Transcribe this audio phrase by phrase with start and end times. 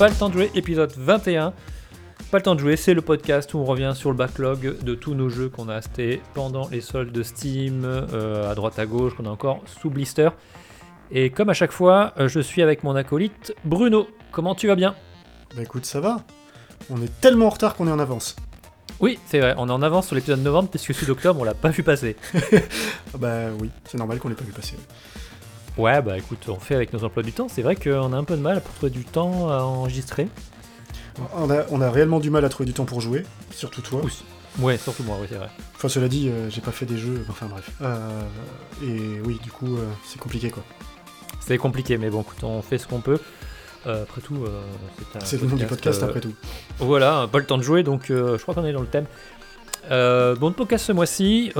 [0.00, 1.54] De jouer, épisode 21.
[2.30, 4.94] Pas le temps de jouer, c'est le podcast où on revient sur le backlog de
[4.94, 8.86] tous nos jeux qu'on a achetés pendant les soldes de Steam, euh, à droite à
[8.86, 10.28] gauche, qu'on a encore sous blister.
[11.10, 14.06] Et comme à chaque fois, euh, je suis avec mon acolyte Bruno.
[14.30, 14.94] Comment tu vas bien?
[15.56, 16.18] Bah écoute, ça va.
[16.88, 18.36] On est tellement en retard qu'on est en avance.
[19.00, 21.44] Oui, c'est vrai, on est en avance sur l'épisode de novembre puisque celui d'octobre on
[21.44, 22.14] l'a pas vu passer.
[22.32, 22.38] Ah
[23.18, 24.76] Bah oui, c'est normal qu'on l'ait pas vu passer.
[25.76, 27.48] Ouais, bah écoute, on fait avec nos emplois du temps.
[27.48, 30.28] C'est vrai qu'on a un peu de mal pour trouver du temps à enregistrer.
[31.36, 34.02] On a, on a réellement du mal à trouver du temps pour jouer, surtout toi.
[34.02, 34.24] Aussi.
[34.58, 35.48] Ouais, surtout moi, oui, c'est vrai.
[35.76, 37.70] Enfin, cela dit, euh, j'ai pas fait des jeux, enfin bref.
[37.82, 38.22] Euh,
[38.82, 40.64] et oui, du coup, euh, c'est compliqué quoi.
[41.40, 43.18] C'est compliqué, mais bon, écoute, on fait ce qu'on peut.
[43.86, 44.44] Euh, après tout,
[45.24, 46.34] c'est le nom du podcast après tout.
[46.78, 49.06] Voilà, pas le temps de jouer, donc je crois qu'on est dans le thème.
[49.88, 51.52] Bon, de podcast ce mois-ci,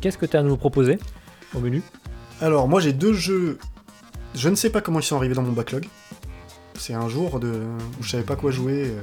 [0.00, 0.98] qu'est-ce que tu as à nous proposer
[1.54, 1.82] au menu?
[2.40, 3.58] Alors, moi j'ai deux jeux.
[4.34, 5.86] Je ne sais pas comment ils sont arrivés dans mon backlog.
[6.78, 7.62] C'est un jour de...
[7.98, 8.84] où je savais pas quoi jouer.
[8.86, 9.02] euh,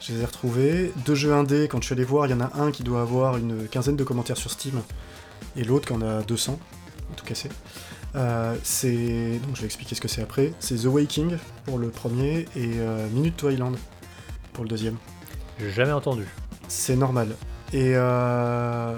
[0.00, 0.92] Je les ai retrouvés.
[1.06, 3.00] Deux jeux indés, quand je suis allé voir, il y en a un qui doit
[3.02, 4.80] avoir une quinzaine de commentaires sur Steam.
[5.56, 6.58] Et l'autre qui en a 200,
[7.10, 7.48] en tout cassé.
[8.16, 9.38] Euh, c'est.
[9.46, 10.52] Donc je vais expliquer ce que c'est après.
[10.60, 13.76] C'est The Waking pour le premier et euh, Minute to Island
[14.52, 14.96] pour le deuxième.
[15.58, 16.24] J'ai jamais entendu.
[16.68, 17.28] C'est normal.
[17.72, 18.96] Et euh...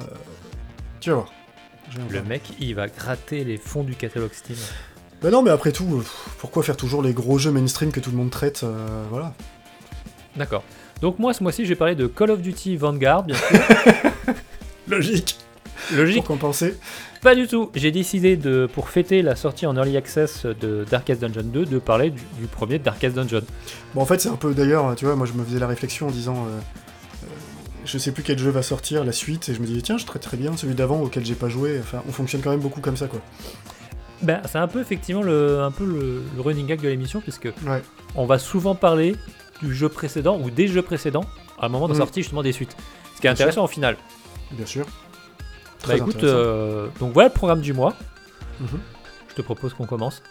[1.01, 1.33] Tu vas voir.
[2.11, 4.57] Le mec, il va gratter les fonds du catalogue Steam.
[5.23, 6.03] Bah non, mais après tout,
[6.39, 9.35] pourquoi faire toujours les gros jeux mainstream que tout le monde traite euh, Voilà.
[10.37, 10.63] D'accord.
[11.03, 13.61] Donc moi, ce mois-ci, j'ai parlé de Call of Duty Vanguard, bien sûr.
[14.89, 15.37] Logique.
[15.95, 16.75] Logique, Pour compenser.
[17.23, 17.71] pas du tout.
[17.75, 21.79] J'ai décidé, de, pour fêter la sortie en Early Access de Darkest Dungeon 2, de
[21.79, 23.43] parler du, du premier Darkest Dungeon.
[23.95, 26.09] Bon, en fait, c'est un peu d'ailleurs, tu vois, moi je me faisais la réflexion
[26.09, 26.47] en disant.
[26.47, 26.51] euh,
[27.25, 27.27] euh,
[27.85, 30.07] je sais plus quel jeu va sortir, la suite, et je me disais, tiens, je
[30.07, 31.79] traite très bien celui d'avant auquel j'ai pas joué.
[31.81, 33.21] Enfin, on fonctionne quand même beaucoup comme ça, quoi.
[34.23, 37.49] Ben, c'est un peu effectivement le, un peu le, le running gag de l'émission, puisque
[37.67, 37.83] Ouais.
[38.15, 39.17] on va souvent parler
[39.63, 41.25] du jeu précédent ou des jeux précédents
[41.59, 41.99] à un moment de Mm.
[41.99, 42.77] sortie justement des suites.
[43.15, 43.43] Ce qui est Bien sûr.
[43.45, 43.97] intéressant au final.
[44.53, 44.85] Bien sûr.
[44.87, 44.93] Bah
[45.81, 46.37] Très écoute, intéressant.
[46.39, 47.95] euh, donc voilà le programme du mois.
[48.61, 48.69] Mhm.
[49.29, 50.23] Je te propose qu'on commence.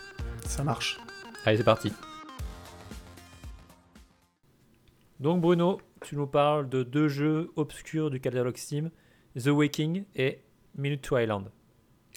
[0.45, 0.99] Ça marche.
[1.45, 1.91] Allez, c'est parti.
[5.19, 8.89] Donc Bruno, tu nous parles de deux jeux obscurs du catalogue Steam,
[9.37, 10.39] The Waking et
[10.77, 11.45] Minute to Island.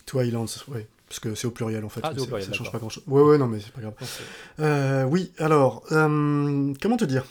[0.06, 0.86] To Islands, ouais.
[1.12, 2.00] Parce que c'est au pluriel en fait.
[2.02, 3.04] Ah, au pluriel, ça change pas grand chose.
[3.06, 3.92] Ouais, ouais, non, mais c'est pas grave.
[4.60, 7.26] Euh, oui, alors, euh, comment te dire?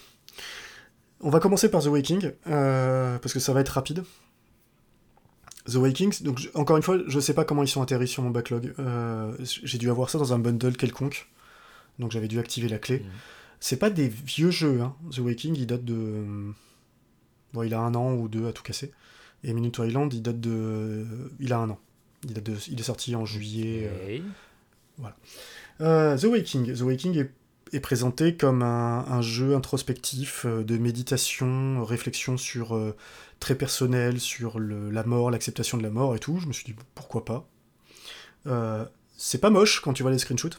[1.19, 4.03] On va commencer par The Waking, euh, parce que ça va être rapide.
[5.65, 8.29] The Wakings, donc encore une fois, je sais pas comment ils sont atterris sur mon
[8.29, 8.75] backlog.
[9.39, 11.27] J'ai dû avoir ça dans un bundle quelconque,
[11.97, 12.99] donc j'avais dû activer la clé.
[12.99, 13.09] Mhm.
[13.59, 14.95] C'est pas des vieux jeux, hein.
[15.09, 16.53] The Waking, il date de.
[17.53, 18.91] Bon, il a un an ou deux à tout casser.
[19.43, 21.03] Et Minute Island, il date de.
[21.39, 21.79] Il a un an.
[22.25, 22.55] Il, date de...
[22.69, 23.89] il est sorti en juillet.
[23.91, 24.19] euh,
[24.99, 25.05] Ok.
[25.81, 26.73] euh, The Waking.
[26.73, 27.31] The Waking est,
[27.73, 32.95] est présenté comme un, un jeu introspectif euh, de méditation, réflexion sur euh,
[33.39, 36.37] très personnel, sur le- la mort, l'acceptation de la mort et tout.
[36.39, 37.47] Je me suis dit pourquoi pas?
[38.47, 38.85] Euh,
[39.17, 40.49] c'est pas moche quand tu vois les screenshots.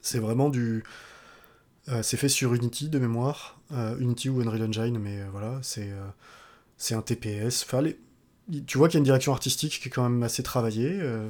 [0.00, 0.84] C'est vraiment du.
[2.02, 3.60] c'est fait sur Unity de mémoire,
[3.98, 5.90] Unity ou Unreal Engine, mais voilà, c'est
[6.76, 7.64] c'est un TPS.
[7.64, 7.98] Enfin, les-
[8.66, 10.98] tu vois qu'il y a une direction artistique qui est quand même assez travaillée.
[11.00, 11.28] euh,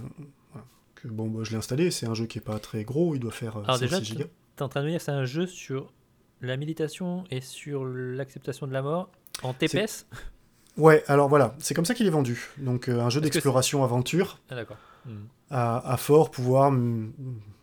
[0.94, 3.20] que bon, bah, je l'ai installé, c'est un jeu qui est pas très gros, il
[3.20, 4.24] doit faire euh, Alors 5-6 déjà, gigas.
[4.56, 5.92] T'es en train de me dire que c'est un jeu sur
[6.40, 9.10] la méditation et sur l'acceptation de la mort
[9.42, 10.06] en TPS
[10.76, 12.50] Ouais, alors voilà, c'est comme ça qu'il est vendu.
[12.58, 14.76] Donc euh, un jeu Est-ce que d'exploration aventure Ah d'accord.
[15.06, 15.26] Hmm.
[15.50, 16.72] à, à fort pouvoir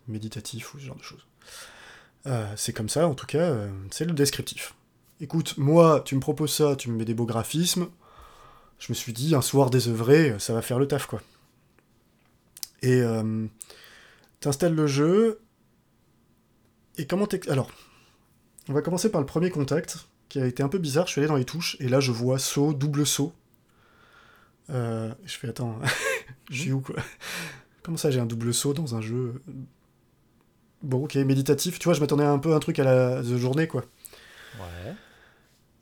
[0.07, 1.25] méditatif ou ce genre de choses.
[2.55, 3.55] C'est comme ça, en tout cas,
[3.91, 4.73] c'est le descriptif.
[5.21, 7.87] Écoute, moi, tu me proposes ça, tu me mets des beaux graphismes.
[8.79, 11.21] Je me suis dit, un soir désœuvré, ça va faire le taf, quoi.
[12.81, 13.47] Et euh,
[14.39, 15.39] t'installes le jeu.
[16.97, 17.71] Et comment t'ex- Alors,
[18.69, 21.07] on va commencer par le premier contact, qui a été un peu bizarre.
[21.07, 23.33] Je suis allé dans les touches, et là, je vois saut, double saut.
[24.69, 25.79] Euh, je fais, attends,
[26.51, 26.95] je suis où, quoi?
[27.81, 29.41] Comment ça, j'ai un double saut dans un jeu?
[30.83, 31.79] Bon, ok, méditatif.
[31.79, 33.85] Tu vois, je m'attendais un peu à un truc à la The journée, quoi.
[34.59, 34.93] Ouais.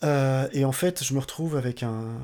[0.04, 2.18] Euh, et en fait, je me retrouve avec un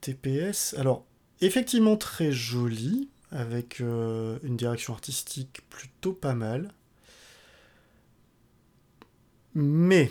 [0.00, 0.74] TPS.
[0.78, 1.04] Alors,
[1.40, 6.72] effectivement très joli, avec euh, une direction artistique plutôt pas mal.
[9.54, 10.10] Mais.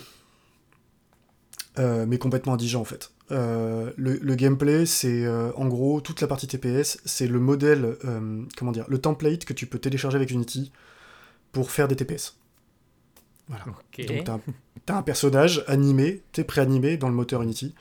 [1.78, 3.10] euh, mais complètement indigent en fait.
[3.30, 7.96] euh, le, gameplay, c'est en gros toute la partie TPS, c'est le modèle,
[8.56, 10.72] comment dire, le template que tu peux télécharger avec Unity
[11.52, 12.36] pour faire des TPS.
[13.48, 13.64] Voilà.
[13.64, 17.74] Donc t'as un, un, personnage animé, t'es préanimé dans le moteur Unity,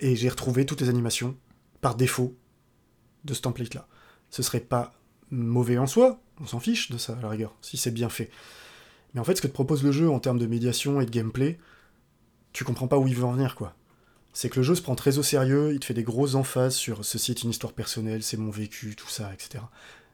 [0.00, 1.36] et j'ai retrouvé toutes les animations
[1.80, 2.36] par défaut
[3.24, 3.86] de ce template-là.
[4.30, 4.92] Ce serait pas
[5.30, 8.30] mauvais en soi, on s'en fiche de ça à la rigueur, si c'est bien fait.
[9.12, 11.10] Mais en fait, ce que te propose le jeu en termes de médiation et de
[11.10, 11.58] gameplay,
[12.52, 13.74] tu comprends pas où il veut en venir, quoi
[14.34, 16.74] c'est que le jeu se prend très au sérieux, il te fait des grosses emphases
[16.74, 19.64] sur ceci est une histoire personnelle, c'est mon vécu, tout ça, etc.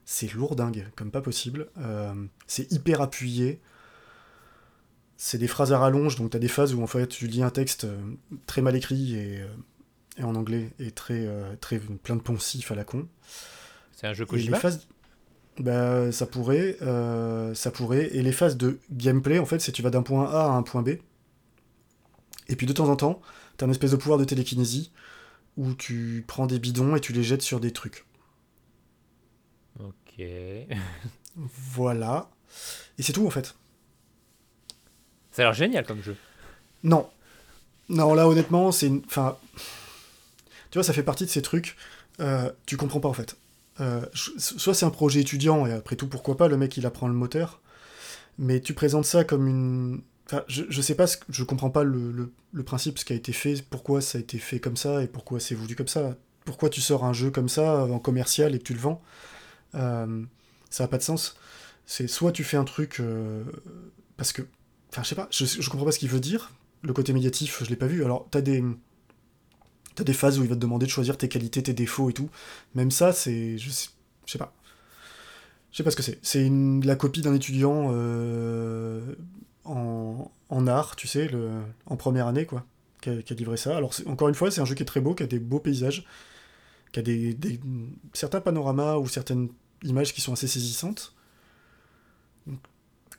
[0.05, 1.69] C'est lourdingue, comme pas possible.
[1.79, 2.13] Euh,
[2.47, 3.61] c'est hyper appuyé.
[5.23, 7.51] C'est des phrases à rallonge, donc t'as des phases où en fait tu lis un
[7.51, 8.01] texte euh,
[8.47, 11.29] très mal écrit et, euh, en anglais et très,
[11.61, 13.07] très plein de poncifs à la con.
[13.93, 14.87] C'est un jeu Kojima phases...
[15.59, 16.77] bah, ça pourrait,
[17.55, 18.09] ça pourrait.
[18.15, 20.63] Et les phases de gameplay, en fait, c'est tu vas d'un point A à un
[20.63, 20.91] point B.
[22.49, 23.21] Et puis de temps en temps,
[23.61, 24.91] T'as un espèce de pouvoir de télékinésie
[25.59, 28.07] où tu prends des bidons et tu les jettes sur des trucs.
[29.79, 30.25] Ok.
[31.37, 32.31] voilà.
[32.97, 33.55] Et c'est tout en fait.
[35.33, 36.17] Ça a l'air génial comme jeu.
[36.83, 37.09] Non.
[37.89, 39.03] Non, là honnêtement, c'est une.
[39.07, 39.37] Enfin.
[40.71, 41.77] Tu vois, ça fait partie de ces trucs.
[42.21, 43.37] Euh, tu comprends pas en fait.
[43.81, 47.09] Euh, soit c'est un projet étudiant, et après tout, pourquoi pas, le mec il apprend
[47.09, 47.61] le moteur.
[48.39, 50.03] Mais tu présentes ça comme une,
[50.49, 52.31] je, je sais pas, ce, je comprends pas le,
[52.65, 55.41] principe, ce qui a été fait, pourquoi ça a été fait comme ça et pourquoi
[55.41, 56.17] c'est voulu comme ça.
[56.45, 59.03] Pourquoi tu sors un jeu comme ça en commercial et que tu le vends
[59.75, 60.23] euh,
[60.71, 61.37] Ça n'a pas de sens.
[61.87, 63.03] C'est soit tu fais un truc
[64.17, 64.43] parce que,
[64.91, 66.53] enfin, je sais pas, je, je comprends pas ce qu'il veut dire.
[66.83, 68.05] Le côté médiatif, je l'ai pas vu.
[68.05, 68.63] Alors, t'as des
[69.95, 72.13] t'as des phases où il va te demander de choisir tes qualités, tes défauts et
[72.13, 72.31] tout.
[72.75, 73.91] Même ça, c'est, je sais,
[74.27, 74.55] je sais pas.
[75.73, 76.19] Je sais pas ce que c'est.
[76.23, 76.51] C'est
[76.85, 79.15] la copie d'un étudiant euh,
[79.65, 81.51] en, art, tu sais, le,
[81.87, 82.65] en première année, quoi,
[83.01, 83.77] qui a, livré ça.
[83.77, 85.61] Alors, encore une fois, c'est un jeu qui est très beau, qui a des beaux
[85.61, 86.05] paysages,
[86.93, 87.37] qui a des,
[88.13, 89.49] certains panoramas ou certaines
[89.85, 91.15] images qui sont assez saisissantes.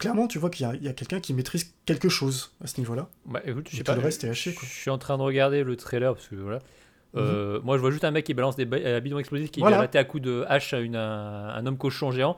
[0.01, 3.09] Clairement, tu vois qu'il y a, quelqu'un qui maîtrise quelque chose à ce niveau-là.
[3.25, 3.95] Bah écoute, je sais pas.
[3.95, 4.67] Le reste est haché, quoi.
[4.67, 6.59] Je suis en train de regarder le trailer, parce que voilà.
[7.15, 7.65] Euh, mhm.
[7.65, 9.81] Moi, je vois juste un mec qui balance des bidons explosifs, qui voilà.
[9.81, 12.37] a à coup de hache à une, un homme cochon géant.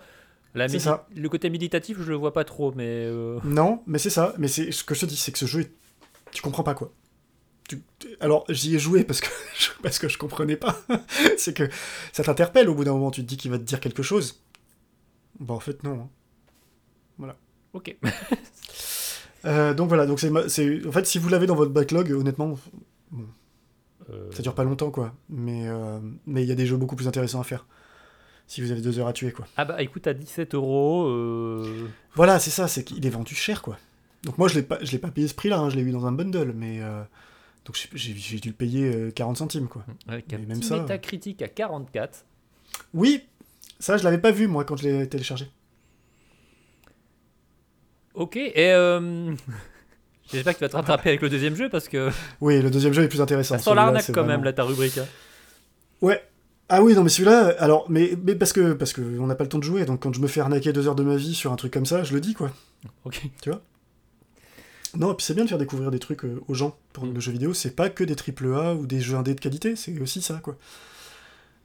[0.78, 1.08] Ça.
[1.16, 3.06] Le côté méditatif, je le vois pas trop, mais.
[3.08, 4.36] Euh, non, mais c'est ça.
[4.38, 5.66] Mais c'est ce que je te dis, c'est que ce jeu,
[6.32, 6.94] tu comprends pas quoi.
[8.20, 9.30] Alors, j'y ai joué parce que,
[9.82, 10.80] parce que je comprenais pas.
[11.38, 11.70] c'est que
[12.12, 14.44] ça t'interpelle au bout d'un moment, tu te dis qu'il va te dire quelque chose.
[15.40, 16.02] Bon, en fait, non.
[16.02, 16.10] Hein.
[17.18, 17.36] Voilà.
[17.74, 17.96] Ok.
[19.46, 22.58] Euh, donc voilà, donc c'est, en fait, si vous l'avez dans votre backlog, honnêtement,
[23.12, 23.26] bon,
[24.10, 25.14] euh, ça dure pas longtemps, quoi.
[25.30, 25.68] Mais
[26.26, 27.66] mais il y a des jeux beaucoup plus intéressants à faire
[28.48, 29.48] si vous avez deux heures à tuer, quoi.
[29.58, 31.08] Ah bah écoute, à 17 euros.
[31.08, 33.78] Euh, voilà, c'est ça, c'est qu'il est vendu cher, quoi.
[34.24, 35.92] Donc moi, je l'ai pas, je l'ai pas payé ce prix-là, hein, je l'ai eu
[35.92, 37.02] dans un bundle, mais euh,
[37.66, 39.86] donc j'ai, dû le payer 40 euh, centimes, quoi.
[40.08, 42.26] Avec un même ça, métacritique à 44.
[42.94, 43.24] Oui,
[43.80, 45.48] ça, je l'avais pas vu moi quand je l'ai téléchargé.
[48.14, 48.74] Ok, et
[50.32, 52.10] j'espère que tu vas te rattraper avec le deuxième jeu parce que.
[52.42, 53.58] Oui, le deuxième jeu est plus intéressant.
[53.58, 54.98] Ça sent l'arnaque quand même, là, ta rubrique.
[54.98, 55.06] Hein.
[56.02, 56.22] Ouais,
[56.70, 59.44] ah oui, non, mais celui-là, alors, mais, mais parce que parce que on n'a pas
[59.44, 61.36] le temps de jouer, donc quand je me fais arnaquer deux heures de ma vie
[61.36, 62.52] sur un truc comme ça, je le dis, quoi.
[63.06, 63.22] Ok.
[63.42, 63.62] Tu vois?
[64.96, 67.14] Non, et puis c'est bien de faire découvrir des trucs euh, aux gens pour mm.
[67.14, 69.76] le jeu vidéo, c'est pas que des triple A ou des jeux indés de qualité,
[69.76, 70.56] c'est aussi ça, quoi.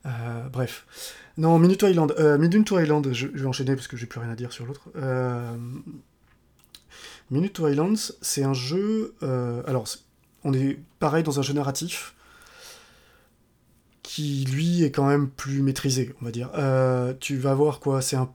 [0.05, 0.85] Euh, bref.
[1.37, 4.35] Non, Minute Island, euh, Minute Island, je, vais enchaîner parce que j'ai plus rien à
[4.35, 4.89] dire sur l'autre.
[4.95, 5.55] Euh,
[7.31, 9.15] Minute Islands, c'est un jeu.
[9.21, 9.85] alors,
[10.43, 12.15] on est pareil dans un jeu narratif
[14.09, 16.49] qui lui est quand même plus maîtrisé, on va dire.
[16.55, 18.33] Euh, tu vas voir quoi, c'est un,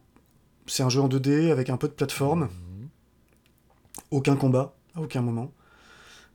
[0.69, 2.89] c'est un jeu en 2D avec un peu de plateforme, mhm.
[4.13, 5.53] aucun combat à aucun moment,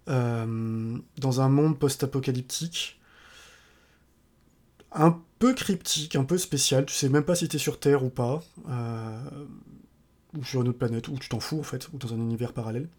[0.09, 2.99] euh, dans un monde post-apocalyptique,
[4.91, 8.09] un peu cryptique, un peu spécial, tu sais même pas si t'es sur Terre ou
[8.09, 9.23] pas, euh,
[10.37, 12.53] ou sur une autre planète, ou tu t'en fous en fait, ou dans un univers
[12.53, 12.89] parallèle,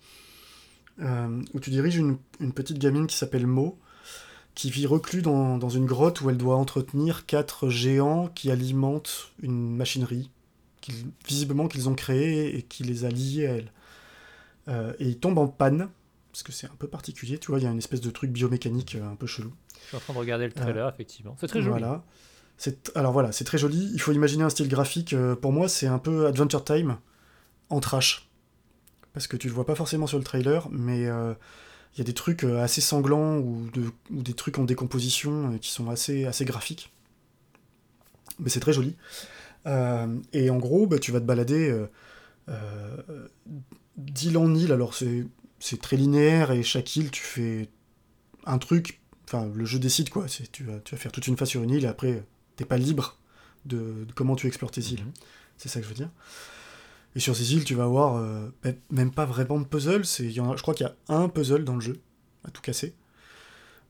[0.99, 3.79] où tu diriges une, une petite gamine qui s'appelle Mo,
[4.55, 9.77] qui vit reclus dans, une grotte où elle doit entretenir quatre géants qui alimentent une
[9.77, 10.31] machinerie,
[11.27, 13.73] visiblement qu'ils ont créée et qui les a liés à elle.
[14.69, 15.89] Euh, et il tombe en panne,
[16.33, 18.31] parce que c'est un peu particulier, tu vois, il y a une espèce de truc
[18.31, 19.53] biomécanique euh, un peu chelou.
[19.83, 21.37] Je suis en train de regarder le trailer, euh, effectivement.
[21.41, 21.79] C'est très joli.
[21.79, 22.05] Voilà.
[22.95, 23.91] Alors voilà, c'est très joli.
[23.95, 25.15] Il faut imaginer un style graphique.
[25.41, 26.99] pour moi, c'est un peu Adventure Time
[27.71, 28.29] en trash.
[29.13, 31.09] Parce que tu le vois pas forcément sur le trailer, mais
[31.95, 33.69] il y a des trucs euh, assez sanglants ou,
[34.11, 36.93] des trucs en décomposition euh, qui sont assez, assez graphiques.
[38.39, 38.97] Mais c'est très joli.
[39.67, 41.75] Euh, et en gros, bah, tu vas te balader
[43.97, 44.73] d'île en île.
[44.73, 47.69] Alors c'est très linéaire et chaque île, tu fais
[48.47, 48.99] un truc
[49.33, 50.27] Enfin, le jeu décide quoi.
[50.51, 52.25] Tu, vas, tu vas faire toute une phase sur une île et après,
[52.57, 53.17] t'es pas libre
[53.65, 55.05] de, de comment tu explores tes îles.
[55.05, 55.13] Mhm.
[55.57, 56.11] C'est ça que je veux dire.
[57.17, 58.49] Et sur ces îles, tu vas avoir euh,
[58.91, 60.05] même pas vraiment de puzzle.
[60.05, 62.01] C'est, y en a- je crois qu'il y a un puzzle dans le jeu,
[62.45, 62.95] à tout casser.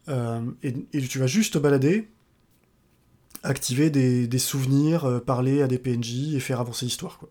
[0.09, 2.09] Euh, et, et tu vas juste te balader,
[3.43, 7.29] activer des, des souvenirs, euh, parler à des PNJ et faire avancer l'histoire, quoi.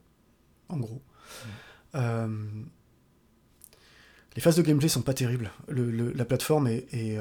[0.70, 1.02] En gros.
[4.36, 5.52] Les phases de gameplay sont pas terribles.
[5.68, 7.18] Le- le- la plateforme est, est,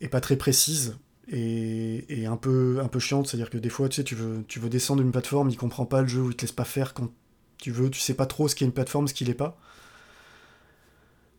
[0.00, 0.96] est pas très précise
[1.28, 3.28] et, et un peu un peu chiante.
[3.28, 5.86] C'est-à-dire que des fois, tu sais, tu veux tu veux descendre une plateforme, il comprend
[5.86, 7.10] pas le jeu ou il te laisse pas faire quand
[7.58, 7.90] tu veux.
[7.90, 9.58] Tu sais pas trop ce qu'est une plateforme, ce qu'il est pas.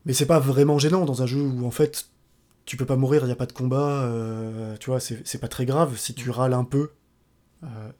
[0.05, 2.09] Mais c'est pas vraiment gênant dans un jeu où en fait
[2.65, 5.47] tu peux pas mourir, il n'y a pas de combat, euh, tu vois, c'est pas
[5.47, 6.91] très grave si tu râles un peu.
[7.63, 7.91] Euh,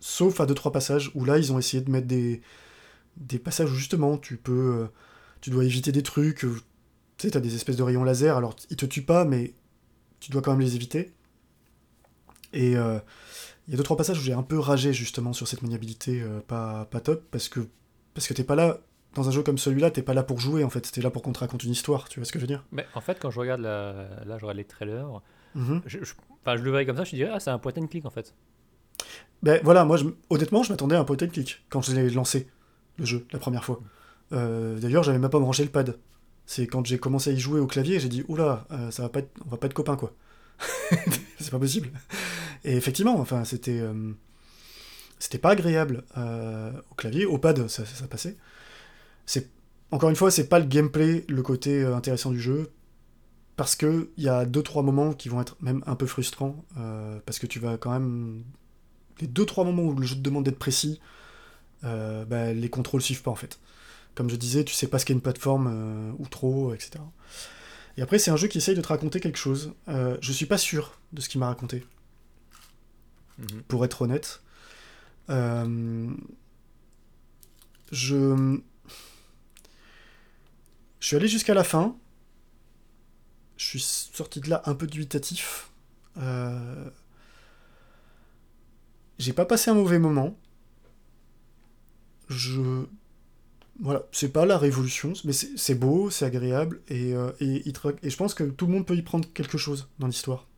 [0.00, 2.40] sauf à deux trois passages où là ils ont essayé de mettre des,
[3.16, 4.86] des passages où justement tu peux euh,
[5.40, 6.54] tu dois éviter des trucs euh,
[7.16, 9.54] tu sais t'as des espèces de rayons laser alors ils te tuent pas mais
[10.20, 11.12] tu dois quand même les éviter
[12.52, 12.98] et euh,
[13.66, 16.20] il y a deux trois passages où j'ai un peu ragé justement sur cette maniabilité
[16.22, 17.60] euh, pas, pas top parce que
[18.14, 18.78] parce que t'es pas là
[19.14, 21.22] dans un jeu comme celui-là t'es pas là pour jouer en fait t'es là pour
[21.22, 22.64] qu'on te raconte une histoire tu vois ce que je veux dire?
[22.72, 23.92] Mais en fait, quand je regarde la...
[24.26, 25.20] là, je regarde les trailers,
[25.54, 25.80] Mhm.
[25.86, 27.86] je, je- enfin, je le verrais comme ça, je dirais, ah, c'est un point and
[27.86, 28.34] click en fait.
[29.42, 32.10] Ben voilà, moi je honnêtement je m'attendais à un point and click quand je l'ai
[32.10, 32.48] lancé,
[32.98, 33.80] le jeu, la première fois.
[34.32, 35.98] Euh, D'ailleurs j'avais même pas branché le pad.
[36.44, 39.08] C'est quand j'ai commencé à y jouer au clavier, j'ai dit oula, euh, ça va
[39.10, 40.12] pas être, on va pas être copains quoi.
[41.38, 41.90] c'est pas possible.
[42.64, 44.12] Et effectivement, enfin c'était euh,
[45.18, 48.36] c'était pas agréable euh, au clavier, au pad ça, passait.
[49.26, 49.50] C'est
[49.90, 52.70] encore une fois c'est pas le gameplay, le côté euh, intéressant du jeu.
[53.56, 56.64] Parce que il y a deux trois moments qui vont être même un peu frustrants
[57.26, 58.44] parce que tu vas quand même
[59.20, 61.00] les deux trois moments où le jeu te demande d'être précis,
[61.82, 63.58] bah, les contrôles suivent pas en fait.
[64.14, 67.02] Comme je disais, tu sais pas ce qu'est une plateforme ou trop, etc.
[67.96, 69.72] Et après, c'est un jeu qui essaye de te raconter quelque chose.
[69.88, 71.84] Je suis pas sûr de ce qu'il m'a raconté,
[73.38, 73.62] Mhm.
[73.68, 74.42] pour être honnête.
[75.30, 76.10] Euh,
[77.92, 78.58] je
[81.00, 81.96] je suis allé jusqu'à la fin.
[83.56, 85.70] Je suis sorti de là un peu dubitatif.
[86.16, 86.90] Euh,
[89.18, 90.36] j'ai pas passé un mauvais moment.
[92.28, 92.84] Je.
[93.80, 97.62] Voilà, c'est pas la révolution, mais c'est beau, c'est agréable, et, euh, et,
[98.02, 100.48] je pense que tout le monde peut y prendre quelque chose dans l'histoire.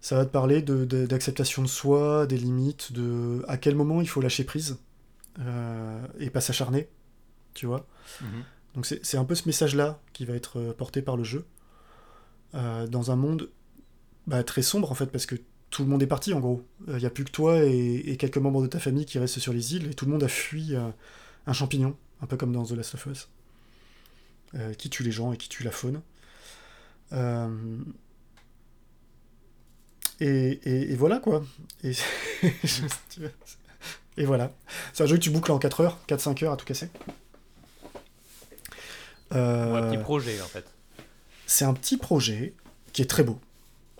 [0.00, 4.00] Ça va te parler de- de- d'acceptation de, soi, des limites, de à quel moment
[4.00, 4.78] il faut lâcher prise,
[5.40, 6.88] euh, et pas s'acharner,
[7.54, 7.86] tu vois.
[8.22, 8.44] Mhm.
[8.74, 11.44] Donc c'est c'est un peu ce message-là qui va être euh, porté par le jeu,
[12.54, 13.50] euh, dans un monde
[14.26, 15.36] bah, très sombre en fait, parce que
[15.70, 16.64] tout le monde est parti en gros.
[16.88, 19.38] Il n'y a plus que toi et, et quelques membres de ta famille qui restent
[19.38, 20.74] sur les îles, et tout le monde a fui
[21.46, 23.28] un champignon, un peu comme dans The Last of Us,
[24.78, 26.00] qui tue les gens et qui tue la faune.
[30.22, 31.42] Euh, Et, et- et voilà quoi.
[34.16, 34.52] Et, voilà.
[34.92, 36.90] C'est un jeu que tu boucles en 4 heures, 4-5 heures à tout casser.
[39.32, 40.64] Euh, un petit projet en fait.
[41.46, 42.52] c'est un petit projet
[42.92, 43.38] qui est très beau.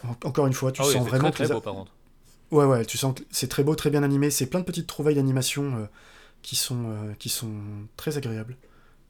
[0.03, 1.93] En- Encore une fois, tu ah oui, sens vraiment très, que très beau par contre.
[2.50, 4.31] Ouais, ouais, tu sens que c'est très beau, très bien animé.
[4.31, 5.87] C'est plein de petites trouvailles d'animation euh,
[6.43, 7.53] qui, sont, euh, qui sont
[7.97, 8.57] très agréables.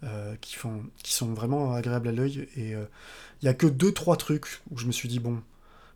[0.04, 2.48] euh, qui, font, qui sont vraiment agréables à l'œil.
[2.56, 5.42] Et il y a que deux, trois trucs où je me suis dit, bon,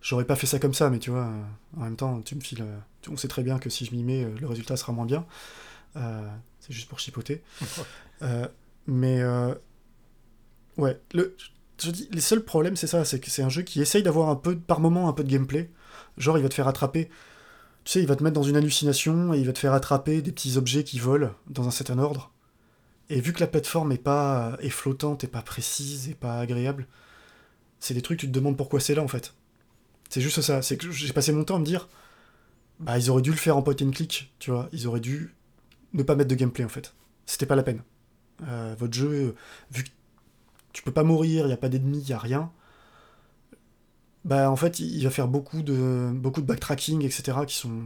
[0.04, 1.42] j'aurais pas fait ça comme ça, mais tu vois, euh,
[1.78, 2.62] en même temps, tu me files.
[2.62, 2.78] euh,
[3.10, 5.26] on sait très bien que si je m'y mets, euh, le résultat sera moins bien.
[5.96, 6.28] Euh,
[6.60, 7.42] c'est juste pour chipoter.
[8.22, 8.46] Euh,
[8.86, 9.20] mais.
[9.20, 9.54] euh,
[10.76, 11.36] ouais, le.
[11.82, 14.28] Je dis, les seuls problèmes, c'est ça, c'est que c'est un jeu qui essaye d'avoir
[14.28, 15.68] un peu, par moment, un peu de gameplay.
[16.16, 17.08] Genre, il va te faire attraper.
[17.84, 20.22] Tu sais, il va te mettre dans une hallucination et il va te faire attraper
[20.22, 22.32] des petits objets qui volent dans un certain ordre.
[23.10, 26.86] Et vu que la plateforme est pas est flottante, et pas précise, et pas agréable,
[27.80, 29.34] c'est des trucs tu te demandes pourquoi c'est là en fait.
[30.08, 30.62] C'est juste ça.
[30.62, 31.88] C'est que j'ai passé mon temps à me dire,
[32.80, 34.68] bah ils auraient dû le faire en point and click, tu vois.
[34.72, 35.34] Ils auraient dû
[35.92, 36.94] ne pas mettre de gameplay en fait.
[37.26, 37.82] C'était pas la peine.
[38.46, 39.34] Euh, votre jeu,
[39.70, 39.90] vu que
[40.72, 42.50] tu peux pas mourir, il y a pas d'ennemis, il y a rien.
[44.24, 47.38] Bah en fait, il il va faire beaucoup de beaucoup de backtracking, etc.
[47.46, 47.82] qui sont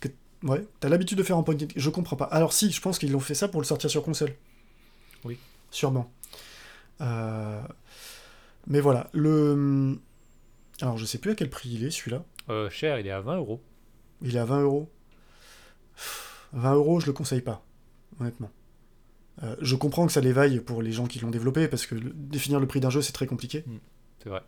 [0.00, 0.08] que-
[0.42, 1.72] Ouais, t'as l'habitude de faire en point and click.
[1.76, 2.26] Je comprends pas.
[2.26, 4.34] Alors si, je pense qu'ils l'ont fait ça pour le sortir sur console.
[5.24, 5.38] Oui.
[5.70, 6.10] Sûrement.
[7.00, 7.60] Euh,
[8.66, 9.98] Mais voilà, le...
[10.82, 12.24] Alors je sais plus à quel prix il est celui-là.
[12.50, 13.62] Euh, cher, il est à 20 euros.
[14.22, 14.90] Il est à 20 euros.
[16.52, 17.64] 20 euros, je le conseille pas,
[18.20, 18.50] honnêtement.
[19.42, 22.12] Euh, je comprends que ça l'éveille pour les gens qui l'ont développé, parce que le-
[22.14, 23.64] définir le prix d'un jeu, c'est très compliqué.
[24.22, 24.42] C'est vrai.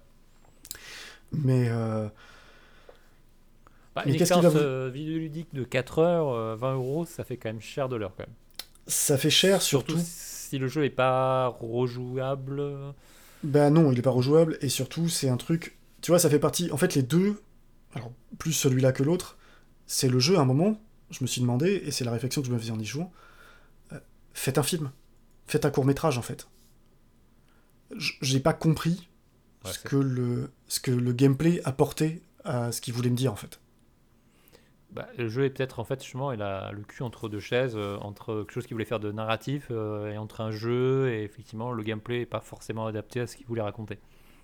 [1.33, 2.09] Mais euh,
[3.95, 6.75] Bah, Mais une qu'est-ce qu'il va expérience vous- euh, vidéoludique de 4 heures, euh, 20
[6.75, 8.35] euros, ça fait quand même cher de l'heure quand même.
[8.87, 10.07] ça fait cher, Surtout surtout...
[10.09, 12.63] si le jeu est pas rejouable.
[13.43, 15.76] Ben non, il est pas rejouable, et surtout, c'est un truc.
[16.07, 16.71] Tu vois, ça fait partie.
[16.71, 17.43] En fait, les deux,
[17.93, 19.37] alors plus celui-là que l'autre,
[19.89, 22.47] c'est le jeu à un moment, je me suis demandé, et c'est la réflexion que
[22.47, 23.13] je me faisais en y jouant,
[23.93, 23.99] euh,
[24.33, 24.93] faites un film.
[25.49, 26.47] Faites un court métrage, en fait.
[28.23, 29.09] J'ai pas compris
[29.65, 33.33] Ouais, ce, que le, ce que le gameplay apportait à ce qu'il voulait me dire,
[33.33, 33.59] en fait.
[34.93, 37.75] Bah, le jeu est peut-être en fait justement il a le cul entre deux chaises,
[37.75, 41.25] euh, entre quelque chose qu'il voulait faire de narratif euh, et entre un jeu et
[41.25, 43.99] effectivement le gameplay est pas forcément adapté à ce qu'il voulait raconter.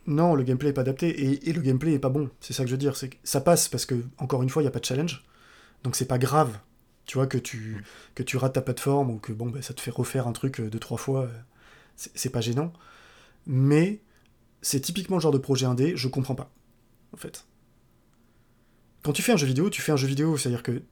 [0.07, 2.31] Non, le gameplay est pas adapté, et, et le gameplay est pas bon.
[2.41, 2.97] C'est ça que je veux dire.
[2.97, 5.25] C'est ça passe parce que, encore une fois, il n'y a pas de challenge.
[5.85, 6.59] Donc c'est pas grave.
[7.07, 7.83] Tu vois, que tu, Mm.
[8.17, 10.61] que tu rates ta plateforme ou que bon, bah, ça te fait refaire un truc
[10.61, 11.25] euh, deux, trois fois.
[11.25, 11.39] euh,
[11.97, 12.73] C'est pas gênant.
[13.47, 14.01] Mais
[14.63, 16.51] c'est typiquement le genre de projet indé, je comprends pas.
[17.15, 17.47] En fait.
[19.03, 20.83] Quand tu fais un jeu vidéo, tu fais un jeu vidéo, c'est-à-dire que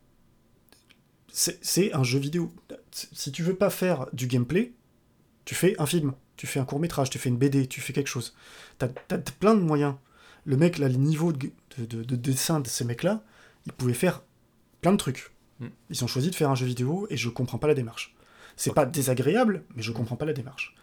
[1.33, 2.53] c'est c'est un jeu vidéo.
[2.93, 4.73] Si tu veux pas faire du gameplay,
[5.45, 7.93] tu fais un film, tu fais un court métrage, tu fais une BD, tu fais
[7.93, 8.35] quelque chose.
[8.79, 9.95] T'as as plein de moyens.
[10.47, 13.23] Le mec, là, le niveau de, de- de- de dessin de ces mecs-là,
[13.67, 14.23] ils pouvaient faire
[14.81, 15.33] plein de trucs.
[15.59, 15.67] Mm.
[15.91, 18.15] Ils ont choisi de faire un jeu vidéo et je comprends pas la démarche.
[18.57, 20.75] C'est pas désagréable, mais je comprends pas la démarche.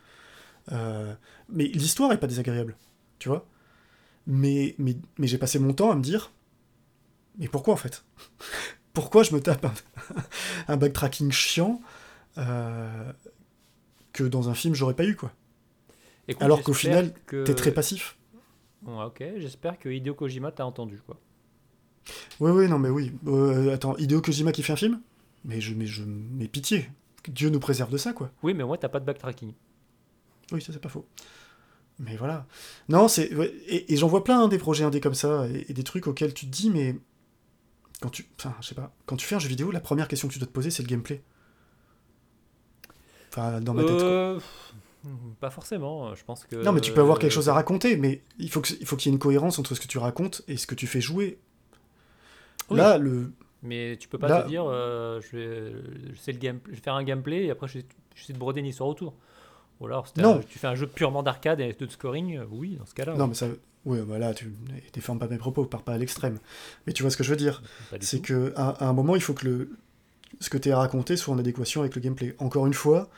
[0.72, 1.16] Euh,
[1.50, 2.76] mais l'histoire est pas désagréable,
[3.18, 3.48] tu vois.
[4.28, 6.32] Mais, mais, mais j'ai passé mon temps à me dire,
[7.40, 8.04] mais pourquoi en fait?
[8.94, 9.74] Pourquoi je me tape un,
[10.74, 11.82] un backtracking chiant
[12.38, 13.12] euh,
[14.14, 15.32] que dans un film j'aurais pas eu quoi?
[16.28, 17.44] Écoute, Alors qu'au final, que...
[17.44, 18.18] T'es très passif.
[18.86, 21.20] Ouais, ok, j'espère que Hideo Kojima t'a entendu quoi.
[22.40, 23.14] Oui, oui, non, mais oui.
[23.28, 25.02] Euh, attends, Hideo Kojima qui fait un film?
[25.46, 26.90] Mais je, mais je, mais pitié.
[27.28, 28.32] Dieu nous préserve de ça, quoi.
[28.44, 29.54] Oui, mais au moins t'as pas de backtracking.
[30.52, 31.06] Oui, ça c'est pas faux.
[32.00, 32.46] Mais voilà.
[32.90, 35.66] Non, c'est ouais, et, et j'en vois plein hein, des projets indés comme ça et,
[35.70, 36.96] et des trucs auxquels tu te dis, mais
[38.02, 40.28] quand tu, enfin, je sais pas, quand tu fais un jeu vidéo, la première question
[40.28, 41.24] que tu dois te poser, c'est le gameplay.
[43.30, 43.92] Enfin, dans ma tête.
[43.92, 44.40] Euh,
[45.40, 46.56] Pas forcément, je pense que.
[46.58, 48.84] Non, mais tu peux avoir quelque chose à euh, raconter, mais il faut qu'il y
[49.10, 51.38] ait une cohérence entre ce que tu racontes et ce que tu fais jouer.
[52.70, 52.78] Oui.
[52.78, 53.32] Là, le,
[53.64, 55.72] Mais tu peux pas Là- te dire, euh, je, vais,
[56.14, 58.34] je, sais le game, je vais faire un gameplay et après je vais je essayer
[58.34, 59.14] de broder une histoire autour.
[59.80, 60.38] Ou alors, Non.
[60.38, 63.14] un- tu fais un jeu purement d'arcade et de scoring, euh, oui, dans ce cas-là.
[63.16, 63.30] non, oui.
[63.30, 63.48] mais ça,
[63.86, 64.52] ouais, voilà, tu
[64.94, 66.40] déformes pas mes propos, pars pas à l'extrême.
[66.88, 67.62] Mais tu vois ce que je veux dire?
[68.02, 69.70] C'est que à, à un moment il faut que le
[70.40, 72.36] ce que tu as raconté soit en adéquation avec le gameplay.
[72.40, 73.10] Encore une fois,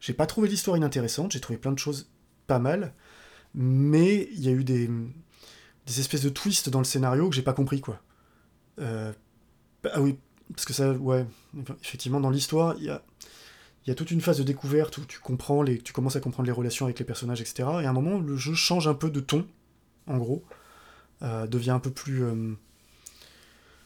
[0.00, 2.08] j'ai pas trouvé l'histoire inintéressante, j'ai trouvé plein de choses
[2.46, 2.94] pas mal,
[3.54, 4.90] mais il y a eu des
[5.86, 8.00] des espèces de twists dans le scénario que j'ai pas compris quoi.
[8.80, 9.12] Euh,
[9.92, 10.18] ah oui,
[10.50, 11.26] parce que ça, ouais,
[11.82, 13.02] effectivement dans l'histoire il y a
[13.86, 16.46] y a toute une phase de découverte où tu comprends les, tu commences à comprendre
[16.46, 17.68] les relations avec les personnages, etc.
[17.82, 19.46] Et à un moment, le jeu change un peu de ton,
[20.08, 20.42] en gros,
[21.22, 22.54] euh, devient un peu plus, euh,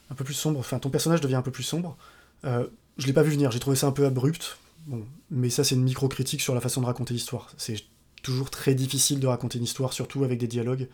[0.09, 0.59] un peu plus sombre.
[0.59, 1.97] Enfin, ton personnage devient un peu plus sombre.
[2.43, 3.51] Je l'ai pas vu venir.
[3.51, 4.57] J'ai trouvé ça un peu abrupt.
[4.85, 7.51] Bon, mais ça, c'est une micro-critique sur la façon de raconter l'histoire.
[7.57, 7.77] C'est
[8.23, 10.87] toujours très difficile de raconter une histoire, surtout avec des dialogues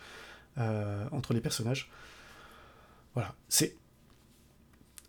[0.57, 1.91] euh, entre les personnages.
[3.13, 3.33] Voilà.
[3.49, 3.75] C'est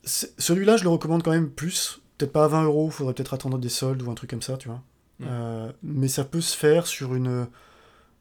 [0.04, 2.00] celui-là, je le recommande quand même plus.
[2.16, 2.90] Peut-être pas à 20 euros.
[2.90, 4.82] Faudrait peut-être attendre des soldes ou un truc comme ça, tu vois.
[5.22, 7.48] Euh, mais ça peut se faire sur une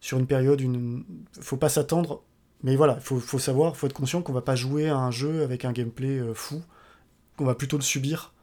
[0.02, 0.60] sur une période.
[0.60, 1.06] Une
[1.39, 2.24] faut pas s'attendre
[2.63, 5.12] mais voilà, il faut, faut savoir, faut être conscient qu'on va pas jouer à un
[5.12, 6.63] jeu avec un gameplay euh, fou,
[7.38, 8.34] qu'on va plutôt le subir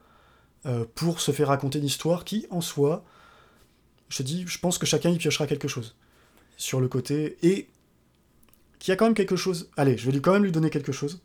[0.67, 3.05] euh, pour se faire raconter une histoire qui, en soi,
[4.09, 5.95] je te dis, je pense que chacun y piochera quelque chose
[6.57, 7.69] sur le côté et
[8.79, 9.71] qui a quand même quelque chose.
[9.77, 11.23] Allez, je vais lui quand même lui donner quelque chose.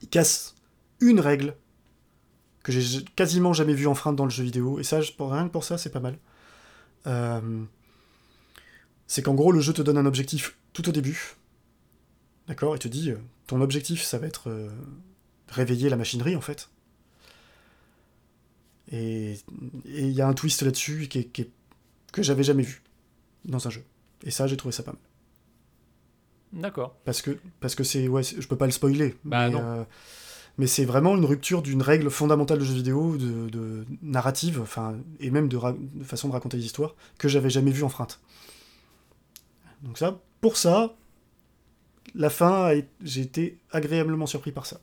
[0.00, 0.54] Il casse
[1.00, 1.56] une règle
[2.62, 5.64] que j'ai quasiment jamais vue enfreinte dans le jeu vidéo et ça, rien que pour
[5.64, 6.18] ça, c'est pas mal.
[7.06, 7.64] Euh,
[9.06, 11.36] c'est qu'en gros, le jeu te donne un objectif tout au début.
[12.48, 14.70] D'accord Il te dit, euh, ton objectif, ça va être
[15.48, 16.70] réveiller la machinerie, en fait.
[18.92, 19.38] Et
[19.84, 21.50] il y a un twist là-dessus qui est- qui
[22.12, 22.82] que j'avais jamais vu
[23.44, 23.84] dans un jeu.
[24.24, 25.00] Et ça, j'ai trouvé ça pas mal.
[26.52, 26.96] D'accord.
[27.04, 29.16] Parce que parce que c'est ouais, je peux pas le spoiler.
[29.24, 29.60] Bah mais, non.
[29.62, 29.84] euh,
[30.58, 34.96] mais c'est vraiment une rupture d'une règle fondamentale de jeu vidéo, de, de narrative, enfin
[35.20, 35.58] et même de,
[36.04, 38.20] façon de raconter les histoires que j'avais jamais vu enfreinte.
[39.82, 40.94] Donc ça, pour ça,
[42.14, 42.72] la fin,
[43.02, 44.80] j'ai été agréablement surpris par ça.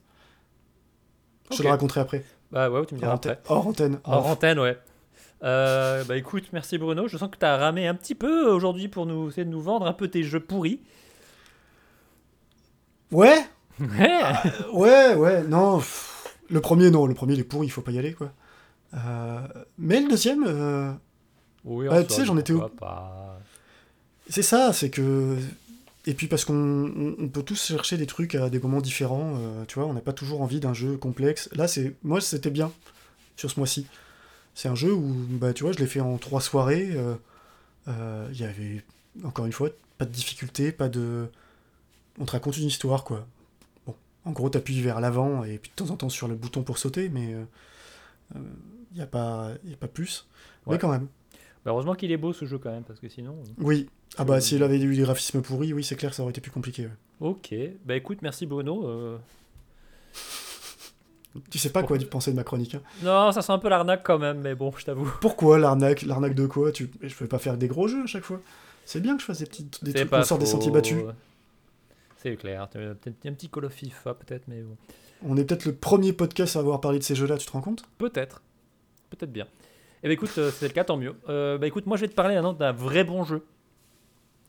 [1.51, 2.23] Je te le raconterai après.
[2.51, 3.39] Bah ouais, tu me diras après.
[3.47, 3.99] Hors antenne.
[4.03, 4.77] Hors antenne, ouais.
[5.43, 7.07] Euh, bah écoute, merci Bruno.
[7.07, 9.61] Je sens que tu as ramé un petit peu aujourd'hui pour nous essayer de nous
[9.61, 10.79] vendre un peu tes jeux pourris.
[13.11, 13.45] Ouais,
[13.79, 14.21] Ouais.
[14.73, 15.77] ouais, ouais, non.
[15.79, 18.31] pff, Le premier, non, le premier, il est pourri, il faut pas y aller, quoi.
[18.93, 19.39] Euh,
[19.77, 20.91] mais le deuxième, euh,
[21.65, 23.39] Oui, Bah, tu sais, j'en étais pas.
[24.29, 25.37] C'est ça, c'est que.
[26.05, 29.35] Et puis parce qu'on on- on peut tous chercher des trucs à des moments différents,
[29.37, 31.49] euh, tu vois, on n'a pas toujours envie d'un jeu complexe.
[31.53, 32.71] Là, c'est moi, c'était bien
[33.37, 33.87] sur ce mois-ci.
[34.53, 36.91] C'est un jeu où, bah, tu vois, je l'ai fait en trois soirées.
[36.93, 37.15] euh,
[37.87, 38.83] euh, Il y avait,
[39.23, 41.27] encore une fois, pas de difficulté, pas de.
[42.19, 43.25] On te raconte une histoire, quoi.
[43.87, 46.63] Bon, en gros, t'appuies vers l'avant et puis de temps en temps sur le bouton
[46.63, 47.33] pour sauter, mais
[48.35, 48.41] il
[48.97, 50.27] n'y a, pas- y a pas plus.
[50.65, 50.73] Ouais.
[50.75, 51.07] Mais quand même.
[51.65, 53.35] Bah, heureusement qu'il est beau ce jeu quand même, parce que sinon.
[53.39, 53.89] euh, Oui.
[54.17, 56.51] Ah bah, s'il avait eu des graphismes pourris, oui, c'est clair, ça aurait été plus
[56.51, 56.83] compliqué.
[56.83, 56.91] ouais.
[57.19, 57.53] Ok,
[57.85, 58.87] bah écoute, merci Bruno.
[58.87, 59.17] euh,
[61.49, 62.75] Tu sais pas quoi penser de ma chronique.
[62.75, 62.81] hein.
[63.01, 65.09] Non, ça sent un peu l'arnaque quand même, mais bon, je t'avoue.
[65.21, 66.71] Pourquoi l'arnaque L'arnaque de quoi?
[66.71, 66.89] Tu...
[67.01, 68.39] Je peux pas faire des gros jeux à chaque fois.
[68.85, 70.99] C'est bien que je fasse des, petits, des trucs qui sortent des sentiers battus.
[72.17, 74.77] C'est clair, t'as peut-être un petit Call of FIFA peut-être, mais bon.
[75.25, 77.61] On est peut-être le premier podcast à avoir parlé de ces jeux-là, tu te rends
[77.61, 77.83] compte?
[77.97, 78.41] Peut-être.
[79.09, 79.47] Peut-être bien.
[80.03, 81.15] Eh ben écoute, euh, c'est le cas, tant mieux.
[81.29, 83.43] Euh, bah écoute, moi je vais te parler maintenant d'un vrai bon jeu.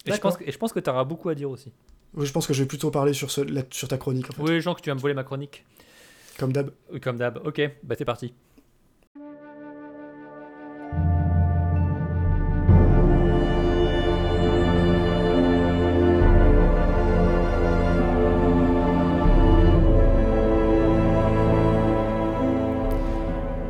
[0.07, 1.73] Et je pense que, et je pense que tu auras beaucoup à dire aussi.
[2.15, 4.33] Oui, Je pense que je vais plutôt parler sur, ce, là- sur ta chronique, en
[4.35, 4.43] fait.
[4.43, 5.65] Oui, Jean, que tu vas me voler ma chronique.
[6.39, 6.71] Comme d'hab.
[6.93, 7.41] Oui, Comme d'hab.
[7.47, 8.35] Ok, bah c'est parti.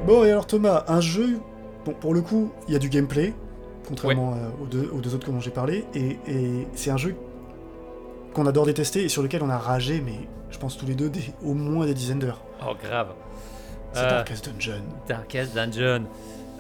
[0.06, 1.38] Bon, et alors Thomas, un jeu,
[1.84, 3.34] bon, pour le coup, il y a du gameplay,
[3.86, 7.14] contrairement euh, aux, deux, aux deux autres dont j'ai parlé, et, et c'est un jeu
[8.34, 11.08] qu'on adore détester et sur lequel on a ragé, mais je pense tous les deux,
[11.10, 12.42] des, au moins des dizaines d'heures.
[12.66, 13.08] Oh, grave.
[13.92, 14.82] C'est Euh, Darkest Dungeon.
[15.08, 16.04] Darkest Dungeon.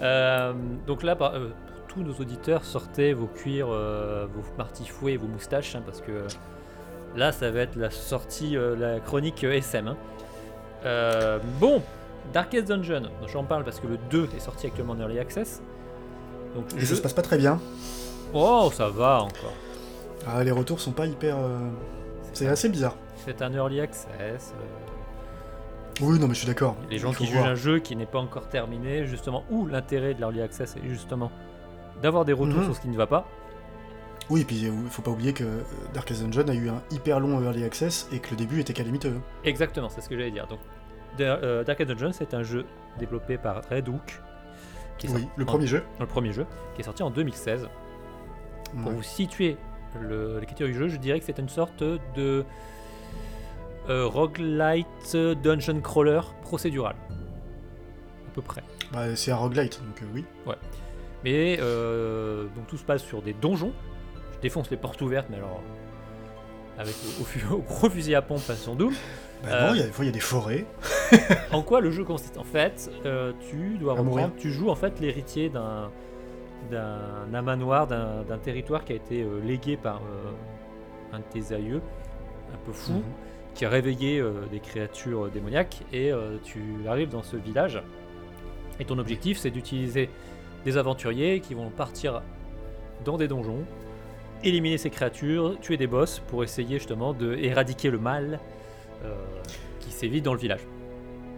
[0.02, 0.52] Euh,
[0.86, 5.26] donc là, par- euh, pour tous nos auditeurs, sortez vos cuirs, vos martifouets et vos
[5.26, 6.26] moustaches, hein, parce que
[7.16, 9.88] là, ça va être la sortie, la chronique SM.
[9.88, 9.96] hein.
[11.60, 11.82] Bon,
[12.32, 15.62] Darkest Dungeon, j'en parle parce que le 2 est sorti actuellement en Early Access.
[16.54, 17.60] Donc, Et je- ça se passe pas très bien.
[18.32, 19.52] Oh, ça va encore.
[20.26, 21.36] Ah, les retours sont pas hyper...
[21.36, 21.58] euh,
[22.32, 22.96] C'est assez bizarre.
[23.24, 24.54] C'est un Early Access.
[24.54, 26.76] euh, Oui, non, mais je suis d'accord.
[26.90, 27.50] les gens Il faut qui jugent voir.
[27.50, 31.30] un jeu qui n'est pas encore terminé, justement, ou l'intérêt de l'Early Access est justement
[32.02, 32.64] d'avoir des retours Mhm.
[32.64, 33.26] sur ce qui ne va pas.
[34.30, 35.60] Oui, et puis il faut pas oublier que euh,
[35.92, 39.20] Darkest Dungeon a eu un hyper long early access et que le début était calamiteux.
[39.44, 40.46] Exactement, c'est ce que j'allais dire.
[40.46, 40.60] Donc,
[41.18, 42.64] Da- euh, Dungeon, c'est un jeu
[42.98, 44.20] développé par Red Hook.
[44.98, 45.82] Qui est Oui, le en- premier jeu.
[46.00, 47.68] le premier jeu, qui est sorti en 2016.
[48.82, 48.94] Pour Ouais.
[48.96, 49.56] vous situer
[50.00, 52.44] le- l'écriture du jeu, je dirais que c'est une sorte de
[53.90, 56.96] euh, roguelite dungeon crawler procédural.
[57.10, 58.62] À peu près.
[58.92, 60.24] Bah, c'est un roguelite, donc euh, oui.
[61.22, 63.72] Mais euh, donc tout se passe sur des donjons.
[64.36, 65.60] Je défonce les portes ouvertes, mais alors
[66.78, 68.92] avec au, au gros fusil à pompe façon Doom.
[69.44, 70.64] Bah Euh, non, il y a- des fois il y a des forêts.
[71.52, 72.38] En quoi le jeu consiste?
[72.38, 75.90] En fait, euh, tu dois reprendre, tu joues en fait l'héritier d'un
[76.70, 80.30] d'un d'un manoir, d'un territoire qui a été euh, légué par euh,
[81.14, 81.82] un de tes aïeux,
[82.54, 83.02] un peu fou, Mhm.
[83.54, 87.82] qui a réveillé euh, des créatures démoniaques, et euh, tu arrives dans ce village.
[88.80, 90.08] Et ton objectif, c'est d'utiliser
[90.64, 92.22] des aventuriers qui vont partir
[93.04, 93.64] dans des donjons,
[94.42, 98.38] éliminer ces créatures, tuer des boss pour essayer justement de éradiquer le mal euh,
[99.80, 100.60] qui sévit dans le village.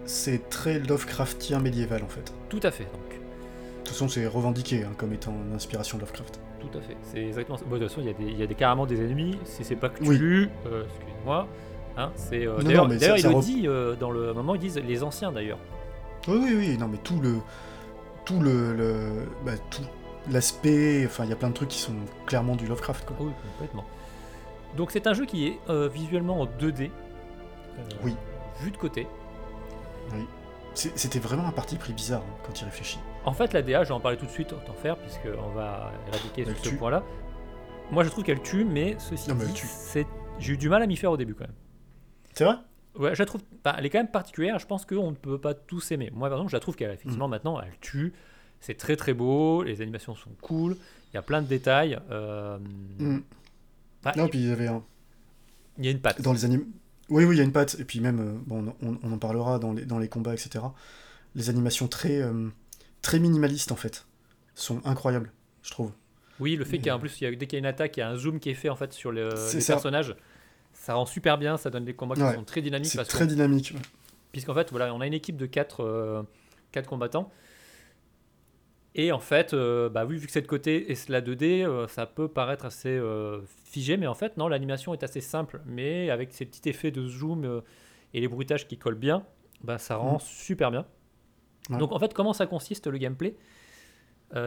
[0.05, 2.33] C'est très Lovecraftien médiéval en fait.
[2.49, 2.93] Tout à fait, donc.
[3.11, 6.41] De toute façon, c'est revendiqué hein, comme étant une inspiration Lovecraft.
[6.61, 6.97] Tout à fait.
[7.03, 7.65] C'est exactement ça.
[7.67, 9.39] Bon, de toute façon, il y, a des- il y a des, carrément des ennemis.
[9.45, 10.17] Si c'est pas Oui.
[10.17, 11.47] Cthulhu, euh, excuse-moi.
[11.97, 14.61] Hein, c'est, euh, d'ailleurs, d'ailleurs, il ça le rep- dit euh, dans le moment, ils
[14.61, 15.59] disent les anciens d'ailleurs.
[16.29, 17.37] Oui, oui, oui, non, mais tout le.
[18.25, 18.75] Tout le.
[18.75, 19.83] le- bah, tout
[20.31, 21.05] l'aspect.
[21.07, 21.95] Enfin, il y a plein de trucs qui sont
[22.27, 23.17] clairement du Lovecraft, quoi.
[23.21, 23.85] Oui, complètement.
[24.77, 26.91] Donc c'est un jeu qui est euh, visuellement en 2D.
[27.79, 28.15] Euh, Oui.
[28.61, 29.07] Vu de côté.
[30.75, 32.99] C'est- C'était vraiment un parti pris bizarre hein, quand il réfléchit.
[33.25, 35.91] En fait, la DA, je vais en parler tout de suite, autant faire, puisqu'on va
[36.09, 37.03] éradiquer Elle ce point-là.
[37.91, 39.63] Moi, je trouve qu'elle tue, mais ceci Non, dit,
[40.39, 41.55] j'ai eu du mal à m'y faire au début quand même.
[42.35, 42.57] C'est vrai?
[42.99, 43.43] Ouais, je la trouve.
[43.65, 44.59] bah, elle est quand même particulière.
[44.59, 46.11] Je pense qu'on ne peut pas tous aimer.
[46.15, 46.95] Moi, par exemple, je la trouve qu'elle, Mm.
[46.95, 48.13] effectivement, maintenant, elle tue.
[48.61, 49.63] C'est très très beau.
[49.63, 50.77] Les animations sont cool.
[51.13, 51.99] Il y a plein de détails.
[52.11, 52.59] euh,
[52.99, 53.19] Mm.
[54.03, 54.83] bah, Non, puis il y avait un.
[55.79, 56.21] il y a une patte.
[56.23, 56.67] Dans les animes.
[57.09, 57.77] Oui, oui, il y a une patte.
[57.79, 60.65] Et puis même, euh, bon, on, on en parlera dans les, dans les combats, etc.
[61.35, 62.49] Les animations très, euh,
[63.03, 64.07] très minimalistes, en fait,
[64.55, 65.93] sont incroyables, je trouve.
[66.41, 68.01] Oui, le fait qu'en plus, il y a, dès qu'il y a une attaque, il
[68.01, 69.75] y a un zoom qui est fait en fait sur le, les ça.
[69.75, 70.15] personnages.
[70.75, 71.57] Ça rend super bien.
[71.57, 72.91] Ça donne des combats qui sont très dynamiques.
[72.91, 73.73] C'est très dynamique.
[73.75, 73.81] ouais.
[74.33, 76.27] Puisqu'en fait, voilà, on a une équipe de 4
[76.73, 77.31] quatre combattants.
[78.99, 81.63] Et en fait, euh, bah oui, vu que c'est de côté et c'est la 2D,
[81.65, 85.61] euh, ça peut paraître assez euh, figé, mais en fait, non, l'animation est assez simple.
[85.67, 87.63] Mais avec ces petits effets de zoom
[88.15, 89.27] et les bruitages qui collent bien,
[89.63, 90.21] bah, ça rend Mhm.
[90.21, 90.87] super bien.
[91.69, 91.77] Ouais.
[91.77, 93.37] Donc en fait, comment ça consiste le gameplay?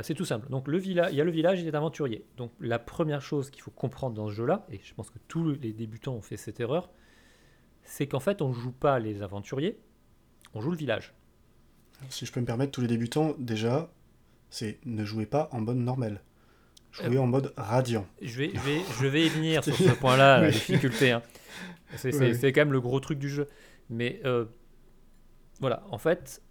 [0.02, 0.50] C'est tout simple.
[0.50, 2.26] Donc le village, il y a le village, il est aventurier.
[2.36, 5.52] Donc la première chose qu'il faut comprendre dans ce jeu-là, et je pense que tous
[5.52, 6.90] les débutants ont fait cette erreur,
[7.84, 9.80] c'est qu'en fait, on joue pas les aventuriers,
[10.54, 11.14] on joue le village.
[12.10, 13.90] Si je peux me permettre, tous les débutants, déjà,
[14.50, 16.22] c'est ne jouez pas en mode normal.
[16.92, 18.06] Jouez Euh, en mode radiant.
[18.22, 21.12] Je vais, je vais, je vais y venir sur ce point-là, la difficulté.
[21.12, 21.22] hein.
[21.96, 22.40] C'est Oui.
[22.54, 23.48] quand même le gros truc du jeu.
[23.90, 24.46] Mais euh,
[25.60, 26.42] voilà, en fait,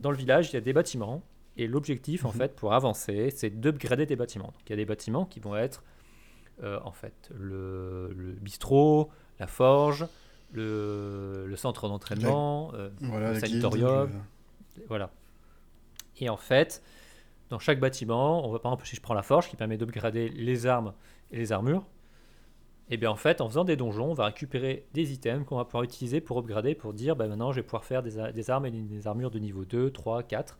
[0.00, 1.22] dans le village, il y a des bâtiments.
[1.56, 2.34] Et l'objectif, en Mhm.
[2.34, 4.46] fait, pour avancer, c'est d'upgrader des bâtiments.
[4.46, 5.82] Donc, il y a des bâtiments qui vont être,
[6.62, 10.06] euh, en fait, le, le bistrot, la forge,
[10.52, 14.10] le, le centre d'entraînement, euh, Voilà, Le sanatorium.
[14.88, 15.10] voilà.
[16.20, 16.82] Et en fait,
[17.50, 20.28] dans chaque bâtiment, on va par exemple, si je prends la forge qui permet d'upgrader
[20.28, 20.92] les armes
[21.30, 21.86] et les armures,
[22.90, 25.64] et bien en fait, en faisant des donjons, on va récupérer des items qu'on va
[25.64, 28.18] pouvoir utiliser pour upgrader, pour dire bah, maintenant je vais pouvoir faire des,
[28.50, 30.58] armes et des armures de niveau 2, 3, 4,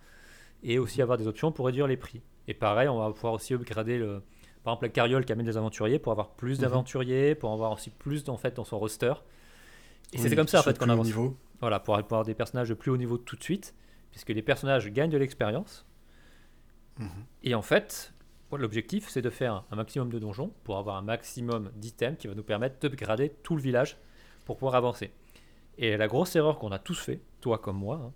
[0.62, 2.20] et aussi avoir des options pour réduire les prix.
[2.46, 4.22] Et pareil, on va pouvoir aussi upgrader le,
[4.64, 6.62] par exemple la carriole qui amène des aventuriers pour avoir plus Mhm.
[6.62, 9.12] d'aventuriers, pour avoir aussi plus en fait dans son roster.
[10.12, 11.07] Et Oui, c'est comme ça en fait qu'on avance.
[11.07, 11.37] niveau.
[11.61, 13.74] Voilà, pour avoir des personnages de plus haut niveau tout de suite,
[14.11, 15.87] puisque les personnages gagnent de l'expérience.
[16.99, 17.09] Mhm.
[17.45, 18.13] Et en fait,
[18.53, 22.35] l'objectif, c'est de faire un maximum de donjons pour avoir un maximum d'items qui va
[22.35, 23.97] nous permettre d'upgrader tout le village
[24.45, 25.11] pour pouvoir avancer.
[25.77, 28.13] Et la grosse erreur qu'on a tous fait, toi comme moi, hein,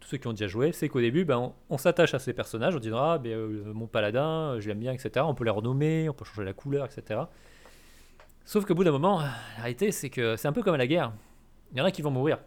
[0.00, 2.32] tous ceux qui ont déjà joué, c'est qu'au début, ben, on, on s'attache à ces
[2.32, 5.24] personnages, on dit ah, ben, euh, mon paladin, euh, je l'aime bien, etc.
[5.28, 7.20] On peut les renommer, on peut changer la couleur, etc.
[8.44, 10.88] Sauf qu'au bout d'un moment, la réalité, c'est que c'est un peu comme à la
[10.88, 11.12] guerre.
[11.70, 12.38] Il y en a qui vont mourir.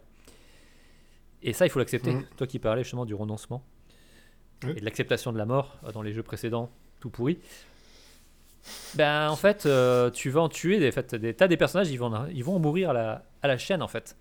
[1.41, 2.13] Et ça, il faut l'accepter.
[2.13, 2.26] Mhm.
[2.36, 3.63] Toi qui parlais justement du renoncement
[4.63, 4.72] Oui.
[4.78, 7.39] et de l'acceptation de la mort euh, dans les jeux précédents, tout pourri.
[8.96, 11.98] Ben, en fait, euh, tu vas en tuer des, fait, des tas des personnages, ils
[12.00, 14.15] vont, ils vont en mourir à la, à la chaîne, en fait.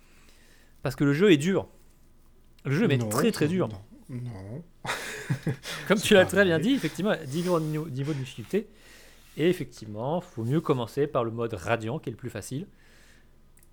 [0.83, 1.67] Parce que le jeu est dur.
[2.65, 3.69] Le jeu est Non, très très dur.
[3.69, 3.81] Non.
[4.11, 4.63] non.
[5.89, 8.69] Comme tu l'as très bien dit, effectivement, niveau, niveau niveau de difficulté.
[9.39, 12.67] Et effectivement, il faut mieux commencer par le mode radiant, qui est le plus facile.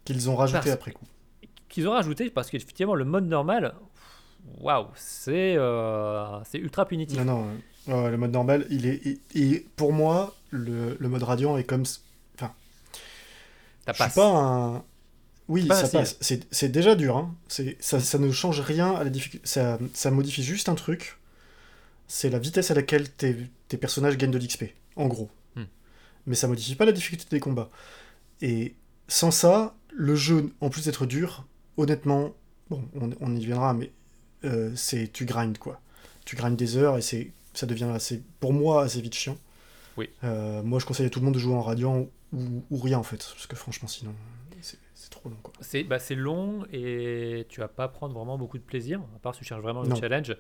[0.06, 1.06] Qu'ils ont rajouté Parce- après coup.
[1.70, 3.76] qu'ils ont rajouté parce qu'effectivement le mode normal
[4.60, 7.48] waouh c'est euh, c'est ultra punitif Non, non.
[7.90, 9.66] euh, le mode normal, il est.
[9.76, 11.82] Pour moi, le, le mode radiant est comme.
[11.82, 12.02] s-
[12.38, 12.52] t'as
[13.88, 14.84] Je suis pas un.
[15.48, 16.18] Oui, pas ça passe.
[16.22, 17.18] C'est déjà dur.
[17.18, 17.36] Hein.
[17.80, 19.46] Ça, ça ne change rien à la difficulté.
[19.48, 21.18] Ça, ça modifie juste un truc.
[22.08, 23.36] C'est la vitesse à laquelle tes,
[23.68, 24.66] tes personnages gagnent de l'XP.
[24.96, 25.30] En gros.
[25.56, 25.64] Hmm.
[26.26, 27.70] Mais ça modifie pas la difficulté des combats.
[28.42, 28.76] Et
[29.08, 31.46] sans ça, le jeu, en plus d'être dur,
[31.78, 32.32] honnêtement,
[32.70, 33.92] bon, on, on y viendra, mais
[34.46, 35.80] euh, c'est tu grindes quoi.
[36.26, 39.38] Tu grindes des heures et c'est ça devient assez, pour moi, assez vite chiant.
[39.98, 40.10] Oui.
[40.24, 42.98] Euh, moi, je conseille à tout le monde de jouer en radiant ou, ou rien
[42.98, 44.14] en fait, parce que franchement, sinon,
[44.62, 45.52] c'est trop long quoi.
[45.62, 49.34] c'est bah, c'est long et tu vas pas prendre vraiment beaucoup de plaisir à part
[49.34, 50.38] si tu cherches vraiment le challenge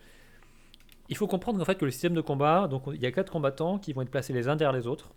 [1.10, 3.32] il faut comprendre qu'en fait que le système de combat donc il y a quatre
[3.32, 5.12] combattants qui vont être placés les uns derrière les autres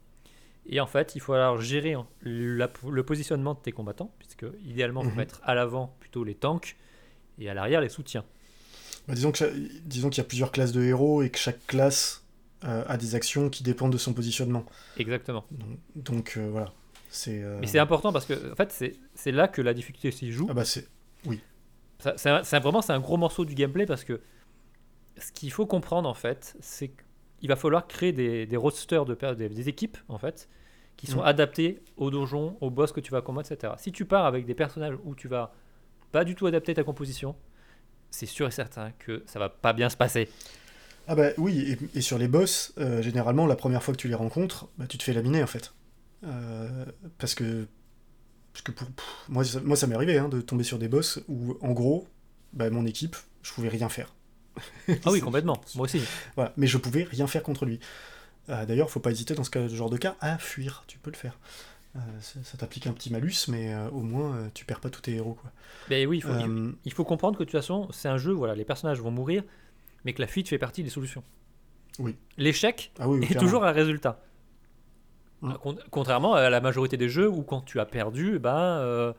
[0.66, 5.02] et en fait il faut alors gérer la- le positionnement de tes combattants puisque idéalement
[5.02, 5.16] il faut Mhm.
[5.18, 6.76] mettre à l'avant plutôt les tanks
[7.38, 8.24] et à l'arrière les soutiens
[9.06, 12.24] Bah, disons qu'il y a plusieurs classes de héros et que chaque classe
[12.64, 14.64] euh, a des actions qui dépendent de son positionnement.
[14.96, 16.72] exactement Donc, donc, euh, voilà.
[17.10, 17.42] C'est.
[17.42, 18.72] euh, mais c'est important parce que en fait
[19.14, 20.88] c'est là que la difficulté s'y joue Ah bah c'est.
[22.16, 24.20] Ça- c'est vraiment c'est un gros morceau du gameplay parce que
[25.18, 26.90] ce qu'il faut comprendre en fait, c'est
[27.38, 30.48] qu'il va falloir créer des, des rosters de des, des équipes en fait
[30.96, 31.26] qui sont Mhm.
[31.26, 33.74] adaptées au donjon, au boss que tu vas combattre, etc.
[33.78, 35.52] Si tu pars avec des personnages où tu vas
[36.12, 37.36] pas du tout adapter ta composition,
[38.14, 40.28] c'est sûr et certain que ça va pas bien se passer.
[41.06, 44.08] Ah bah oui, et, et sur les boss, euh, généralement, la première fois que tu
[44.08, 45.74] les rencontres, bah, tu te fais laminer en fait.
[46.24, 46.86] Euh,
[47.18, 47.66] parce que.
[48.52, 50.88] Parce que pour, pff, moi, ça, moi, ça m'est arrivé hein, de tomber sur des
[50.88, 52.06] boss où, en gros,
[52.52, 54.14] bah, mon équipe, je pouvais rien faire.
[55.04, 55.60] Ah oui, complètement.
[55.74, 56.00] Moi aussi.
[56.36, 57.80] Voilà, mais je pouvais rien faire contre lui.
[58.48, 61.10] Euh, D'ailleurs, faut pas hésiter dans ce cas- genre de cas à fuir, tu peux
[61.10, 61.36] le faire.
[61.96, 65.02] Euh, ça t'applique un petit malus, mais euh, au moins euh, tu perds pas tous
[65.02, 65.34] tes héros.
[65.34, 65.52] Quoi.
[65.90, 68.32] Mais oui, il faut, il- il faut comprendre que de toute façon, c'est un jeu,
[68.32, 69.44] voilà, les personnages vont mourir,
[70.04, 71.22] mais que la fuite fait partie des solutions.
[72.00, 72.16] Oui.
[72.36, 73.46] L'échec ah oui, oui, est clairement.
[73.46, 74.20] toujours un résultat.
[75.42, 75.52] Mm.
[75.62, 79.12] Con- Contrairement à la majorité des jeux où quand tu as perdu, bah, euh,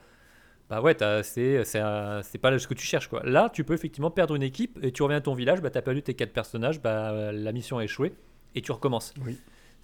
[0.69, 3.21] bah ouais, c'est c'est un- c'est pas ce que tu cherches quoi.
[3.23, 5.81] Là, tu peux effectivement perdre une équipe et tu reviens à ton village, bah t'as
[5.81, 8.13] perdu tes quatre personnages, bah euh, la mission a échoué
[8.55, 9.13] et tu recommences.
[9.25, 9.37] Oui.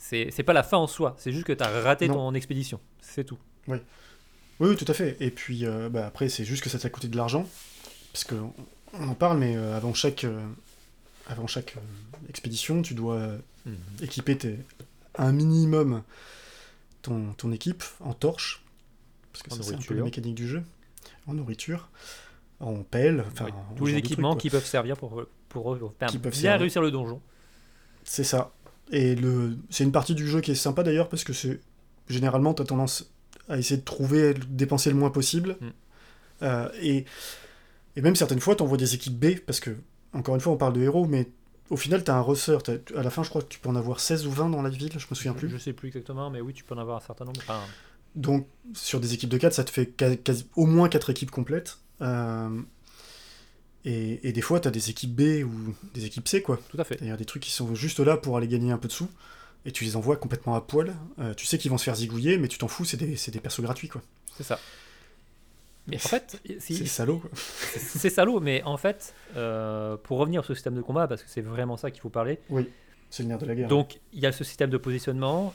[0.04, 2.16] C'est c'est pas la fin en soi, c'est juste que t'as raté Non.
[2.16, 3.38] ton expédition, c'est tout.
[3.68, 3.78] Oui,
[4.60, 5.16] oui, tout à fait.
[5.20, 7.48] Et puis euh, bah, après, c'est juste que ça t'a coûté de l'argent.
[8.12, 8.36] Parce que
[8.94, 10.42] on en parle, mais euh, avant chaque, euh,
[11.28, 11.76] avant chaque
[12.30, 13.38] expédition, tu dois euh,
[14.02, 14.58] équiper tes,
[15.16, 16.02] un minimum
[17.04, 18.64] ton, ton équipe en torche.
[19.32, 20.64] Parce que c'est un peu la mécanique du jeu.
[21.28, 21.90] En nourriture,
[22.60, 23.48] en pelle, enfin.
[23.72, 26.60] En Tous les équipements trucs, qui peuvent servir pour, pour, bien servir.
[26.60, 27.22] réussir le donjon.
[28.04, 28.52] C'est ça.
[28.92, 31.60] Et le, c'est une partie du jeu qui est sympa d'ailleurs parce que c'est
[32.10, 33.12] généralement t'as tendance
[33.50, 35.58] à essayer de trouver, de dépenser le moins possible.
[35.62, 35.68] Mm.
[36.44, 37.06] Euh, et,
[37.96, 39.72] et même certaines fois t'envoies des équipes B parce que
[40.14, 41.30] encore une fois, on parle de héros, mais
[41.70, 42.64] au final, tu as un ressort.
[42.64, 44.62] T'as- À la fin, je crois que tu peux en avoir 16 ou 20 dans
[44.62, 45.50] la ville, je me souviens plus.
[45.50, 47.40] Je sais plus exactement, mais oui, tu peux en avoir un certain nombre.
[47.42, 47.62] Enfin,
[48.16, 51.78] Donc, sur des équipes de 4, ça te fait quasi- au moins 4 équipes complètes.
[52.02, 52.50] Euh,
[53.86, 56.60] et, et des fois, tu as des équipes B ou des équipes C, quoi.
[56.70, 56.96] tout à fait.
[56.98, 59.10] C'est-à-dire des trucs qui sont juste là pour aller gagner un peu de sous.
[59.66, 60.96] Et tu les envoies complètement à poil.
[61.20, 63.40] Euh, tu sais qu'ils vont se faire zigouiller, mais tu t'en fous, c'est des, des
[63.40, 64.02] persos gratuits, quoi.
[64.36, 64.60] C'est ça.
[65.88, 67.22] Mais en fait, C'est salaud,
[67.76, 71.30] c'est salaud, mais en fait, euh, pour revenir sur ce système de combat, parce que
[71.30, 72.40] c'est vraiment ça qu'il faut parler,
[73.10, 73.68] C'est le nerf de la guerre.
[73.68, 75.54] donc il y a ce système de positionnement,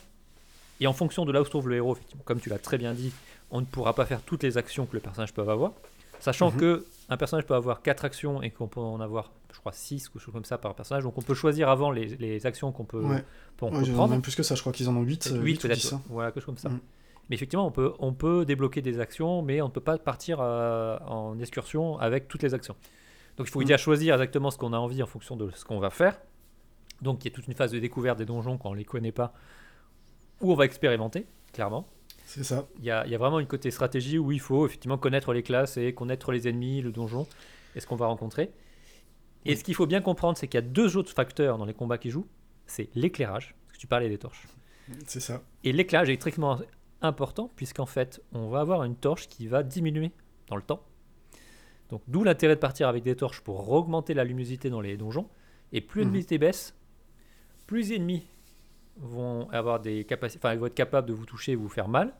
[0.81, 2.77] et en fonction de là où se trouve le héros, effectivement, comme tu l'as très
[2.77, 3.13] bien dit,
[3.53, 5.73] on ne pourra pas faire toutes les actions que le personnage peut avoir,
[6.21, 6.57] sachant Mhm.
[6.59, 10.09] que un personnage peut avoir 4 actions et qu'on peut en avoir, je crois, 6
[10.09, 12.73] ou quelque chose comme ça par personnage, donc on peut choisir avant les, les actions
[12.73, 13.25] qu'on peut, ouais,
[13.59, 14.11] qu'on Ouais, peut prendre.
[14.13, 15.93] même plus que ça, je crois qu'ils en ont 8, 8 8 ou peut-être, 10.
[15.93, 16.03] hein.
[16.09, 16.69] voilà, quelque chose comme ça.
[16.71, 16.81] Mm.
[17.29, 20.39] Mais effectivement, on peut, on peut débloquer des actions, mais on ne peut pas partir
[20.41, 22.77] euh, en excursion avec toutes les actions.
[23.37, 23.65] Donc il faut Mm.
[23.65, 26.19] déjà choisir exactement ce qu'on a envie en fonction de ce qu'on va faire.
[27.03, 28.85] Donc il y a toute une phase de découverte des donjons quand on ne les
[28.85, 29.33] connaît pas,
[30.41, 31.87] où on va expérimenter, clairement.
[32.37, 32.69] C'est ça.
[32.79, 35.33] Il y a, il y a vraiment une côté stratégie où il faut effectivement connaître
[35.33, 37.27] les classes et connaître les ennemis, le donjon,
[37.75, 38.51] et ce qu'on va rencontrer.
[39.47, 39.57] Et Oui.
[39.57, 41.97] ce qu'il faut bien comprendre, c'est qu'il y a deux autres facteurs dans les combats
[41.99, 42.27] qui jouent.
[42.67, 44.47] C'est l'éclairage, parce que tu parlais des torches.
[45.07, 45.43] C'est ça.
[45.65, 46.61] Et l'éclairage est extrêmement
[47.01, 50.13] important puisqu'en fait, on va avoir une torche qui va diminuer
[50.49, 50.83] dans le temps.
[51.91, 55.29] Donc d'où l'intérêt de partir avec des torches pour augmenter la luminosité dans les donjons.
[55.73, 56.11] Et plus la Mhm.
[56.13, 56.75] luminosité baisse,
[57.67, 58.27] plus les ennemis
[58.99, 61.89] vont avoir des capacités, enfin ils vont être capables de vous toucher et vous faire
[61.89, 62.15] mal.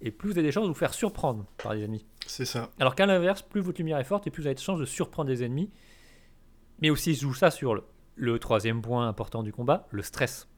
[0.00, 2.04] Et plus vous avez des chances de vous faire surprendre par les ennemis.
[2.26, 2.70] C'est ça.
[2.78, 4.84] Alors qu'à l'inverse, plus votre lumière est forte et plus vous avez de chances de
[4.84, 5.70] surprendre des ennemis.
[6.80, 7.82] Mais aussi, je joue ça sur le,
[8.14, 10.48] le troisième point important du combat, le stress.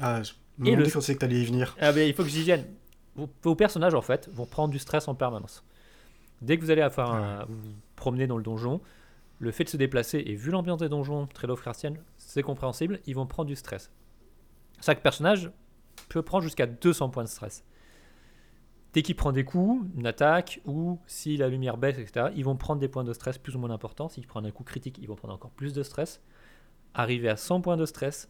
[0.00, 1.76] Ah, je me le- c'est que t'allais y venir.
[1.80, 2.66] Ah ben, il faut que j'y vienne.
[3.14, 5.64] Vos, vos personnages, en fait, vont prendre du stress en permanence.
[6.42, 8.80] Dès que vous allez faire un- vous vous promener dans le donjon,
[9.38, 13.14] le fait de se déplacer, et vu l'ambiance des donjons très Lovecraftienne, c'est compréhensible, ils
[13.14, 13.90] vont prendre du stress.
[14.84, 15.50] Chaque personnage
[16.08, 17.62] peut prendre jusqu'à 200 points de stress.
[18.92, 22.56] Dès qu'il prend des coups, une attaque, ou si la lumière baisse, etc., ils vont
[22.56, 24.08] prendre des points de stress plus ou moins importants.
[24.08, 26.20] S'ils prennent un coup critique, ils vont prendre encore plus de stress.
[26.94, 28.28] Arriver à 100 points de stress,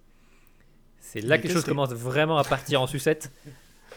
[0.98, 3.32] c'est là que les choses commencent vraiment à partir en sucette.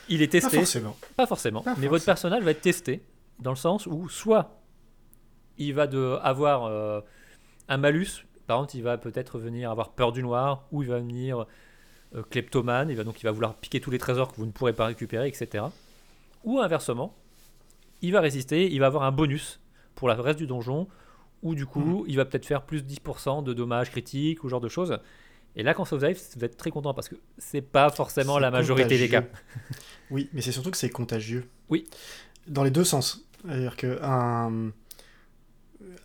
[0.07, 0.95] Il est Pas testé, forcément.
[1.17, 2.05] pas forcément, Pas mais votre forcément.
[2.13, 3.03] personnage va être testé
[3.39, 4.61] dans le sens où soit
[5.57, 7.01] il va de avoir euh,
[7.67, 10.99] un malus, par exemple, il va peut-être venir avoir peur du noir, ou il va
[10.99, 11.45] venir
[12.15, 14.51] euh, kleptomane, il va donc il va vouloir piquer tous les trésors que vous ne
[14.51, 15.65] pourrez pas récupérer, etc.
[16.43, 17.15] Ou inversement,
[18.01, 19.59] il va résister, il va avoir un bonus
[19.95, 20.87] pour le reste du donjon,
[21.41, 24.61] ou du coup, il va peut-être faire plus 10% de dommages critiques ou ce genre
[24.61, 24.97] de choses.
[25.55, 28.39] Et là, quand ça vous arrive, vous êtes très content parce que c'est pas forcément
[28.39, 29.23] la majorité des cas.
[30.11, 31.47] Oui, mais c'est surtout que c'est contagieux.
[31.69, 31.85] Oui.
[32.47, 33.25] Dans les deux sens.
[33.45, 34.71] C'est-à-dire que un,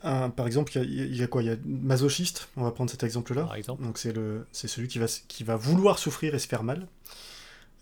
[0.03, 1.43] un- par exemple, il y, a- il y a quoi?
[1.43, 3.45] Il y a masochiste, on va prendre cet exemple-là.
[3.45, 3.83] Par exemple.
[3.83, 6.87] Donc c'est le, c'est celui qui va, qui va vouloir souffrir et se faire mal.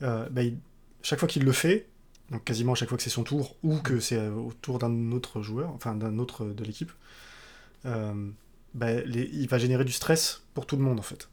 [0.02, 0.58] Euh, bah, il-
[1.02, 1.86] chaque fois qu'il le fait,
[2.30, 4.78] donc quasiment à chaque fois que c'est son tour ou que c'est euh, au tour
[4.78, 6.92] d'un autre joueur, enfin d'un autre de l'équipe,
[7.84, 8.30] euh,
[8.74, 11.28] bah, les- il va générer du stress pour tout le monde en fait.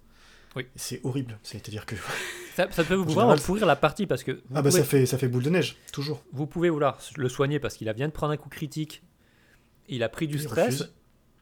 [0.55, 0.67] Oui.
[0.75, 1.39] C'est horrible.
[1.43, 1.95] C'est-à-dire que
[2.55, 4.81] Ça, ça peut vous vraiment général, pourrir la partie parce que vous, ah bah pouvez,
[4.81, 6.23] ça fait ça fait boule de neige toujours.
[6.33, 9.01] vous pouvez vouloir le soigner parce qu'il a vient de prendre un coup critique,
[9.89, 10.93] il a pris du Il stress, refuse.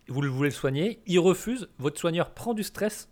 [0.07, 3.09] vous le voulez le soigner, il refuse, votre soigneur prend du stress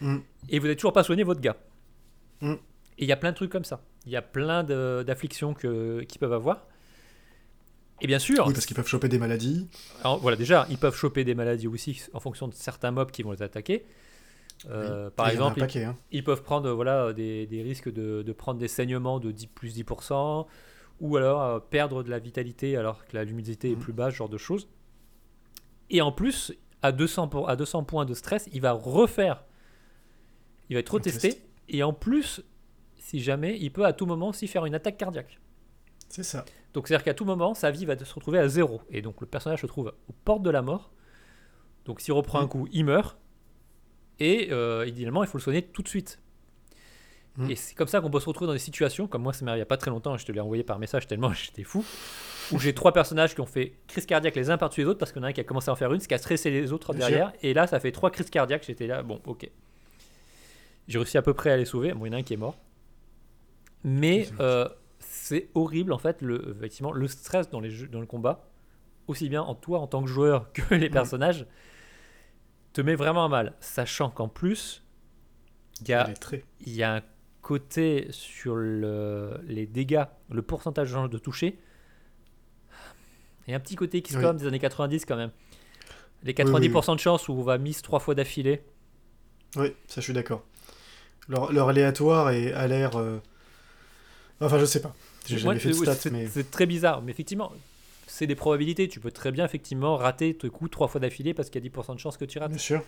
[0.00, 0.18] Mm.
[0.50, 1.56] et vous n'avez toujours pas soigné votre gars.
[2.42, 2.52] Mm.
[2.52, 2.58] Et
[2.98, 3.82] il y a plein de trucs comme ça.
[4.08, 6.66] Il y a plein d'afflictions qu'ils peuvent avoir.
[8.00, 9.68] Et bien sûr, Oui, parce qu'ils peuvent choper des maladies.
[10.00, 13.22] alors, voilà, déjà, ils peuvent choper des maladies aussi en fonction de certains mobs qui
[13.22, 13.84] vont les attaquer.
[14.70, 15.12] Euh, Oui.
[15.14, 15.94] Par Et exemple, paquet, hein.
[16.10, 19.76] ils peuvent prendre voilà, des, des risques de, de prendre des saignements de 10, plus
[19.76, 20.46] 10%,
[21.00, 23.80] ou alors euh, perdre de la vitalité alors que la luminosité est Mhm.
[23.82, 24.68] plus basse, ce genre de choses.
[25.90, 29.44] Et en plus, à 200, pour- à 200 points de stress, il va refaire,
[30.70, 31.42] il va être retesté, test.
[31.68, 32.42] et en plus,
[32.98, 35.38] si jamais, il peut à tout moment aussi faire une attaque cardiaque.
[36.08, 36.44] C'est ça.
[36.74, 38.82] Donc c'est-à-dire qu'à tout moment, sa vie va se retrouver à zéro.
[38.90, 40.90] Et donc le personnage se trouve aux portes de la mort.
[41.84, 42.48] Donc s'il reprend un Mm.
[42.48, 43.18] coup, il meurt.
[44.20, 46.18] Et euh, idéalement, il faut le soigner tout de suite.
[47.36, 47.50] Mm.
[47.50, 49.50] Et c'est comme ça qu'on peut se retrouver dans des situations, comme moi ça m'est
[49.50, 51.62] arrivé il n'y a pas très longtemps, je te l'ai envoyé par message tellement j'étais
[51.62, 51.84] fou,
[52.50, 55.12] où j'ai trois personnages qui ont fait crise cardiaque les uns par-dessus les autres, parce
[55.12, 56.18] qu'il y en a un qui a commencé à en faire une, ce qui a
[56.18, 59.48] stressé les autres derrière, et là ça fait trois crises cardiaques, j'étais là, bon ok.
[60.88, 62.34] J'ai réussi à peu près à les sauver, bon il y en a un qui
[62.34, 62.58] est mort.
[63.84, 64.68] Mais C'est euh,
[65.00, 68.48] c'est horrible en fait, le, effectivement, le stress dans, les jeux, dans le combat,
[69.06, 70.92] aussi bien en toi en tant que joueur que les Mm.
[70.92, 71.46] personnages,
[72.72, 73.54] te met vraiment à mal.
[73.60, 74.84] Sachant qu'en plus,
[75.80, 76.10] il y a
[76.66, 77.02] y a un
[77.42, 81.58] côté sur le- les dégâts, le pourcentage de toucher.
[83.46, 84.42] Il y a un petit côté XCOM Oui.
[84.42, 85.30] des années 90 quand même.
[86.24, 86.68] Les oui, oui.
[86.68, 88.62] 90% de chance où on va miss trois fois d'affilée.
[89.56, 90.44] Oui, ça je suis d'accord.
[91.28, 92.96] Leur, leur aléatoire est, a l'air.
[92.96, 93.20] euh,
[94.40, 94.94] Enfin, je sais pas.
[95.26, 96.26] J'ai jamais fait de c'est- stats, mais.
[96.28, 97.52] C'est très bizarre, mais effectivement,
[98.06, 98.88] c'est des probabilités.
[98.88, 101.68] Tu peux très bien effectivement rater tes coups trois fois d'affilée parce qu'il y a
[101.70, 102.50] 10% de chance que tu rates.
[102.50, 102.82] Bien sûr.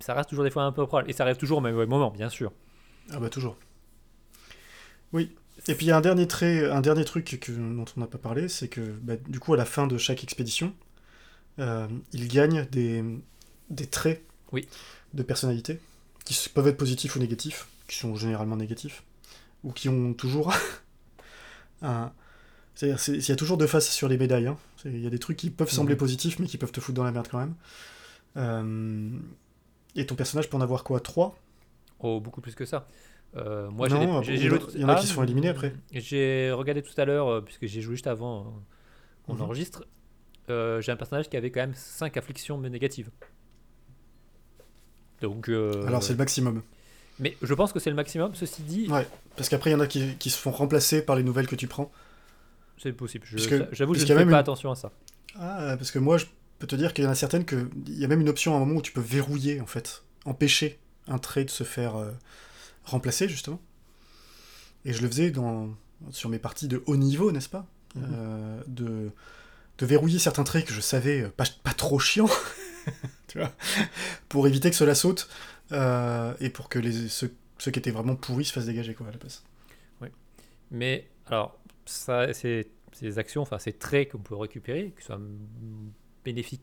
[0.00, 1.08] Ça reste toujours des fois un peu probable.
[1.10, 2.52] Et ça arrive toujours au même moment, bien sûr.
[3.10, 3.56] Ah bah toujours.
[5.12, 5.30] Oui.
[5.68, 8.06] Et puis il y a un dernier trait, un dernier truc que, dont on n'a
[8.06, 10.74] pas parlé, c'est que bah, du coup à la fin de chaque expédition,
[11.58, 13.02] euh, ils gagnent des,
[13.70, 14.22] des traits
[14.52, 14.68] Oui.
[15.14, 15.80] de personnalité
[16.24, 19.02] qui peuvent être positifs ou négatifs, qui sont généralement négatifs,
[19.64, 20.52] ou qui ont toujours
[21.82, 22.12] un...
[22.74, 24.46] C'est-à-dire c'est- il y a toujours deux faces sur les médailles.
[24.48, 24.58] hein.
[24.84, 25.98] Il y a des trucs qui peuvent sembler Mhm.
[26.00, 27.54] positifs mais qui peuvent te foutre dans la merde quand même.
[28.36, 29.18] Euh,
[29.94, 31.38] Et ton personnage peut en avoir quoi Trois?
[32.00, 32.86] Oh, beaucoup plus que ça.
[33.36, 35.22] Euh, moi, Non, j'ai des- ah, j'ai- d'autres- il y en a qui se font
[35.22, 35.74] éliminer après.
[35.92, 38.62] J'ai regardé tout à l'heure, euh, puisque j'ai joué juste avant
[39.24, 39.40] qu'on Mhm.
[39.42, 39.84] enregistre.
[40.48, 43.10] euh, j'ai un personnage qui avait quand même 5 afflictions mais négatives.
[45.20, 45.48] Donc.
[45.48, 46.62] Alors c'est le maximum.
[47.18, 48.34] Mais je pense que c'est le maximum.
[48.34, 49.06] Ceci dit, Ouais,
[49.36, 51.56] parce qu'après, il y en a qui, qui se font remplacer par les nouvelles que
[51.56, 51.90] tu prends.
[52.78, 53.26] c'est possible.
[53.72, 54.92] J'avoue, je ne fais pas une- attention à ça.
[55.38, 56.26] Ah, parce que moi, je
[56.58, 57.68] peux te dire qu'il y en a certaines que.
[57.86, 60.02] Il y a même une option à un moment où tu peux verrouiller, en fait.
[60.24, 62.10] Empêcher un trait de se faire euh,
[62.84, 63.60] remplacer, justement.
[64.84, 65.70] Et je le faisais dans,
[66.10, 67.66] sur mes parties de haut niveau, n'est-ce pas?
[67.94, 68.04] Mhm.
[68.12, 69.10] Euh, de,
[69.78, 72.28] de verrouiller certains traits que je savais pas, pas trop chiants,
[73.28, 73.52] tu vois,
[74.28, 75.28] pour éviter que cela saute,
[75.72, 79.08] euh, et pour que les, ceux, ceux qui étaient vraiment pourris se fassent dégager, quoi,
[79.08, 79.44] à la place.
[80.70, 85.20] Mais alors, ça, c'est ces actions, enfin ces traits qu'on peut récupérer, que ce soit
[86.24, 86.62] bénéfiques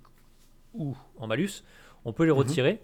[0.74, 1.64] ou en malus,
[2.06, 2.38] on peut les Mhm.
[2.38, 2.82] retirer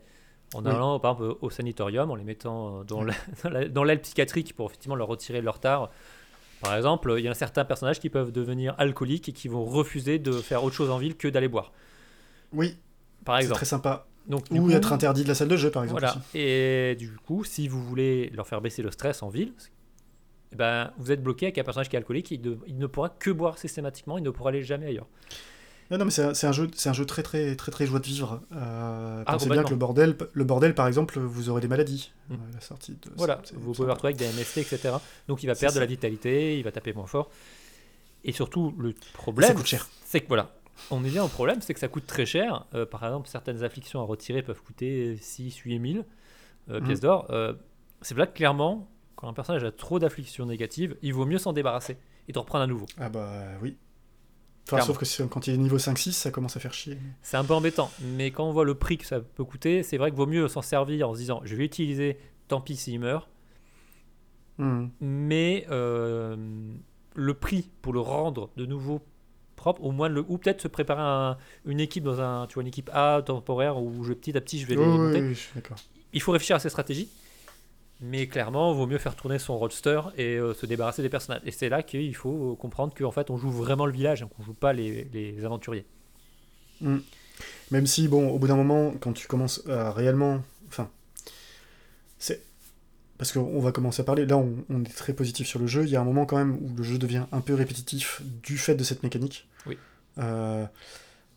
[0.53, 0.71] en Oui.
[0.71, 3.13] allant par exemple au sanatorium, en les mettant dans la-
[3.69, 5.91] dans l'aile psychiatrique pour effectivement leur retirer leur tard.
[6.61, 10.19] Par exemple, il y a certains personnages qui peuvent devenir alcooliques et qui vont refuser
[10.19, 11.73] de faire autre chose en ville que d'aller boire.
[12.51, 12.77] Oui,
[13.25, 13.57] Par c'est exemple.
[13.59, 14.07] très sympa.
[14.27, 16.01] Donc, Ou coup, être interdit de la salle de jeu, par exemple.
[16.01, 16.15] Voilà.
[16.17, 16.37] aussi.
[16.37, 19.53] Et du coup, si vous voulez leur faire baisser le stress en ville,
[20.51, 22.87] eh ben, vous êtes bloqué avec un personnage qui est alcoolique, il, ne- il ne
[22.87, 25.07] pourra que boire systématiquement, il ne pourra aller jamais ailleurs.
[25.91, 28.05] Non, non, mais c'est un, jeu, c'est un jeu très très très très joie de
[28.05, 28.41] vivre.
[28.55, 32.11] Euh, Ah, pensez bien que le bordel, le bordel, par exemple, vous aurez des maladies
[32.29, 32.33] Mm.
[32.33, 32.91] euh, à la sortie.
[32.91, 34.93] De, Voilà, vous pouvez vous retrouver avec des MST, etc.
[35.27, 37.31] Donc il va perdre de la vitalité, il va taper moins fort.
[38.23, 39.55] Et surtout, le problème,
[40.05, 40.51] c'est que voilà,
[40.91, 42.65] on est bien au problème, c'est que ça coûte très cher.
[42.73, 46.05] Euh, par exemple, certaines afflictions à retirer peuvent coûter 6, 8 000
[46.69, 46.85] euh, Mhm.
[46.85, 47.27] pièces d'or.
[47.29, 47.53] Euh,
[48.01, 51.53] c'est là que clairement, quand un personnage a trop d'afflictions négatives, il vaut mieux s'en
[51.53, 52.85] débarrasser et de reprendre à nouveau.
[52.97, 53.77] Ah bah oui.
[54.71, 56.97] Enfin, sauf que quand il est niveau 5-6, ça commence à faire chier.
[57.23, 59.97] C'est un peu embêtant, mais quand on voit le prix que ça peut coûter, c'est
[59.97, 62.99] vrai qu'il vaut mieux s'en servir en se disant je vais utiliser, tant pis s'il
[62.99, 63.27] meurt,
[64.59, 64.89] Hmm.
[64.99, 66.35] mais euh,
[67.15, 69.01] le prix pour le rendre de nouveau
[69.59, 72.61] propre, au moins le, ou peut-être se préparer un- une équipe dans un, tu vois,
[72.63, 75.21] une équipe A temporaire où je, petit à petit je vais les Oui, oui, monter.
[75.21, 75.59] oui, je.
[76.13, 77.09] Il faut réfléchir à ces stratégies,
[78.01, 81.41] mais clairement, il vaut mieux faire tourner son roadster et euh, se débarrasser des personnages.
[81.45, 84.43] Et c'est là qu'il faut comprendre qu'en fait, on joue vraiment le village, hein, qu'on
[84.43, 85.85] joue pas les, les aventuriers.
[87.71, 90.41] Même si, bon, au bout d'un moment, quand tu commences à réellement.
[90.69, 90.89] Enfin.
[92.17, 92.41] C'est.
[93.19, 94.25] Parce qu'on va commencer à parler.
[94.25, 95.83] Là, on, on est très positif sur le jeu.
[95.83, 98.57] Il y a un moment quand même où le jeu devient un peu répétitif du
[98.57, 99.47] fait de cette mécanique.
[99.67, 99.77] Oui.
[100.17, 100.65] Euh,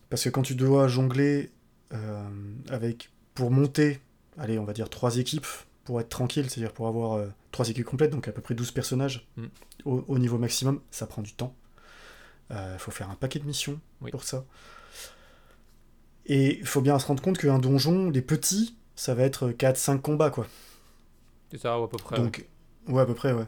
[0.09, 1.51] parce que quand tu dois jongler
[1.93, 2.23] euh,
[2.69, 3.11] avec.
[3.35, 3.99] Pour monter,
[4.37, 5.47] allez, on va dire trois équipes,
[5.85, 8.71] pour être tranquille, c'est-à-dire pour avoir euh, trois équipes complètes, donc à peu près 12
[8.71, 9.45] personnages Mm.
[9.85, 11.53] au, au niveau maximum, ça prend du temps.
[12.51, 14.11] Il faut faire un paquet de missions Oui.
[14.11, 14.45] pour ça.
[16.27, 19.99] Et il faut bien se rendre compte qu'un donjon, les petits, ça va être 4-5
[20.01, 20.47] combats, quoi.
[21.53, 22.17] C'est ça, ou à peu près.
[22.17, 22.47] Donc,
[22.87, 23.45] ouais, à peu près, ouais.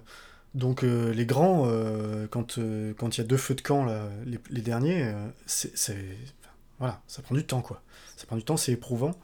[0.53, 3.83] Donc, euh, les grands, euh, quand euh, quand il y a deux feux de camp,
[3.83, 5.11] là, les, les derniers,
[5.47, 5.73] c'est.
[5.89, 7.81] enfin, Voilà, ça prend du temps, quoi.
[8.15, 9.15] Ça prend du temps, c'est éprouvant.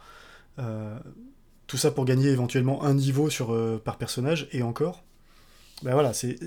[1.68, 5.04] Tout ça pour gagner éventuellement un niveau sur, par personnage, et encore.
[5.84, 6.40] Ben voilà, c'est.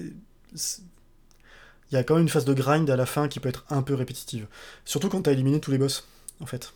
[0.52, 3.64] Il y a quand même une phase de grind à la fin qui peut être
[3.70, 4.48] un peu répétitive.
[4.84, 6.08] Surtout quand t'as éliminé tous les boss,
[6.40, 6.74] en fait.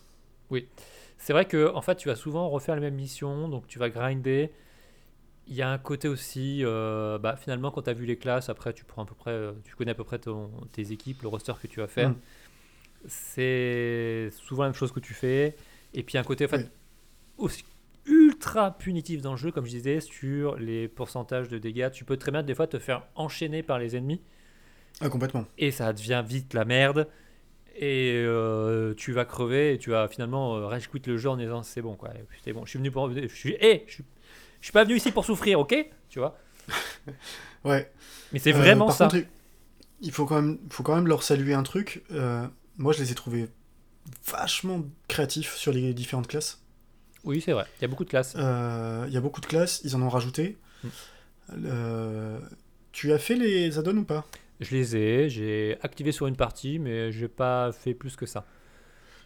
[1.17, 3.89] C'est vrai que en fait, tu vas souvent refaire les mêmes missions, donc tu vas
[3.89, 4.51] grinder.
[5.49, 8.49] Il y a un côté aussi, euh, bah, finalement, quand tu as vu les classes,
[8.49, 11.23] après, tu prends à peu près, euh, tu connais à peu près ton- tes équipes,
[11.23, 12.11] le roster que tu vas faire.
[12.11, 12.15] Mm.
[13.07, 15.55] C'est souvent la même chose que tu fais.
[15.93, 16.65] Et puis un côté, en fait, Oui.
[17.37, 17.65] aussi
[18.05, 21.89] ultra punitif dans le jeu, comme je disais, sur les pourcentages de dégâts.
[21.91, 24.21] Tu peux très bien des fois te faire enchaîner par les ennemis
[25.01, 25.45] Ah, complètement.
[25.57, 27.07] et ça devient vite la merde
[27.75, 31.37] et euh, tu vas crever et tu vas finalement euh, rage quit le jeu en
[31.37, 32.09] disant c'est bon quoi
[32.43, 34.03] c'est bon je suis venu pour je suis je suis
[34.61, 35.75] je suis pas venu ici pour souffrir ok
[36.09, 36.37] tu vois
[37.65, 37.91] Ouais.
[38.31, 39.25] mais c'est Euh, vraiment par ça contre,
[40.01, 42.03] il faut quand même, faut quand même leur saluer un truc.
[42.11, 42.47] Euh,
[42.77, 43.49] moi, je les ai trouvés
[44.25, 46.61] vachement créatif sur les différentes classes.
[47.25, 47.65] Oui, c'est vrai.
[47.79, 48.33] Il y a beaucoup de classes.
[48.37, 50.57] Euh, Il y a beaucoup de classes, ils en ont rajouté.
[50.83, 50.87] Mm.
[51.65, 52.39] Euh,
[52.93, 54.25] tu as fait les add-ons ou pas?
[54.61, 58.45] Je les ai, j'ai activé sur une partie, mais j'ai pas fait plus que ça.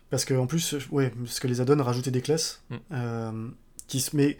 [0.10, 2.64] Parce que en plus, ouais, parce que les add-ons rajoutaient des classes.
[2.70, 2.76] Mm.
[2.94, 3.48] euh,
[3.88, 4.38] qui se, mais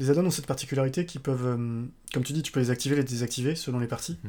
[0.00, 2.96] les add-ons ont cette particularité qu'ils peuvent, euh, comme tu dis, tu peux les activer,
[2.96, 4.18] les désactiver selon les parties.
[4.24, 4.28] Mm.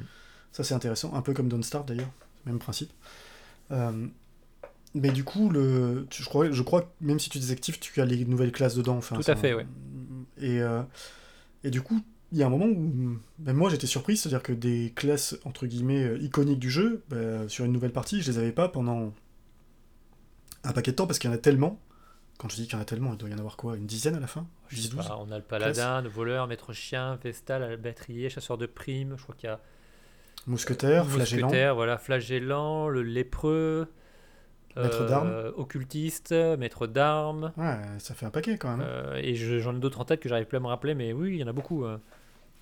[0.51, 2.11] Ça c'est intéressant, un peu comme Don't Start d'ailleurs,
[2.45, 2.91] même principe.
[3.71, 4.07] Euh,
[4.93, 8.01] mais du coup, le, tu- je, crois, je crois que même si tu désactives, tu
[8.01, 8.97] as les nouvelles classes dedans.
[8.97, 9.55] Enfin, Tout à fait.
[10.37, 10.81] Et, euh,
[11.63, 12.01] et du coup,
[12.33, 15.65] il y a un moment où même moi j'étais surpris, c'est-à-dire que des classes entre
[15.67, 19.13] guillemets iconiques du jeu, bah, sur une nouvelle partie, je les avais pas pendant
[20.63, 21.79] un paquet de temps parce qu'il y en a tellement.
[22.41, 23.85] Quand je dis qu'il y en a tellement, il doit y en avoir quoi Une
[23.85, 24.47] dizaine à la fin?
[24.69, 28.29] Je sais 10, 12 pas, on a le paladin, le voleur, maître chien, vestal, albatrier,
[28.31, 29.13] chasseur de primes.
[29.15, 29.59] Je crois qu'il y a
[30.47, 31.47] Mousquetaire, flagellant.
[31.47, 33.87] mousquetaire, voilà, flagellant, le lépreux,
[34.75, 35.53] Maître euh, d'armes.
[35.55, 37.51] occultiste, maître d'armes.
[37.57, 38.87] Ouais, ça fait un paquet quand même.
[38.89, 41.13] euh, et je- j'en ai d'autres en tête que j'arrive plus à me rappeler, mais
[41.13, 41.85] oui, il y en a beaucoup.
[41.85, 41.97] euh.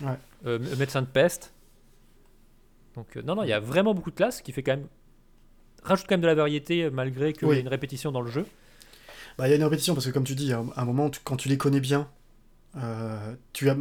[0.02, 0.18] Ouais.
[0.46, 1.54] Euh, m- médecin de peste.
[2.96, 4.88] Donc euh, non, non, il y a vraiment beaucoup de classes qui fait quand même
[5.84, 8.30] rajoute quand même de la variété euh, malgré qu'il y ait une répétition dans le
[8.32, 8.46] jeu.
[9.38, 11.20] Bah, il y a une répétition parce que, comme tu dis, à un- moment, tu-
[11.24, 12.10] quand tu les connais bien,
[12.78, 13.78] euh, tu as,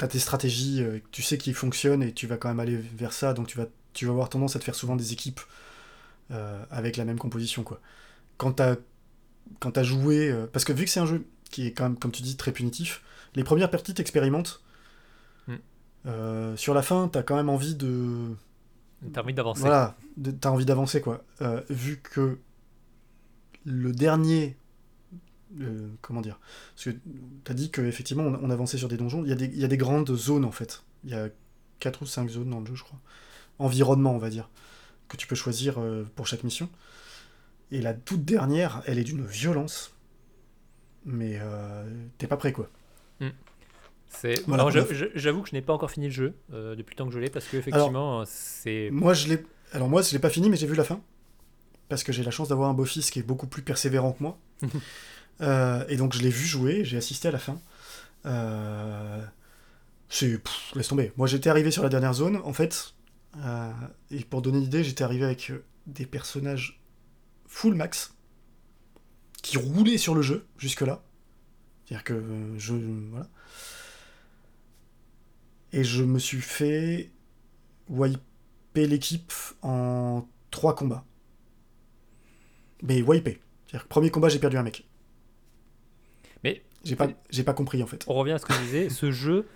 [0.00, 3.12] as tes stratégies, euh, tu sais qui fonctionnent et tu vas quand même aller vers
[3.12, 3.34] ça.
[3.34, 5.40] Donc, tu vas, tu vas avoir tendance à te faire souvent des équipes
[6.30, 7.62] euh, avec la même composition.
[7.62, 7.80] Quoi.
[8.38, 10.30] Quand tu as, joué.
[10.30, 12.36] euh, parce que vu que c'est un jeu qui est quand même, comme tu dis,
[12.36, 13.02] très punitif,
[13.34, 14.62] les premières parties t'expérimentent.
[15.48, 16.56] Mm.
[16.56, 18.34] Sur la fin, tu as quand même envie de.
[19.12, 19.60] T'as envie d'avancer.
[19.60, 19.96] Voilà,
[20.40, 21.24] t'as envie d'avancer quoi.
[21.42, 22.38] Euh, vu que
[23.64, 24.56] le dernier,
[25.60, 26.38] euh, comment dire,
[26.74, 26.90] parce que
[27.44, 29.64] t'as dit qu'effectivement on, on avançait sur des donjons, il y, a des, il y
[29.64, 30.82] a des grandes zones en fait.
[31.04, 31.28] Il y a
[31.80, 32.98] 4 ou 5 zones dans le jeu je crois.
[33.58, 34.48] Environnement on va dire,
[35.08, 36.68] que tu peux choisir euh, pour chaque mission.
[37.72, 39.94] Et la toute dernière, elle est d'une violence.
[41.04, 41.88] Mais euh,
[42.18, 42.68] t'es pas prêt quoi.
[44.12, 44.44] C'est...
[44.48, 44.70] Voilà, a
[45.14, 47.30] j'avoue que je n'ai pas encore fini le jeu depuis le temps que je l'ai
[47.30, 50.66] parce que effectivement c'est Moi je l'ai, alors moi je l'ai pas fini mais j'ai
[50.66, 51.00] vu la fin.
[51.88, 54.38] Parce que j'ai la chance d'avoir un beau-fils qui est beaucoup plus persévérant que moi.
[55.40, 57.60] Euh, et donc je l'ai vu jouer, j'ai assisté à la fin.
[58.26, 59.24] Euh,
[60.08, 60.40] c'est.
[60.74, 61.12] laisse tomber.
[61.16, 62.94] Moi j'étais arrivé sur la dernière zone, en fait.
[63.38, 63.72] euh,
[64.10, 65.52] et pour donner une idée, j'étais arrivé avec
[65.86, 66.80] des personnages
[67.46, 68.14] full max
[69.42, 71.02] qui roulaient sur le jeu jusque-là.
[71.84, 72.74] C'est-à-dire que je.
[73.10, 73.28] Voilà.
[75.72, 77.10] Et je me suis fait
[77.88, 79.32] wiper l'équipe
[79.62, 81.04] en trois combats.
[82.82, 83.40] Mais wiper.
[83.66, 84.86] C'est-à-dire que premier combat, j'ai perdu un mec.
[86.84, 88.04] J'ai pas, j'ai pas compris en fait.
[88.08, 89.46] on revient à ce que je disais, ce jeu,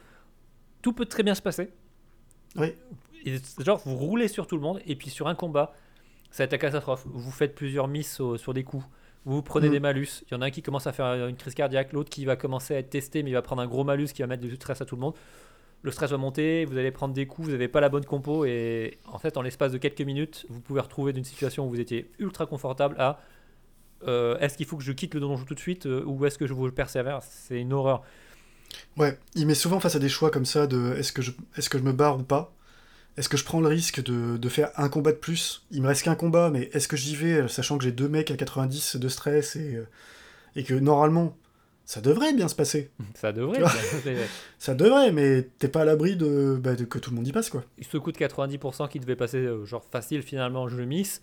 [0.82, 1.70] tout peut très bien se passer.
[2.56, 2.74] Oui.
[3.24, 5.72] Et genre, vous roulez sur tout le monde, et puis sur un combat,
[6.30, 7.04] ça va être la catastrophe.
[7.06, 8.84] Vous faites plusieurs misses au- sur des coups,
[9.24, 9.72] vous prenez Mhm.
[9.72, 10.08] des malus.
[10.28, 12.36] Il y en a un qui commence à faire une crise cardiaque, l'autre qui va
[12.36, 14.54] commencer à être testé, mais il va prendre un gros malus qui va mettre du
[14.56, 15.14] stress à tout le monde.
[15.82, 18.44] Le stress va monter, vous allez prendre des coups, vous n'avez pas la bonne compo,
[18.44, 21.80] et en fait, en l'espace de quelques minutes, vous pouvez retrouver d'une situation où vous
[21.80, 23.20] étiez ultra confortable à
[24.06, 26.38] euh, est-ce qu'il faut que je quitte le donjon tout de suite euh, ou est-ce
[26.38, 28.02] que je vous persévère C'est une horreur.
[28.96, 31.68] Ouais, il met souvent face à des choix comme ça de est-ce que je, est-ce
[31.70, 32.52] que je me barre ou pas?
[33.16, 35.64] Est-ce que je prends le risque de, de faire un combat de plus?
[35.70, 38.08] Il me reste qu'un combat, mais est-ce que j'y vais, euh, sachant que j'ai deux
[38.08, 39.80] mecs à 90 de stress et,
[40.56, 41.36] et que normalement,
[41.84, 42.90] ça devrait bien se passer.
[43.14, 43.62] Ça devrait.
[44.58, 47.32] Ça devrait, mais t'es pas à l'abri de, bah, de que tout le monde y
[47.32, 47.62] passe, quoi.
[47.80, 51.20] ce coup de 90% qui devait passer genre facile finalement je le miss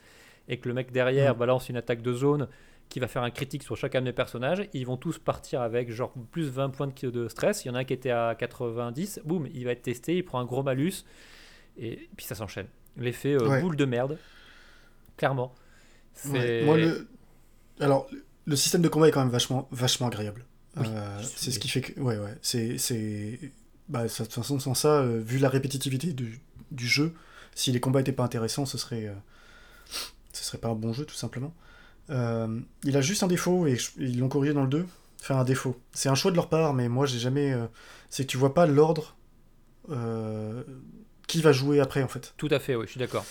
[0.47, 1.39] et que le mec derrière Mm.
[1.39, 2.47] balance une attaque de zone
[2.91, 5.89] qui va faire un critique sur chacun de mes personnages ils vont tous partir avec
[5.91, 9.21] genre plus 20 points de, stress il y en a un qui était à 90
[9.25, 11.05] boum il va être testé il prend un gros malus
[11.77, 12.67] et puis ça s'enchaîne
[12.97, 13.61] l'effet euh, Ouais.
[13.61, 14.19] boule de merde
[15.17, 15.55] clairement
[16.29, 16.63] Ouais.
[16.65, 17.07] Moi, le...
[17.79, 18.07] Alors,
[18.45, 20.45] le système de combat est quand même vachement, vachement agréable.
[20.75, 21.99] Oui, Euh, c'est ce qui fait que...
[22.01, 22.37] Ouais, ouais.
[22.41, 23.39] C'est...
[23.87, 27.13] Bah, ça- de toute façon, sans ça, euh, vu la répétitivité du, du jeu,
[27.55, 29.09] si les combats étaient pas intéressants, ce serait...
[30.33, 31.53] Ce serait pas un bon jeu, tout simplement.
[32.11, 34.85] Euh, il a juste un défaut, et je- ils l'ont corrigé dans le 2.
[35.21, 35.79] Enfin, un défaut.
[35.93, 37.53] C'est un choix de leur part, mais moi, j'ai jamais...
[37.53, 37.65] euh,
[38.09, 39.15] C'est que tu vois pas l'ordre...
[39.89, 40.63] euh,
[41.27, 42.33] Qui va jouer après, en fait.
[42.37, 43.25] tout à fait oui je suis d'accord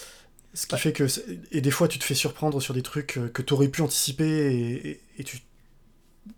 [0.55, 0.81] Ce qui Ouais.
[0.81, 1.07] fait que.
[1.09, 3.83] c'est- Et des fois, tu te fais surprendre sur des trucs que tu aurais pu
[3.83, 4.24] anticiper
[4.55, 5.41] et, et- et tu.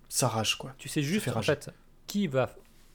[0.08, 0.74] Ça rage, quoi.
[0.78, 1.70] tu sais juste en fait
[2.06, 2.54] qui va,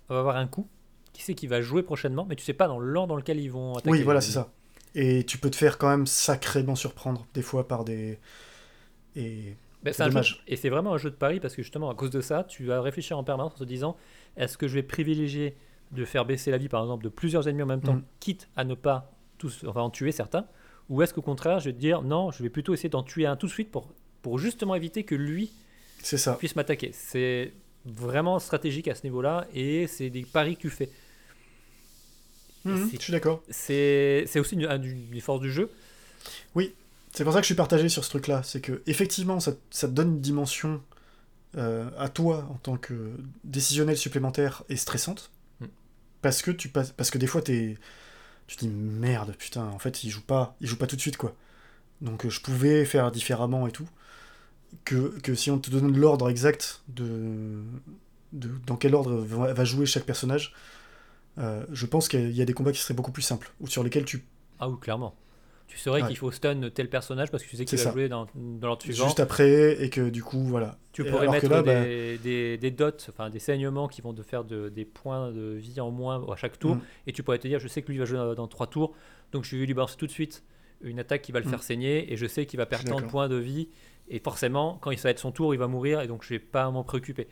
[0.09, 0.67] va avoir un coup
[1.13, 3.49] qui sait qui va jouer prochainement mais tu sais pas dans l'ordre dans lequel ils
[3.51, 4.51] vont attaquer Oui, voilà, c'est ça.
[4.93, 8.19] Et tu peux te faire quand même sacrément surprendre, des fois, par des.
[9.17, 9.55] Et.
[9.83, 10.43] Ben, C'est un jeu- dommage.
[10.47, 12.65] et c'est vraiment un jeu de pari parce que justement à cause de ça, tu
[12.65, 13.95] vas réfléchir en permanence en te disant
[14.35, 15.55] est-ce que je vais privilégier
[15.91, 18.03] de faire baisser la vie par exemple de plusieurs ennemis en même temps, Mhm.
[18.19, 20.45] quitte à ne pas tous, enfin en tuer certains,
[20.89, 23.25] ou est-ce qu'au contraire je vais te dire non, je vais plutôt essayer d'en tuer
[23.27, 23.87] un tout de suite pour,
[24.23, 25.51] pour justement éviter que lui
[26.01, 26.33] ça.
[26.33, 26.89] puisse m'attaquer.
[26.91, 27.53] C'est
[27.85, 30.89] vraiment stratégique à ce niveau-là et c'est des paris que tu fais.
[32.65, 33.43] C'est- je suis d'accord.
[33.49, 35.69] C'est c'est aussi une, un- une force du jeu.
[37.17, 38.43] C'est pour ça que je suis partagé sur ce truc-là.
[38.43, 40.83] C'est que effectivement, ça, ça te donne une dimension
[41.57, 45.31] euh, à toi en tant que décisionnel supplémentaire et stressante.
[45.59, 45.65] Mm.
[46.21, 47.79] Parce que tu passes, parce que des fois t'es,
[48.45, 51.01] tu te dis merde, putain, en fait il joue pas, il joue pas tout de
[51.01, 51.35] suite quoi.
[52.01, 53.89] Donc euh, je pouvais faire différemment et tout.
[54.85, 57.63] Que, que si on te donne l'ordre exact de,
[58.33, 60.53] de dans quel ordre va, jouer chaque personnage,
[61.39, 63.83] euh, je pense qu'il y a des combats qui seraient beaucoup plus simples ou sur
[63.83, 64.23] lesquels tu
[64.59, 65.15] Ah oui, clairement.
[65.67, 66.07] Tu saurais Ouais.
[66.07, 67.91] qu'il faut stun tel personnage parce que tu sais qu'il va ça.
[67.91, 69.03] jouer dans, dans l'ordre suivant.
[69.05, 70.77] juste après et que du coup voilà.
[70.93, 74.21] Tu pourrais alors mettre là, bah, des, des, dots, enfin des saignements qui vont te
[74.23, 76.75] faire de- des points de vie en moins à chaque tour.
[76.75, 76.81] Mm.
[77.07, 78.95] Et tu pourrais te dire, je sais que lui va jouer dans, dans trois tours,
[79.33, 80.43] donc je vais lui balancer tout de suite
[80.81, 81.49] une attaque qui va le Mm.
[81.49, 83.67] faire saigner, et je sais qu'il va perdre tant de points de vie,
[84.09, 86.39] et forcément, quand il va être son tour, il va mourir, et donc je vais
[86.39, 87.27] pas m'en préoccuper.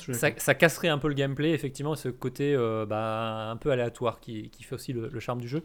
[0.00, 3.70] Suis Ça, ça casserait un peu le gameplay, effectivement, ce côté euh, bah, un peu
[3.70, 5.62] aléatoire qui, qui fait aussi le, le charme du jeu.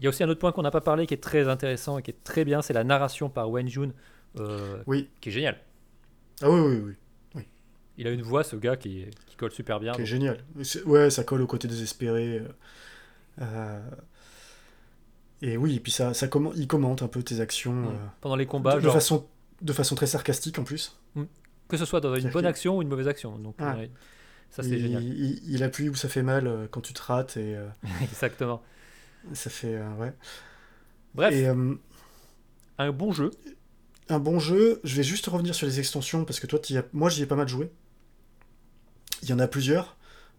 [0.00, 1.98] Il y a aussi un autre point qu'on n'a pas parlé qui est très intéressant
[1.98, 3.92] et qui est très bien, c'est la narration par Wen Jun,
[4.38, 5.08] euh, Oui.
[5.20, 5.58] qui est génial.
[6.42, 6.94] Ah oui, oui,
[7.34, 7.42] oui.
[7.98, 9.92] Il a une voix, ce gars, qui, qui colle super bien.
[9.92, 10.38] Qui est génial.
[10.86, 12.38] Ouais, ça colle au côté désespéré.
[12.38, 12.48] euh,
[13.42, 13.80] euh,
[15.42, 16.26] Et oui, et puis ça, ça
[16.56, 17.86] il commente un peu tes actions Mm.
[17.88, 19.26] euh, Pendant les combats, de, de façon,
[19.60, 20.96] de façon très sarcastique en plus.
[21.68, 23.38] que ce soit dans une bonne action ou une mauvaise action.
[23.38, 23.76] Donc, Ah.
[24.50, 25.02] ça, c'est il, génial.
[25.04, 27.54] il- il appuie où ça fait mal quand tu te rates et
[28.02, 28.62] Exactement.
[29.32, 29.74] Ça fait.
[29.74, 30.12] euh, ouais.
[31.14, 31.74] Bref, Et euh,
[32.78, 33.30] un bon jeu.
[34.08, 37.10] un bon jeu, je vais juste revenir sur les extensions parce que toi, as- moi
[37.10, 37.70] j'y ai pas mal joué.
[39.22, 39.96] Il y en a plusieurs.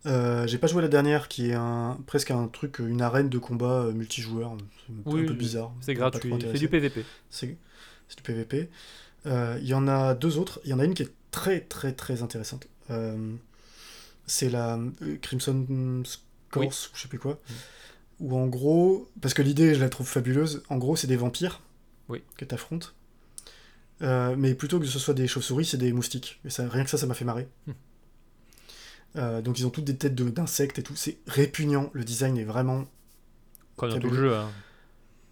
[0.08, 3.38] Euh, j'ai pas joué la dernière qui est un, presque un truc, une arène de
[3.38, 4.58] combat euh, multijoueur.
[4.88, 5.72] C'est un Oui, peu bizarre.
[5.82, 6.34] C'est gratuit.
[6.42, 7.06] C'est du PVP.
[7.30, 8.70] C'est du PVP.
[9.26, 10.60] Il y en a deux autres.
[10.64, 12.68] Il y en a une qui est très très très intéressante.
[14.26, 14.80] C'est la
[15.22, 16.68] Crimson Scores, Oui.
[16.68, 17.40] ou je sais plus quoi.
[18.22, 21.61] Où en gros, parce que l'idée je la trouve fabuleuse, en gros c'est des vampires
[22.07, 22.22] Oui.
[22.38, 22.95] que tu affrontes.
[23.99, 26.39] mais plutôt que ce soit des chauves-souris, c'est des moustiques.
[26.45, 27.47] Et ça, rien que ça, ça m'a fait marrer.
[27.67, 27.72] Hmm.
[29.17, 30.95] Euh, donc ils ont toutes des têtes de- d'insectes et tout.
[30.95, 31.89] C'est répugnant.
[31.93, 32.86] Le design est vraiment
[33.76, 34.36] Comme dans tout le jeu.
[34.36, 34.49] hein.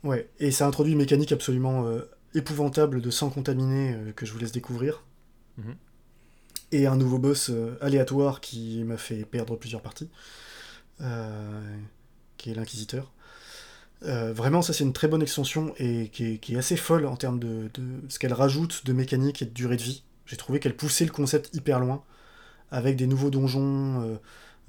[0.03, 2.01] Ouais, et ça introduit une mécanique absolument euh,
[2.33, 5.03] épouvantable de sang contaminé euh, que je vous laisse découvrir.
[5.57, 5.75] Mhm.
[6.71, 10.09] Et un nouveau boss euh, aléatoire qui m'a fait perdre plusieurs parties,
[11.01, 11.77] euh,
[12.39, 13.11] qui est l'Inquisiteur.
[14.03, 17.39] Euh, vraiment, ça c'est une très bonne extension et qui est, assez folle en termes
[17.39, 17.69] de,
[18.07, 20.03] ce qu'elle rajoute de mécanique et de durée de vie.
[20.25, 22.03] J'ai trouvé qu'elle poussait le concept hyper loin,
[22.71, 24.15] avec des nouveaux donjons, euh,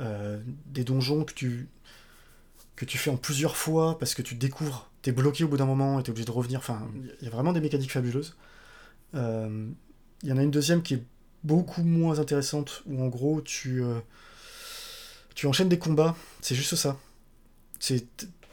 [0.00, 1.68] euh, des donjons que tu,
[2.76, 6.02] fais en plusieurs fois parce que tu découvres, t'es bloqué au bout d'un moment et
[6.02, 6.58] t'es obligé de revenir.
[6.58, 6.88] Enfin,
[7.20, 8.36] il y a vraiment des mécaniques fabuleuses.
[9.14, 11.02] Il y en a une deuxième qui est
[11.44, 13.84] beaucoup moins intéressante où en gros tu
[15.44, 16.98] enchaînes des combats, c'est juste ça.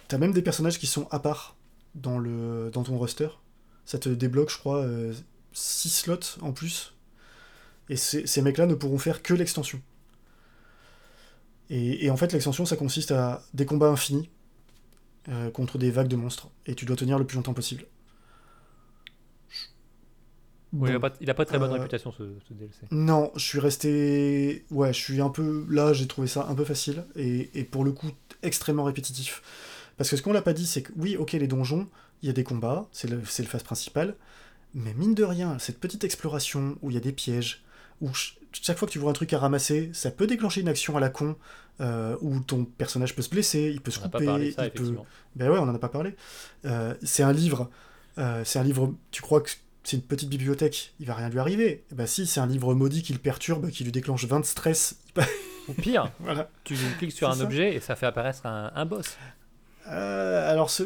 [0.08, 1.58] T'as même des personnages qui sont à part
[1.96, 3.28] dans, le, dans ton roster.
[3.86, 4.86] Ça te débloque, je crois,
[5.54, 6.94] 6 slots en plus.
[7.90, 9.82] Et ces, mecs-là ne pourront faire que l'extension.
[11.70, 14.30] Et, et en fait, l'extension, ça consiste à des combats infinis
[15.30, 16.50] euh, contre des vagues de monstres.
[16.66, 17.86] Et tu dois tenir le plus longtemps possible.
[20.74, 22.80] Il a pas, il a pas très bonne Euh, réputation ce, ce DLC.
[22.92, 24.66] Non, je suis resté.
[24.70, 25.66] Ouais, je suis un peu.
[25.70, 28.12] Là, j'ai trouvé ça un peu facile et, et pour le coup
[28.44, 29.42] extrêmement répétitif.
[29.98, 31.88] Parce que ce qu'on l'a pas dit, c'est que oui, ok, les donjons,
[32.22, 34.16] il y a des combats, c'est le, c'est le phase principal,
[34.74, 37.64] mais mine de rien, cette petite exploration où il y a des pièges,
[38.02, 40.68] où ch- chaque fois que tu vois un truc à ramasser, ça peut déclencher une
[40.68, 41.36] action à la con,
[41.82, 44.46] euh, où ton personnage peut se blesser, il peut se On n'a pas couper, parlé
[44.50, 44.84] de ça, il peut.
[45.36, 46.16] Ben ouais, on en a pas parlé.
[46.66, 47.70] Euh, c'est un livre.
[48.18, 48.94] euh, c'est un livre.
[49.12, 49.52] Tu crois que
[49.84, 51.84] c'est une petite bibliothèque, il va rien lui arriver.
[51.92, 54.46] Eh ben si, c'est un livre maudit qui le perturbe, qui lui déclenche 20 de
[54.46, 54.98] stress.
[55.68, 56.50] Ou pire, voilà.
[56.64, 57.44] tu cliques sur un ça.
[57.44, 59.18] objet et ça fait apparaître un, un boss.
[59.90, 60.84] Euh, alors ce...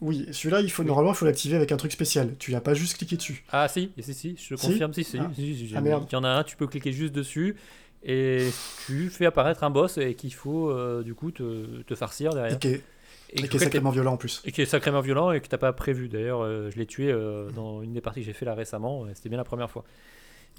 [0.00, 2.34] oui, celui-là, il faut normalement, il faut l'activer avec un truc spécial.
[2.38, 3.44] Tu l'as pas juste cliqué dessus.
[3.52, 5.18] Ah si, si, si, je te Si confirme, si, si.
[5.18, 5.30] Ah.
[5.34, 6.04] si, Ah, merde.
[6.10, 7.56] Il y en a un, tu peux cliquer juste dessus
[8.04, 8.48] et
[8.86, 12.54] tu fais apparaître un boss et qu'il faut euh, du coup te, te farcir derrière.
[12.56, 12.82] Et qui est,
[13.30, 14.42] Et qui est sacrément violent en plus.
[14.44, 16.08] et qui est sacrément violent et que t'as pas prévu.
[16.08, 17.12] D'ailleurs, euh, je l'ai tué
[17.56, 19.06] dans une des parties que j'ai fait là récemment.
[19.14, 19.84] C'était bien la première fois.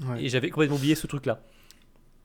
[0.02, 0.24] Ouais.
[0.26, 1.40] Et j'avais complètement oublié ce truc-là.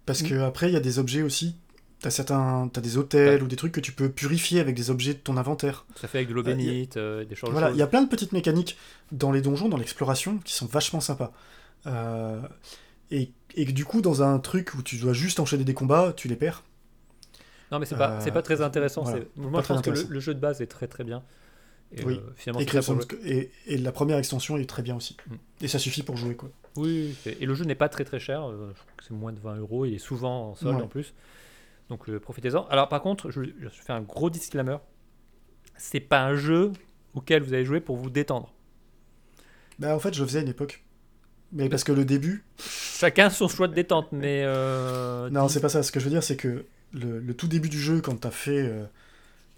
[0.06, 1.56] Parce que après, il y a des objets aussi.
[2.00, 5.14] T'as certains, t'as des hôtels ou des trucs que tu peux purifier avec des objets
[5.14, 5.86] de ton inventaire.
[5.94, 7.50] Ça fait avec de l'eau Euh, a- bénite, euh, des choses.
[7.50, 8.76] Voilà, il y a plein de petites mécaniques
[9.12, 11.32] dans les donjons, dans l'exploration, qui sont vachement sympas.
[11.86, 12.40] Euh,
[13.12, 16.12] et, et que du coup, dans un truc où tu dois juste enchaîner des combats,
[16.16, 16.64] tu les perds.
[17.70, 19.02] Non, mais c'est pas, c'est pas très intéressant.
[19.04, 19.20] voilà.
[19.36, 21.22] Moi, Pas je pense que le jeu de base est très très bien.
[21.94, 22.14] Et, Oui.
[22.24, 23.50] euh, finalement, Et, c'est ça pour Crimson jouer.
[23.66, 25.16] et, et la première extension est très bien aussi.
[25.28, 25.34] Mm.
[25.62, 26.50] Et ça suffit pour jouer, quoi.
[26.76, 29.32] Oui, et le jeu n'est pas très très cher, euh, je crois que c'est moins
[29.32, 30.82] de 20 euros, il est souvent en solde Ouais.
[30.82, 31.12] en plus.
[31.90, 32.64] Donc euh, profitez-en.
[32.68, 34.78] Alors par contre, je, je fais un gros disclaimer,
[35.76, 36.72] c'est pas un jeu
[37.12, 38.54] auquel vous allez jouer pour vous détendre.
[39.78, 40.82] Bah, en fait, je le faisais à une époque.
[41.52, 42.44] Mais parce que le début.
[42.58, 44.42] Chacun son choix de détente, mais...
[44.44, 45.82] euh, Non, c'est pas ça.
[45.82, 48.30] Ce que je veux dire, c'est que le, le tout début du jeu, quand t'as
[48.30, 48.62] fait.
[48.62, 48.84] euh,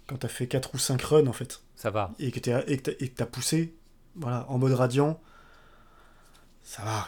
[0.07, 2.11] quand t'as fait 4 ou 5 runs, en fait, Ça va.
[2.19, 3.75] et que t'as- et que t'as poussé,
[4.15, 5.19] voilà, en mode radiant,
[6.63, 7.07] ça va.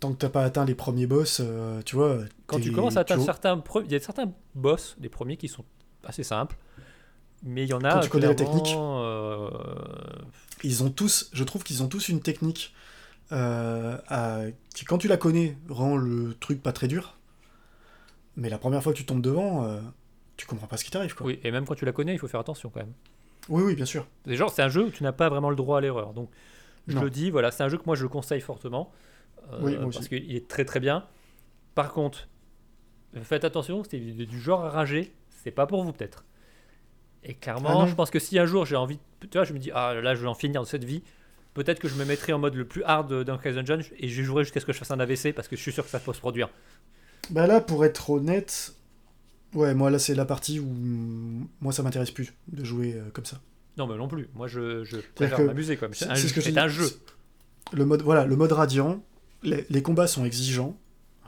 [0.00, 2.18] Tant que t'as pas atteint les premiers boss, euh, tu vois.
[2.46, 3.62] Quand tu commences à atteindre tu- certains...
[3.86, 5.64] Il y a certains boss, des premiers, qui sont
[6.04, 6.56] assez simples.
[7.42, 7.92] Mais il y en a...
[7.94, 8.74] Quand tu connais la technique.
[8.76, 9.50] euh,
[10.62, 12.74] ils ont tous, je trouve qu'ils ont tous une technique
[13.32, 14.42] euh, à-
[14.74, 17.16] qui, quand tu la connais, rend le truc pas très dur.
[18.36, 19.64] Mais la première fois que tu tombes devant,
[20.36, 21.26] tu comprends pas ce qui t'arrive, quoi.
[21.26, 22.92] Oui, et même quand tu la connais, il faut faire attention quand même.
[23.48, 24.06] oui, oui, bien sûr.
[24.26, 26.12] Déjà, c'est un jeu où tu n'as pas vraiment le droit à l'erreur.
[26.12, 26.30] Donc,
[26.88, 27.02] je Non.
[27.02, 28.90] le dis, voilà, c'est un jeu que moi je conseille fortement.
[29.52, 29.98] euh, Oui, moi aussi.
[29.98, 31.06] parce qu'il est très très bien.
[31.74, 32.28] Par contre,
[33.22, 36.24] faites attention, c'est du genre à rager, c'est pas pour vous peut-être.
[37.22, 37.86] Et Ah clairement, non.
[37.86, 39.94] je pense que si un jour j'ai envie, de- tu vois, je me dis, ah
[39.94, 41.02] là, je vais en finir de cette vie,
[41.54, 44.44] peut-être que je me mettrai en mode le plus hard d'un Dungeon et je jouerai
[44.44, 46.12] jusqu'à ce que je fasse un AVC parce que je suis sûr que ça peut
[46.12, 46.48] se produire.
[47.30, 48.74] Bah là, pour être honnête,
[49.54, 50.66] ouais, moi là c'est la partie où
[51.60, 53.40] moi ça m'intéresse plus de jouer euh, comme ça.
[53.76, 54.28] Non, mais non plus.
[54.34, 56.58] Moi, je, je préfère m'amuser comme C'est un, c'est ce que je c'est dis.
[56.60, 56.88] un jeu.
[57.72, 59.02] Le mode, voilà, le mode radiant,
[59.42, 60.78] les, les combats sont exigeants,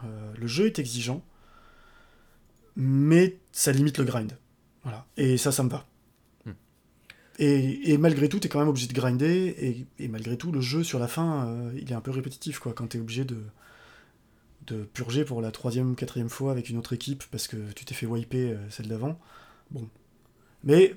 [0.05, 1.25] euh, le jeu est exigeant,
[2.77, 4.33] mais ça limite le grind.
[4.85, 5.07] Voilà.
[5.17, 5.87] Et ça, ça me va.
[6.45, 6.53] Hmm.
[7.41, 10.61] Et, et malgré tout, t'es quand même obligé de grinder, et, et malgré tout, le
[10.61, 13.39] jeu sur la fin, euh, il est un peu répétitif, quoi, quand t'es obligé de,
[14.67, 17.95] de purger pour la troisième, quatrième fois avec une autre équipe parce que tu t'es
[17.95, 19.19] fait wiper euh, celle d'avant.
[19.71, 19.89] Bon.
[20.65, 20.95] Mais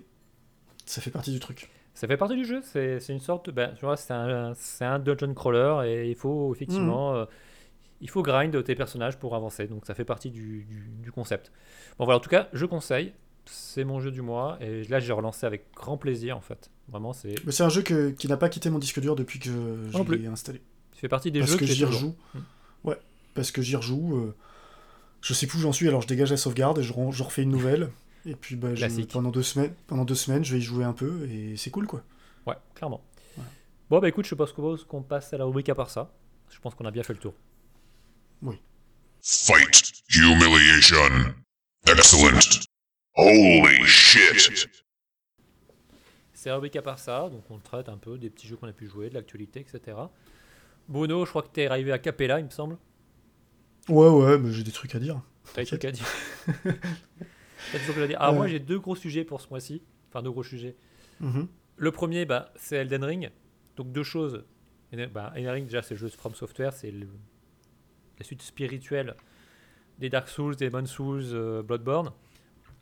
[0.85, 1.69] ça fait partie du truc.
[1.93, 3.51] Ça fait partie du jeu, c'est une sorte de.
[3.51, 7.15] Ben, tu vois, c'est un, un dungeon crawler et il faut effectivement.
[7.15, 7.25] euh,
[8.01, 11.51] il faut grind tes personnages pour avancer, donc ça fait partie du, du- du concept.
[11.97, 13.11] Bon, voilà, en tout cas, je conseille.
[13.45, 16.69] C'est mon jeu du mois et là, j'ai relancé avec grand plaisir en fait.
[16.87, 17.35] Vraiment, c'est.
[17.45, 20.11] Mais c'est un jeu que- qui n'a pas quitté mon disque dur depuis que je
[20.13, 20.61] l'ai installé.
[20.93, 22.15] Ça fait partie des parce jeux que j'ai j'y rejoue.
[22.33, 22.39] Mm.
[22.85, 22.97] Ouais,
[23.39, 24.17] parce que j'y rejoue.
[24.17, 24.35] euh,
[25.21, 27.43] je sais plus où j'en suis, alors je dégage la sauvegarde et je, je refais
[27.43, 27.89] une nouvelle.
[28.25, 30.93] Et puis bah, je- pendant, deux semaines, pendant deux semaines, je vais y jouer un
[30.93, 32.03] peu et c'est cool quoi.
[32.45, 33.01] Ouais, clairement.
[33.37, 33.43] Ouais.
[33.89, 36.11] Bon, bah écoute, je propose qu'on passe à la rubrique à part ça.
[36.49, 37.33] Je pense qu'on a bien fait le tour.
[39.21, 39.91] Fight.
[40.15, 41.33] Humiliation.
[41.87, 42.39] Excellent.
[43.15, 44.69] Holy shit.
[46.33, 48.69] C'est la rubrique à part ça, donc on traite un peu des petits jeux qu'on
[48.69, 49.97] a pu jouer, de l'actualité, etc.
[50.87, 52.77] Bruno, je crois que t'es arrivé à Capella, il me semble.
[53.89, 55.21] Ouais, ouais, mais j'ai des trucs à dire.
[55.53, 56.05] T'as des trucs à dire.
[56.63, 58.19] T'as des trucs à dire.
[58.21, 58.37] Alors Ouais.
[58.39, 59.81] moi j'ai deux gros sujets pour ce mois-ci.
[60.09, 60.75] Enfin deux gros sujets.
[61.19, 61.47] Mhm.
[61.77, 63.31] Le premier, bah, c'est Elden Ring.
[63.77, 64.43] Donc deux choses.
[64.91, 67.07] Elden- Bah, Elden Ring déjà c'est le jeu de From Software, c'est le-
[68.17, 69.15] la suite spirituelle
[69.99, 72.11] des Dark Souls, des Demon Souls, euh, Bloodborne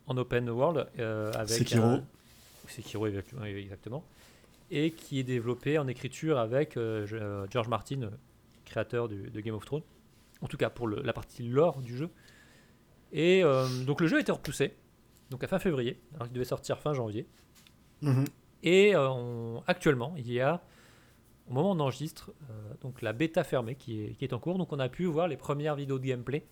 [0.08, 1.84] en open world euh, avec Sekiro.
[1.86, 2.04] un-
[2.68, 4.04] Sekiro exactement- exactement
[4.72, 8.10] et qui est développé en écriture avec euh, euh, George Martin, euh,
[8.66, 9.84] créateur du- de Game of Thrones.
[10.42, 12.10] En tout cas pour le- la partie lore du jeu.
[13.12, 14.76] Et euh, donc le jeu a été repoussé,
[15.30, 17.26] donc à fin février, alors qu'il devait sortir fin janvier.
[18.02, 18.26] Mhm.
[18.64, 20.62] Et euh, on- actuellement, il y a,
[21.50, 24.40] au moment où on enregistre, euh, donc la bêta fermée qui est, qui est en
[24.40, 24.58] cours.
[24.58, 26.46] Donc on a pu voir les premières vidéos de gameplay.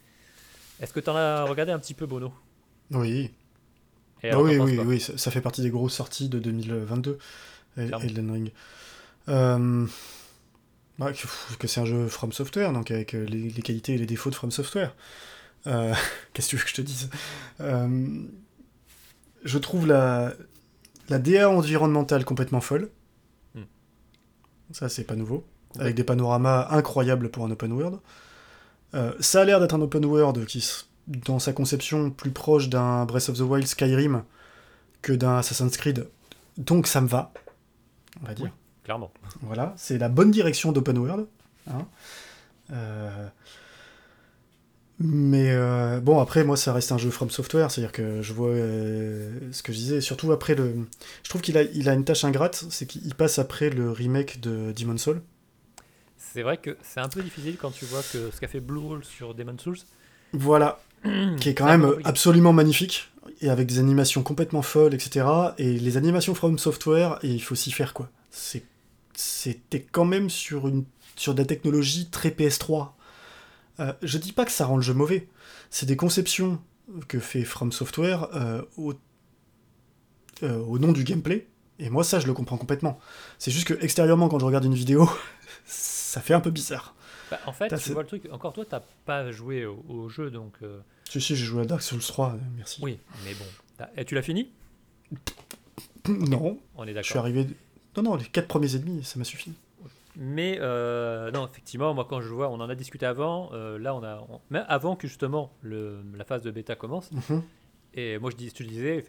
[0.80, 2.34] Est-ce que tu en as regardé un petit peu, Bono?
[2.92, 3.32] Oui.
[4.24, 7.18] Et Ah alors, oui, oui, oui, ça, ça fait partie des grosses sorties de 2022,
[7.78, 8.06] El- Clairement.
[8.06, 8.52] Elden Ring.
[10.98, 13.98] Bah, que, que c'est un jeu From Software, donc avec euh, les, les qualités et
[13.98, 14.96] les défauts de From Software.
[15.68, 15.94] Euh,
[16.34, 17.10] Qu'est-ce que tu veux que je te dise?
[17.60, 18.24] Euh,
[19.44, 20.34] Je trouve la,
[21.10, 22.90] la DA environnementale complètement folle.
[23.56, 23.64] Hmm.
[24.72, 25.46] Ça, c'est pas nouveau.
[25.78, 28.00] Avec des panoramas incroyables pour un open world.
[28.94, 30.66] Euh, ça a l'air d'être un open world qui,
[31.08, 34.24] dans sa conception, plus proche d'un Breath of the Wild Skyrim
[35.02, 36.08] que d'un Assassin's Creed.
[36.58, 37.34] Donc ça me va,
[38.22, 38.46] on va dire.
[38.46, 38.52] Oui.
[38.86, 39.12] Clairement.
[39.42, 41.26] Voilà, c'est la bonne direction d'open world.
[41.68, 41.86] hein.
[42.72, 43.28] Euh,
[45.00, 48.50] Mais euh, bon, après, moi, ça reste un jeu From Software, c'est-à-dire que je vois
[48.52, 50.74] euh, ce que je disais, surtout après le.
[51.24, 54.40] Je trouve qu'il a, il a une tâche ingrate, c'est qu'il passe après le remake
[54.40, 55.22] de Demon's Soul.
[56.18, 58.80] C'est vrai que c'est un peu difficile quand tu vois que ce qu'a fait Blue
[58.80, 59.78] Hole sur Demon's Souls.
[60.32, 60.80] Voilà,
[61.40, 62.08] qui est quand même compliqué.
[62.10, 63.12] absolument magnifique,
[63.42, 65.26] et avec des animations complètement folles, etc.
[65.58, 68.10] Et les animations From Software, et il faut s'y faire, quoi.
[68.32, 68.64] C'est-
[69.16, 70.86] C'était quand même sur, une,
[71.16, 72.90] sur de la technologie très PS3.
[73.80, 75.28] Euh, je dis pas que ça rend le jeu mauvais,
[75.70, 76.62] c'est des conceptions
[77.08, 78.94] que fait From Software euh, au,
[80.44, 81.48] euh, au nom du gameplay,
[81.80, 83.00] Et moi, ça, je le comprends complètement.
[83.40, 85.10] C'est juste que extérieurement, quand je regarde une vidéo,
[85.66, 86.96] ça fait un peu bizarre.
[87.32, 90.30] Bah, en fait, tu vois le truc, encore toi, t'as pas joué au, au jeu,
[90.30, 92.80] donc euh, Si, si, j'ai joué à Dark Souls 3, euh, merci.
[92.84, 93.46] oui, mais bon.
[93.98, 94.52] Et tu l'as fini?
[96.08, 97.24] Non, On est je suis d'accord.
[97.24, 97.48] arrivé.
[97.98, 99.54] Non, non, les quatre premiers ennemis, ça m'a suffi.
[100.18, 103.94] Mais euh, non, effectivement, moi quand je vois, on en a discuté avant, euh, là
[103.94, 107.42] on a, on- même avant que justement le, la phase de bêta commence, Mhm.
[107.96, 109.04] et moi je, dis, je disais,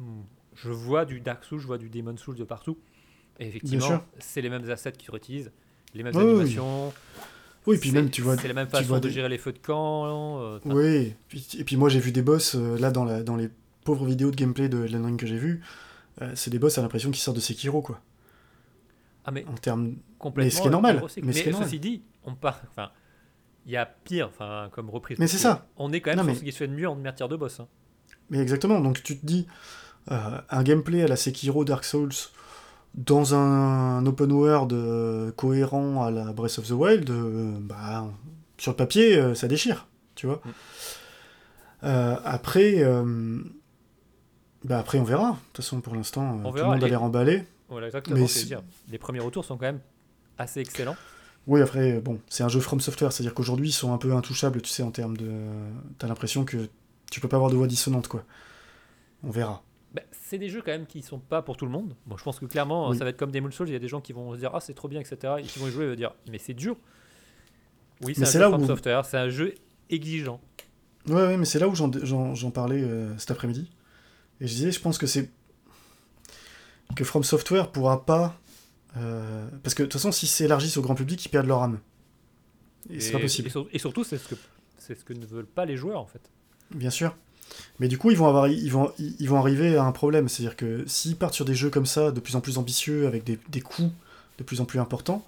[0.00, 0.22] hmm,
[0.54, 2.78] je vois du Dark Souls, je vois du Demon Souls de partout,
[3.38, 5.52] et effectivement, c'est les mêmes assets qu'ils réutilisent,
[5.94, 6.38] les mêmes Oui, oui, oui.
[6.40, 6.92] animations,
[7.66, 8.38] Oui, puis même, tu vois.
[8.38, 10.40] c'est la même façon de des- gérer les feux de camp.
[10.40, 11.14] euh, Oui,
[11.58, 13.50] et puis moi j'ai vu des boss, là dans, la, dans les
[13.84, 15.60] pauvres vidéos de gameplay de Ring que j'ai vu,
[16.34, 18.00] c'est des boss à l'impression qu'ils sortent de Sekiro, quoi.
[19.28, 19.96] Ah mais En termes.
[20.18, 20.44] complètement.
[20.46, 22.90] Mais ce qui est normal, mais ce qui est ceci dit, on part, enfin,
[23.66, 25.18] il y a pire, enfin comme reprise.
[25.18, 25.66] Mais c'est ça.
[25.76, 27.28] On est quand même Non, sur mais- ce qui se fait de mieux en matière
[27.28, 27.60] de boss.
[27.60, 27.68] hein.
[28.30, 29.46] Mais exactement, donc tu te dis,
[30.10, 32.08] euh, un gameplay à la Sekiro Dark Souls
[32.94, 38.06] dans un open world euh, cohérent à la Breath of the Wild, euh, bah,
[38.56, 40.40] sur le papier, ça déchire, tu vois.
[41.82, 41.86] Mm.
[42.24, 42.82] Après,
[44.64, 45.30] bah après, on verra.
[45.30, 47.44] De toute façon, pour l'instant, tout le monde a l'air emballé.
[47.68, 48.16] Voilà, exactement.
[48.16, 48.62] Mais c'est c'est- dire.
[48.90, 49.80] Les premiers retours sont quand même
[50.38, 50.96] assez excellents.
[51.46, 54.60] Oui, après, bon, c'est un jeu From Software, c'est-à-dire qu'aujourd'hui, ils sont un peu intouchables,
[54.60, 55.30] tu sais, en termes de...
[55.98, 56.68] T'as l'impression que
[57.10, 58.24] tu peux pas avoir de voix dissonante, quoi.
[59.22, 59.62] On verra.
[59.94, 61.94] Bah, c'est des jeux quand même qui sont pas pour tout le monde.
[62.06, 62.98] Bon, je pense que clairement, Oui.
[62.98, 63.68] ça va être comme Demon's Souls.
[63.68, 65.34] Il y a des gens qui vont se dire ah c'est trop bien, etc.
[65.38, 66.76] Et qui vont y jouer et vont dire mais c'est dur.
[68.02, 69.54] Oui, c'est un jeu là From où- Software, c'est un jeu
[69.88, 70.40] exigeant.
[71.08, 73.70] Ouais, ouais, mais c'est là où j'en parlais euh, cet après-midi.
[74.42, 75.30] Et je disais, je pense que c'est.
[76.96, 78.38] Que From Software pourra pas.
[78.96, 81.78] euh, Parce que de toute façon, s'ils s'élargissent au grand public, ils perdent leur âme.
[82.90, 84.34] Et, c'est pas possible, Et, sur- et surtout, c'est ce que
[84.78, 86.22] c'est ce que ne veulent pas les joueurs en fait.
[86.70, 87.14] bien sûr.
[87.78, 90.28] Mais du coup, ils vont, avoir, ils, vont, ils vont arriver à un problème.
[90.28, 93.24] C'est-à-dire que s'ils partent sur des jeux comme ça, de plus en plus ambitieux, avec
[93.24, 93.90] des, des coûts
[94.38, 95.24] de plus en plus importants,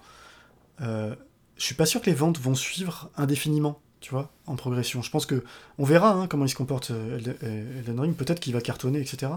[0.81, 1.15] euh,
[1.57, 5.01] je suis pas sûr que les ventes vont suivre indéfiniment, tu vois, en progression.
[5.01, 5.43] Je pense que
[5.77, 8.15] on verra hein, comment il se comporte euh, euh, Elden Ring.
[8.15, 9.31] Peut-être qu'il va cartonner, etc.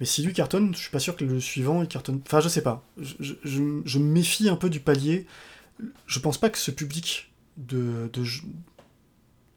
[0.00, 2.20] Mais si lui cartonne, je suis pas sûr que le suivant il cartonne.
[2.26, 2.82] Enfin, je sais pas.
[2.98, 3.34] Je, je-
[3.84, 5.26] je- me méfie un peu du palier.
[6.06, 8.24] Je pense pas que ce public de, de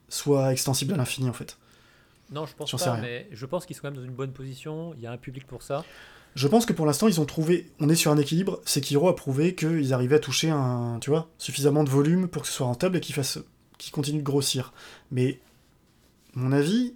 [0.10, 1.58] soit extensible à l'infini en fait.
[2.32, 4.94] Non, je pense pas, mais je pense qu'ils sont quand même dans une bonne position.
[4.96, 5.86] Il y a un public pour ça.
[6.36, 7.72] Je pense que pour l'instant, ils ont trouvé.
[7.80, 8.62] On est sur un équilibre.
[8.66, 12.48] Sekiro a prouvé qu'ils arrivaient à toucher un, tu vois, suffisamment de volume pour que
[12.48, 13.40] ce soit rentable et qu'ils fassent,
[13.78, 14.74] qu'ils continuent de grossir.
[15.10, 15.40] Mais,
[16.36, 16.94] mon avis,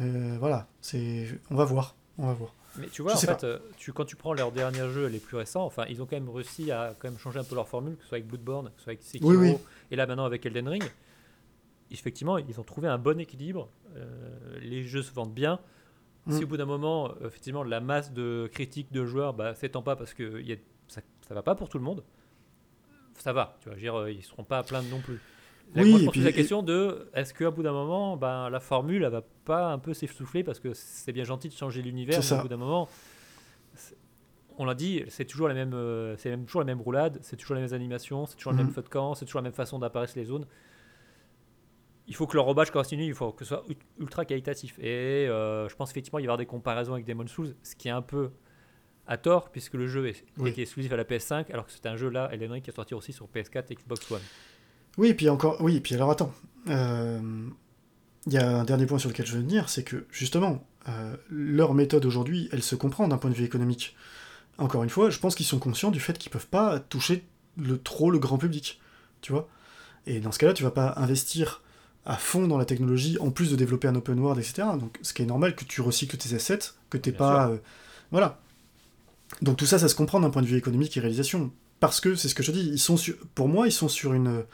[0.00, 2.54] euh, voilà, c'est, on va voir, on va voir.
[2.78, 5.18] Mais tu vois, Je en fait, euh, tu, quand tu prends leurs derniers jeux les
[5.18, 7.68] plus récents, enfin, ils ont quand même réussi à quand même changer un peu leur
[7.68, 9.56] formule, que ce soit avec Bloodborne, que ce soit avec Sekiro, Oui, oui.
[9.90, 10.84] et là maintenant avec Elden Ring.
[11.90, 13.68] Effectivement, ils ont trouvé un bon équilibre.
[13.96, 15.58] euh, les jeux se vendent bien.
[16.28, 16.44] Si Mm.
[16.44, 20.12] au bout d'un moment, effectivement, la masse de critiques de joueurs bah, s'étend pas parce
[20.12, 20.56] que y a,
[20.88, 22.02] ça, ça va pas pour tout le monde,
[23.14, 23.56] ça va.
[23.60, 25.20] Tu vois, je veux dire, euh, ils seront pas à plaindre non plus.
[25.74, 28.16] Là, Oui, moi, je et pense puis- la question de est-ce qu'à bout d'un moment,
[28.16, 31.54] ben, la formule, elle va pas un peu s'essouffler parce que c'est bien gentil de
[31.54, 32.40] changer l'univers, mais ça.
[32.40, 32.88] bout d'un moment,
[34.58, 37.36] on l'a dit, c'est toujours la même, euh, c'est même toujours la même roulade, c'est
[37.36, 39.52] toujours les mêmes animations, c'est toujours le même feu de camp, c'est toujours la même
[39.52, 40.46] façon d'apparaître les zones.
[42.08, 43.64] Il faut que le robage continue, il faut que ce soit
[43.98, 44.78] ultra qualitatif.
[44.78, 47.74] Et euh, je pense effectivement il va y avoir des comparaisons avec Demon's Souls, ce
[47.74, 48.30] qui est un peu
[49.08, 50.54] à tort, puisque le jeu est, Oui.
[50.56, 52.94] exclusif à la PS5, alors que c'est un jeu là, Elden Ring, qui est sorti
[52.94, 54.20] aussi sur PS4 et Xbox One.
[54.98, 56.32] Oui, et puis encore, oui, et puis alors attends,
[56.68, 57.20] Euh,
[58.26, 61.16] il y a un dernier point sur lequel je veux venir, c'est que justement, euh,
[61.30, 63.96] leur méthode aujourd'hui, elle se comprend d'un point de vue économique.
[64.58, 67.24] Encore une fois, je pense qu'ils sont conscients du fait qu'ils peuvent pas toucher
[67.56, 68.80] le trop le grand public,
[69.20, 69.48] tu vois.
[70.06, 71.62] Et dans ce cas-là, tu vas pas investir
[72.04, 74.68] à fond dans la technologie en plus de développer un open world, etc.
[74.80, 77.58] Donc, ce qui est normal que tu recycles tes assets, que t'es Bien pas, euh,
[78.10, 78.40] voilà.
[79.42, 82.14] Donc tout ça, ça se comprend d'un point de vue économique et réalisation, parce que
[82.14, 82.68] c'est ce que je te dis.
[82.68, 84.44] Ils sont sur, pour moi, ils sont sur une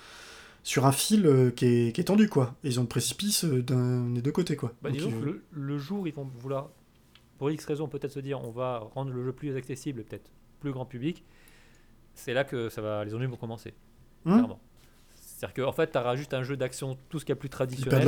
[0.62, 2.54] sur un fil euh, qui, est, qui est tendu, quoi.
[2.64, 4.72] Et ils ont le précipice euh, d'un des deux côtés, quoi.
[4.82, 6.70] Bah, Donc, disons euh, que le, le jour, ils vont vouloir,
[7.38, 10.70] pour X raison, peut-être se dire on va rendre le jeu plus accessible, peut-être plus
[10.72, 11.24] grand public,
[12.14, 13.74] c'est là que ça va, les ennuis vont commencer,
[14.24, 14.60] Hum clairement.
[15.14, 17.48] C'est-à-dire qu'en fait, tu auras juste un jeu d'action, tout ce qu'il y a plus
[17.48, 18.04] traditionnel,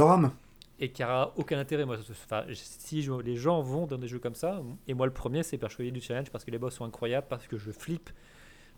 [0.78, 1.84] et qui n'aura aucun intérêt.
[1.84, 5.12] Moi, enfin, si je- les gens vont dans des jeux comme ça, et moi le
[5.12, 7.46] premier, c'est parce que je fais du challenge, parce que les boss sont incroyables, parce
[7.48, 8.10] que je flippe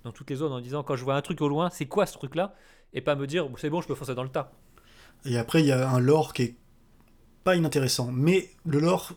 [0.05, 2.07] dans toutes les zones en disant quand je vois un truc au loin, c'est quoi
[2.07, 2.55] ce truc-là?
[2.97, 4.51] Et pas me dire c'est bon, je peux foncer dans le tas.
[5.25, 6.55] Et après, il y a un lore qui est
[7.45, 8.11] pas inintéressant.
[8.11, 9.13] Mais le lore,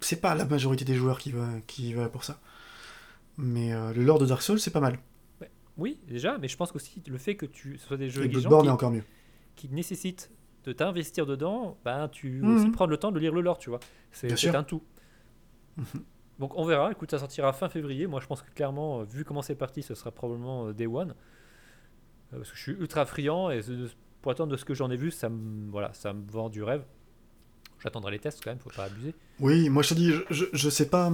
[0.00, 2.40] c'est pas la majorité des joueurs qui va, qui va pour ça.
[3.36, 4.98] Mais euh, le lore de Dark Souls, c'est pas mal.
[5.76, 8.30] Oui, déjà, mais je pense qu'aussi le fait que tu ce soit des jeux Et
[8.30, 9.02] qui- est encore mieux.
[9.56, 10.30] qui nécessite
[10.64, 12.56] de t'investir dedans, ben tu Mhm.
[12.56, 13.80] aussi prendre le temps de lire le lore, tu vois.
[14.12, 14.82] C'est un tout.
[15.76, 15.84] Mhm.
[16.38, 16.92] Donc on verra.
[16.92, 18.06] Écoute, ça sortira fin février.
[18.06, 20.86] Moi, je pense que clairement, euh, vu comment c'est parti, ce sera probablement euh, Day
[20.86, 21.14] One.
[22.34, 23.60] Euh, parce que je suis ultra friand et
[24.22, 26.62] pour attendre de ce que j'en ai vu, ça me, voilà, ça me vend du
[26.62, 26.82] rêve.
[27.82, 29.14] J'attendrai les tests quand même, faut pas abuser.
[29.40, 31.12] Oui, moi je te dis, je, je, je sais pas.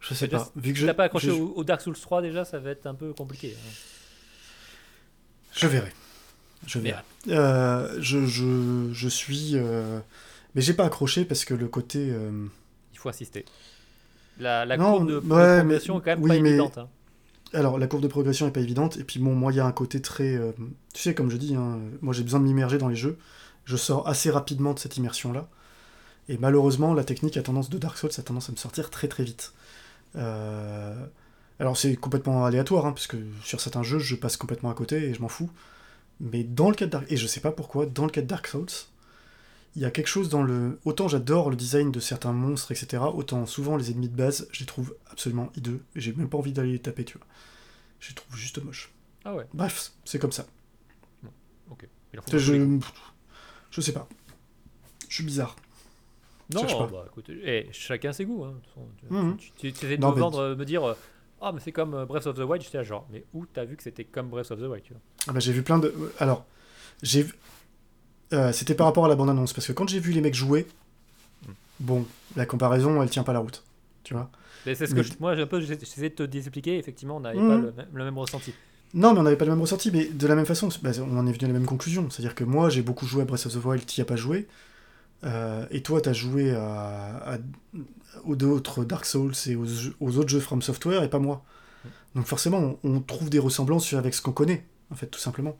[0.00, 0.52] Je sais déjà, pas.
[0.56, 2.86] Vu que Si je, pas accroché au, au Dark Souls 3 déjà, ça va être
[2.86, 3.54] un peu compliqué.
[3.58, 3.70] hein.
[5.54, 5.92] je verrai.
[6.66, 7.02] Je verrai.
[7.28, 9.52] Euh, je, je, je suis.
[9.54, 10.00] euh,
[10.54, 12.10] Mais j'ai pas accroché parce que le côté.
[12.10, 12.46] euh,
[12.92, 13.44] Il faut insister.
[14.38, 16.78] La, la Non, courbe de, ouais, mais- quand même oui, pas mais- évidente.
[16.78, 16.88] hein.
[17.54, 19.66] Alors, la courbe de progression est pas évidente, et puis bon, moi, il y a
[19.66, 20.34] un côté très...
[20.36, 20.52] euh,
[20.92, 23.16] Tu sais, comme je dis, hein, moi j'ai besoin de m'immerger dans les jeux,
[23.64, 25.48] je sors assez rapidement de cette immersion-là,
[26.28, 29.08] et malheureusement, la technique a tendance de Dark Souls a tendance à me sortir très
[29.08, 29.52] très vite.
[30.16, 30.94] Euh,
[31.60, 34.96] Alors c'est complètement aléatoire, hein, parce que sur certains jeux, je passe complètement à côté,
[35.08, 35.50] et je m'en fous.
[36.20, 37.06] Mais dans le cas de Dark...
[37.10, 38.66] Et je sais pas pourquoi, dans le cas de Dark Souls,
[39.76, 40.78] il y a quelque chose dans le...
[40.84, 44.60] Autant j'adore le design de certains monstres, etc., autant souvent les ennemis de base, je
[44.60, 47.26] les trouve absolument hideux, et j'ai même pas envie d'aller les taper, tu vois.
[48.00, 48.92] Je les trouve juste moches.
[49.24, 50.46] Ah ouais, Bref, c'est comme ça.
[51.70, 51.76] faut
[52.32, 52.78] Je, je,
[53.70, 54.08] je sais pas.
[55.08, 55.56] Je suis bizarre.
[56.54, 56.86] Non, pas.
[56.86, 58.44] bah, écoute, eh, chacun ses goûts.
[58.44, 58.54] Hein.
[59.00, 59.36] tu, Mhm.
[59.56, 60.94] tu- essaies de Non, me vendre, euh, me dire, euh,
[61.42, 62.62] ah, mais c'est comme euh, Breath of the Wild.
[62.62, 65.02] J'étais genre, mais où t'as vu que c'était comme Breath of the Wild tu vois?
[65.26, 65.92] Ah bah, j'ai vu plein de.
[66.18, 66.46] Alors,
[67.02, 67.34] j'ai vu.
[68.32, 70.66] Euh, C'était par rapport à la bande-annonce, parce que quand j'ai vu les mecs jouer,
[71.46, 71.52] Hmm.
[71.80, 72.06] bon,
[72.36, 73.62] la comparaison, elle tient pas la route.
[74.04, 74.30] Tu vois
[74.66, 76.78] Mais C'est ce Mais- que je- moi, j'ai un peu, j'essaie de te expliquer.
[76.78, 77.48] Effectivement, on n'avait Mhm.
[77.48, 78.52] pas le même, le même ressenti.
[78.94, 81.16] Non, mais on n'avait pas le même ressenti, mais de la même façon, bah, on
[81.16, 82.08] en est venu à la même conclusion.
[82.10, 84.46] C'est-à-dire que moi, j'ai beaucoup joué à Breath of the Wild, t'y as pas joué.
[85.24, 87.38] euh, et toi, t'as joué à, à-
[88.24, 91.42] aux autres Dark Souls et aux, autres jeux From Software, et pas moi.
[92.14, 95.56] Donc forcément, on, on trouve des ressemblances avec ce qu'on connaît, en fait, tout simplement.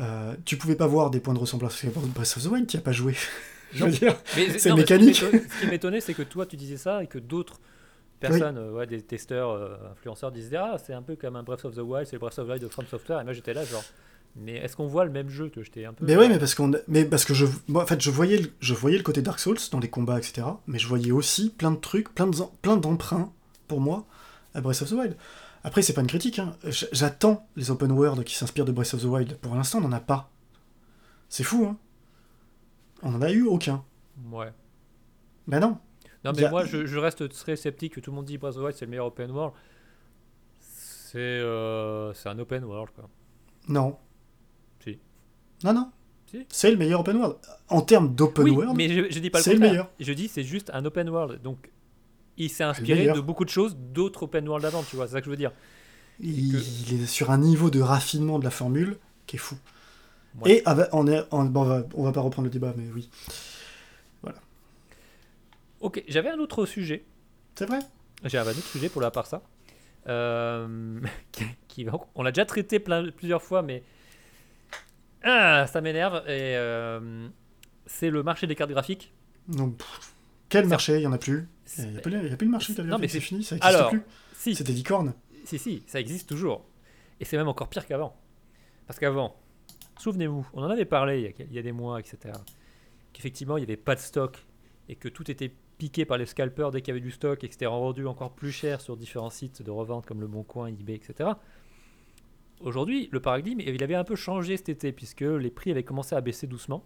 [0.00, 2.76] Euh, tu pouvais pas voir des points de ressemblance avec Breath of the Wild, t'y
[2.76, 3.14] as pas joué.
[3.72, 3.96] Je veux Non.
[3.96, 4.16] dire.
[4.36, 5.16] Mais C'est mécanique.
[5.16, 7.60] Ce qui m'étonnait, c'est que toi, tu disais ça et que d'autres
[8.20, 11.64] personnes, euh, ouais, des testeurs, euh, influenceurs, disaient Ah, c'est un peu comme un Breath
[11.64, 13.20] of the Wild, c'est le Breath of the Wild de From Software.
[13.20, 13.84] Et moi, j'étais là, genre,
[14.36, 16.04] mais est-ce qu'on voit le même jeu que j'étais un peu.
[16.04, 18.50] Mais oui, mais parce qu'on, mais parce que je, moi, en fait, je voyais, le,
[18.60, 20.46] je voyais le côté Dark Souls dans les combats, etc.
[20.66, 23.32] Mais je voyais aussi plein de trucs, plein de, plein d'emprunts
[23.68, 24.06] pour moi
[24.54, 25.16] à Breath of the Wild.
[25.64, 26.38] Après, c'est pas une critique.
[26.38, 26.56] hein.
[26.92, 29.36] J'attends les open world qui s'inspirent de Breath of the Wild.
[29.38, 30.30] Pour l'instant, on n'en a pas.
[31.28, 31.78] C'est fou, hein.
[33.02, 33.82] On n'en a eu aucun.
[34.30, 34.52] Ouais.
[35.46, 35.78] Ben non.
[36.24, 38.56] Non, mais a- moi, je, je reste très sceptique que tout le monde dit Breath
[38.56, 39.54] of the Wild, c'est le meilleur open world.
[40.60, 43.08] C'est euh, un open world, quoi.
[43.68, 43.96] Non.
[44.82, 44.98] Si.
[45.62, 45.90] Non, non.
[46.30, 46.44] Si.
[46.48, 47.36] C'est le meilleur open world.
[47.68, 49.90] En termes d'open oui, world, mais je, je dis pas le c'est le meilleur.
[50.00, 51.40] Je dis c'est juste un open world.
[51.42, 51.70] Donc,
[52.36, 55.06] il s'est inspiré de beaucoup de choses d'autres open world avant, tu vois.
[55.06, 55.52] C'est ça que je veux dire.
[56.20, 59.56] il, que- il est sur un niveau de raffinement de la formule qui est fou.
[60.40, 60.56] Ouais.
[60.56, 62.74] Et ah bah, on, est, on, bon, on, va, on va pas reprendre le débat,
[62.76, 63.08] mais oui.
[65.80, 67.04] Ok, j'avais un autre sujet.
[67.54, 67.80] C'est vrai?
[68.24, 69.42] J'avais un autre sujet pour la part ça.
[70.08, 70.98] Euh,
[71.68, 73.82] qui, on l'a déjà traité plein, plusieurs fois, mais
[75.22, 76.16] ah, ça m'énerve.
[76.26, 77.28] Et euh,
[77.86, 79.12] c'est le marché des cartes graphiques.
[79.48, 80.13] Donc, pff,
[80.60, 80.96] quel marché?
[80.96, 81.48] Il y en a plus.
[81.78, 84.02] Il n'y a, plus- a de marché, Non, mais c'est fini, ça existe Alors, plus.
[84.34, 85.14] Si, C'est des licornes.
[85.44, 86.64] si, si, ça existe toujours.
[87.20, 88.16] Et c'est même encore pire qu'avant.
[88.86, 89.36] Parce qu'avant,
[89.98, 92.18] souvenez-vous, on en avait parlé il y a, quel- il y a des mois, etc.
[93.12, 94.44] Qu'effectivement, il n'y avait pas de stock
[94.88, 97.48] et que tout était piqué par les scalpers dès qu'il y avait du stock et
[97.48, 100.68] que c'était rendu encore plus cher sur différents sites de revente comme Le Bon Coin,
[100.68, 101.30] eBay, etc.
[102.60, 106.14] Aujourd'hui, le paradigme, il avait un peu changé cet été puisque les prix avaient commencé
[106.14, 106.84] à baisser doucement.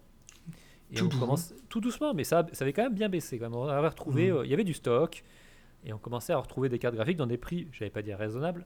[0.93, 1.19] Et Tout on doux.
[1.19, 3.39] commence tout doucement, mais ça, ça avait quand même bien baissé.
[3.39, 3.55] Quand même.
[3.57, 4.37] On avait retrouvé, Mhm.
[4.39, 5.23] euh, il y avait du stock
[5.85, 8.65] et on commençait à retrouver des cartes graphiques dans des prix, j'allais pas dire raisonnables,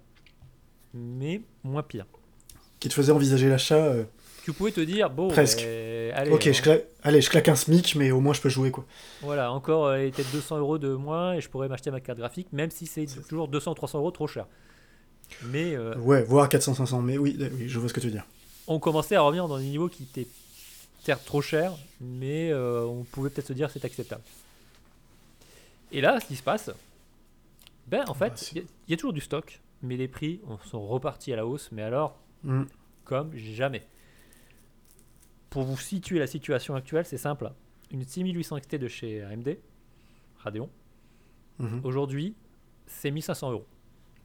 [0.95, 2.07] mais moins pire.
[2.81, 3.77] Qui te faisait envisager l'achat.
[3.77, 4.05] euh,
[4.45, 5.63] Tu pouvais te dire, bon, Presque.
[5.63, 8.41] euh, allez, ok, hein, je claque, allez, je claque un SMIC, mais au moins je
[8.41, 8.85] peux jouer, quoi.
[9.21, 12.71] voilà, encore peut-être 200 euros de moins et je pourrais m'acheter ma carte graphique, même
[12.71, 14.47] si c'est toujours 200 300 euros trop cher.
[15.47, 18.27] Mais euh, Ouais, voire 400-500, mais oui, oui, je vois ce que tu veux dire.
[18.67, 20.27] on commençait à revenir dans des niveaux qui étaient
[21.03, 24.23] certes trop chers, mais euh, on pouvait peut-être se dire que c'est acceptable.
[25.91, 26.71] Et là, ce qui se passe,
[27.87, 30.09] ben en Bah, fait, il y, a- il y a toujours du stock, mais les
[30.09, 32.65] prix on- sont repartis à la hausse, mais alors Hmm.
[33.05, 33.87] comme jamais.
[35.51, 37.53] Pour vous situer la situation actuelle, c'est simple.
[37.91, 39.59] Une 6800 XT de chez AMD,
[40.39, 40.71] Radeon,
[41.59, 41.81] Mhm.
[41.85, 42.35] aujourd'hui,
[42.87, 43.67] c'est 1500 euros.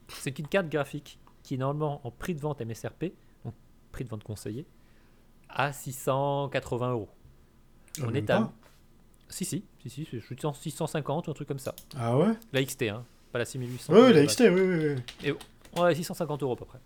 [0.08, 3.12] C'est une carte graphique qui est normalement en prix de vente MSRP,
[3.44, 3.54] donc
[3.92, 4.64] prix de vente conseillé,
[5.48, 7.08] à 680 euros.
[8.02, 8.52] On est à.
[9.28, 11.74] Si, si, si, si, je suis en 650 ou un truc comme ça.
[11.96, 12.32] Ah ouais?
[12.52, 13.92] La XT, hein, pas la 6800.
[13.92, 14.26] Ouais, de la.
[14.26, 15.32] XT, oui, oui, oui.
[15.80, 16.78] Ouais, 650 euros à peu près.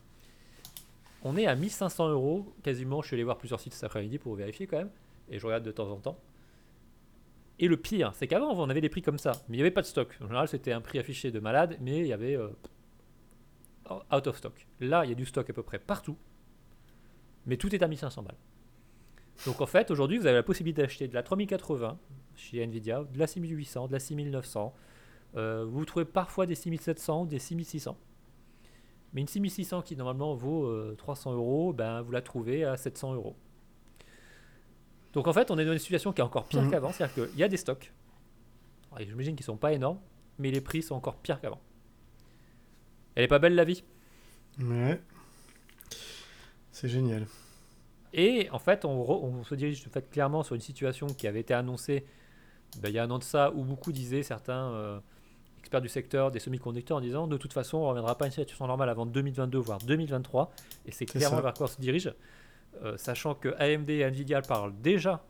[1.24, 3.00] On est à 1500 euros quasiment.
[3.00, 4.90] Je suis allé voir plusieurs sites cet après-midi pour vérifier quand même.
[5.28, 6.18] Et je regarde de temps en temps.
[7.58, 9.70] Et le pire, c'est qu'avant, on avait des prix comme ça, mais il n'y avait
[9.70, 10.16] pas de stock.
[10.20, 12.48] En général, c'était un prix affiché de malade, mais il y avait euh,
[14.12, 14.66] out of stock.
[14.80, 16.16] Là, il y a du stock à peu près partout,
[17.46, 18.36] mais tout est à 1500 balles.
[19.46, 21.98] Donc en fait, aujourd'hui, vous avez la possibilité d'acheter de la 3080
[22.36, 24.74] chez Nvidia, de la 6800, de la 6900.
[25.36, 27.96] Euh, vous trouvez parfois des 6700 ou des 6600.
[29.12, 33.14] Mais une 6600 qui normalement vaut euh, 300 euros, ben, vous la trouvez à 700
[33.14, 33.36] euros.
[35.12, 36.70] Donc en fait, on est dans une situation qui est encore pire Mhm.
[36.70, 37.92] qu'avant, c'est-à-dire qu'il y a des stocks.
[38.98, 39.98] J'imagine qu'ils sont pas énormes,
[40.38, 41.60] mais les prix sont encore pires qu'avant.
[43.14, 43.84] Elle est pas belle la vie?
[44.60, 45.00] Ouais.
[46.70, 47.26] C'est génial.
[48.14, 51.26] Et en fait, on, re- on se dirige en fait, clairement sur une situation qui
[51.26, 52.04] avait été annoncée
[52.80, 54.98] ben, il y a un an de ça, où beaucoup disaient, certains euh,
[55.58, 58.28] experts du secteur des semi-conducteurs, en disant de toute façon, on ne reviendra pas à
[58.28, 60.50] une situation normale avant 2022, voire 2023.
[60.86, 62.12] Et c'est clairement vers quoi on se dirige,
[62.82, 65.22] euh, sachant que AMD et Nvidia parlent déjà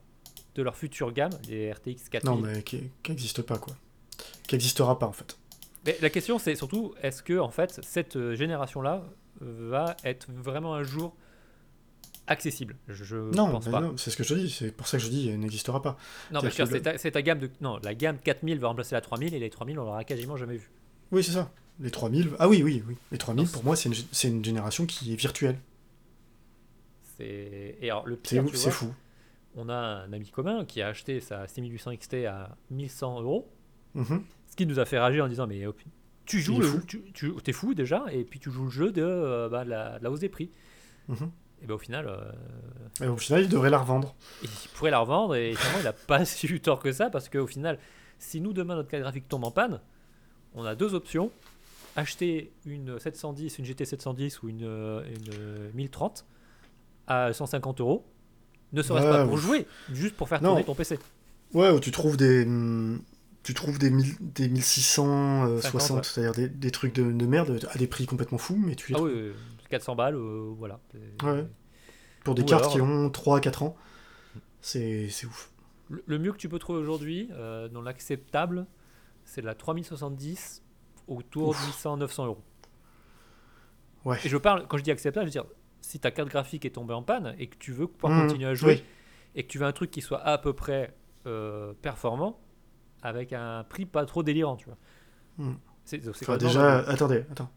[0.54, 2.30] de leur future gamme, les RTX 4000.
[2.30, 3.74] Non, mais qui n'existe pas, quoi.
[4.46, 5.36] Qui n'existera pas, en fait.
[5.84, 9.02] Mais la question, c'est surtout, est-ce que en fait, cette euh, génération-là
[9.40, 11.16] va être vraiment un jour
[12.26, 13.90] accessible Je, Non, pense pas.
[13.96, 14.50] c'est ce que je te dis.
[14.50, 15.96] C'est pour ça que je dis, elle n'existera pas.
[16.30, 17.50] Non, mais c'est ta, gamme de.
[17.60, 20.56] Non, la gamme 4000 va remplacer la 3000 et les 3000, on l'aura quasiment jamais
[20.56, 20.70] vu.
[21.10, 21.50] Oui, c'est ça.
[21.80, 22.30] Les 3000.
[22.38, 22.96] Ah oui, oui, oui.
[23.10, 25.58] Les 3000, Non, pour moi, c'est une, une génération qui est virtuelle.
[27.16, 28.92] C'est et alors le pire, c'est fou.
[29.56, 33.50] on a un ami commun qui a acheté sa 6800 XT à 1100 euros,
[33.94, 34.22] Mhm.
[34.50, 35.74] ce qui nous a fait rager en disant mais oh,
[36.24, 36.80] tu joues, le, fou.
[36.86, 39.70] tu, tu- t'es fou déjà, et puis tu joues le jeu de, euh, bah, de
[39.70, 40.50] la, de la hausse des prix.
[41.08, 41.30] Mhm.
[41.62, 44.14] Et ben au final, euh, Et au final, il devrait la revendre.
[44.42, 47.28] il pourrait la revendre et finalement il n'a pas si eu tort que ça parce
[47.28, 47.78] qu'au final,
[48.18, 49.80] si nous demain notre carte graphique tombe en panne,
[50.54, 51.30] on a deux options
[51.94, 56.24] acheter une 710, une GT 710 ou une, euh, une euh, 1030
[57.06, 58.04] à 150 euros,
[58.72, 59.40] ne serait-ce Ouais, pas pour ouf.
[59.40, 60.50] jouer, juste pour faire Non.
[60.50, 60.98] tourner ton PC.
[61.52, 62.44] Ouais, où tu trouves des.
[62.46, 63.02] hum,
[63.42, 66.02] Tu trouves des, mille- des 1660, 50, ouais.
[66.04, 68.94] c'est-à-dire des, des trucs de, de merde à des prix complètement fous, mais tu les
[68.94, 69.32] Ah trouves oui, euh,
[69.72, 70.78] 400 balles, euh, voilà.
[71.22, 71.46] Ouais.
[72.24, 73.76] pour des ou cartes alors- qui ont 3-4 ans.
[74.60, 75.50] C'est ouf.
[75.88, 78.66] Le, le mieux que tu peux trouver aujourd'hui, euh, dans l'acceptable,
[79.24, 80.62] c'est la 3070
[81.08, 81.66] autour Ouf.
[81.66, 81.72] de
[82.06, 82.42] 800-900 euros.
[84.04, 84.18] Ouais.
[84.24, 85.50] Et je parle, quand je dis acceptable, je veux dire,
[85.80, 88.46] si ta carte graphique est tombée en panne et que tu veux pouvoir Mmh, continuer
[88.48, 88.84] à jouer oui.
[89.34, 90.94] et que tu veux un truc qui soit à peu près
[91.26, 92.38] euh, performant
[93.02, 94.78] avec un prix pas trop délirant, tu vois.
[95.38, 95.54] Mmh.
[95.84, 97.50] C'est Enfin, déjà, attendez, attends.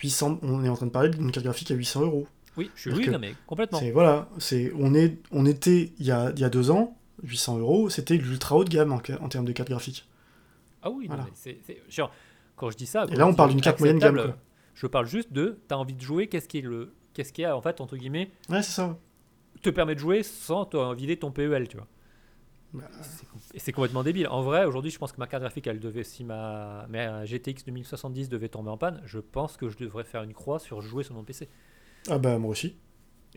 [0.00, 2.26] 800, on est en train de parler d'une carte graphique à 800 euros.
[2.56, 3.78] Oui, je suis oui, non, mais complètement.
[3.78, 6.96] C'est voilà, c'est on est on était il y a, il y a deux ans,
[7.22, 10.08] 800 euros, c'était l'ultra haut de gamme en, termes de carte graphique.
[10.82, 11.24] Ah oui, non, Voilà.
[11.24, 12.10] mais c'est- genre,
[12.56, 14.36] quand je dis ça, Et là, on parle d'une carte moyenne gamme, quoi.
[14.74, 17.56] Je parle juste de, t'as envie de jouer, qu'est-ce qui est le, qu'est-ce qui a
[17.56, 18.98] en fait entre guillemets Ouais, c'est ça.
[19.62, 21.86] te permet de jouer sans te vider ton PEL, tu vois.
[22.72, 22.84] Bah.
[23.02, 24.28] C'est com- Et c'est complètement débile.
[24.28, 27.64] En vrai, aujourd'hui, je pense que ma carte graphique, elle devait, si ma, ma GTX
[27.64, 31.02] 2070 devait tomber en panne, je pense que je devrais faire une croix sur jouer
[31.04, 31.48] sur mon PC.
[32.08, 32.76] Ah bah moi aussi.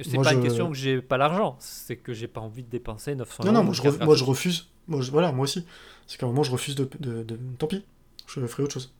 [0.01, 3.15] C'est pas une question que j'ai pas l'argent, c'est que j'ai pas envie de dépenser
[3.15, 3.57] 900 Non euros.
[3.59, 4.69] non, moi je, moi je refuse.
[4.88, 5.65] Moi, je- voilà, moi aussi.
[6.07, 7.86] C'est qu'à un moment je refuse de, de, de- Tant pis,
[8.27, 8.93] je ferai autre chose.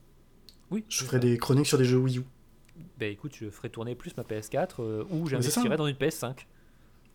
[0.72, 1.20] Oui, Je ferai ça.
[1.20, 2.24] des chroniques sur des jeux Wii U.
[2.98, 6.46] Ben écoute, je ferai tourner plus ma PS4 euh, ou j'investirai dans une PS5.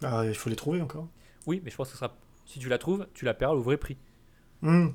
[0.03, 1.07] Ah, il faut les trouver encore.
[1.47, 2.15] Oui, mais je pense que ce sera.
[2.47, 3.97] Si tu la trouves, tu la paieras au vrai prix.
[4.63, 4.89] Hmm.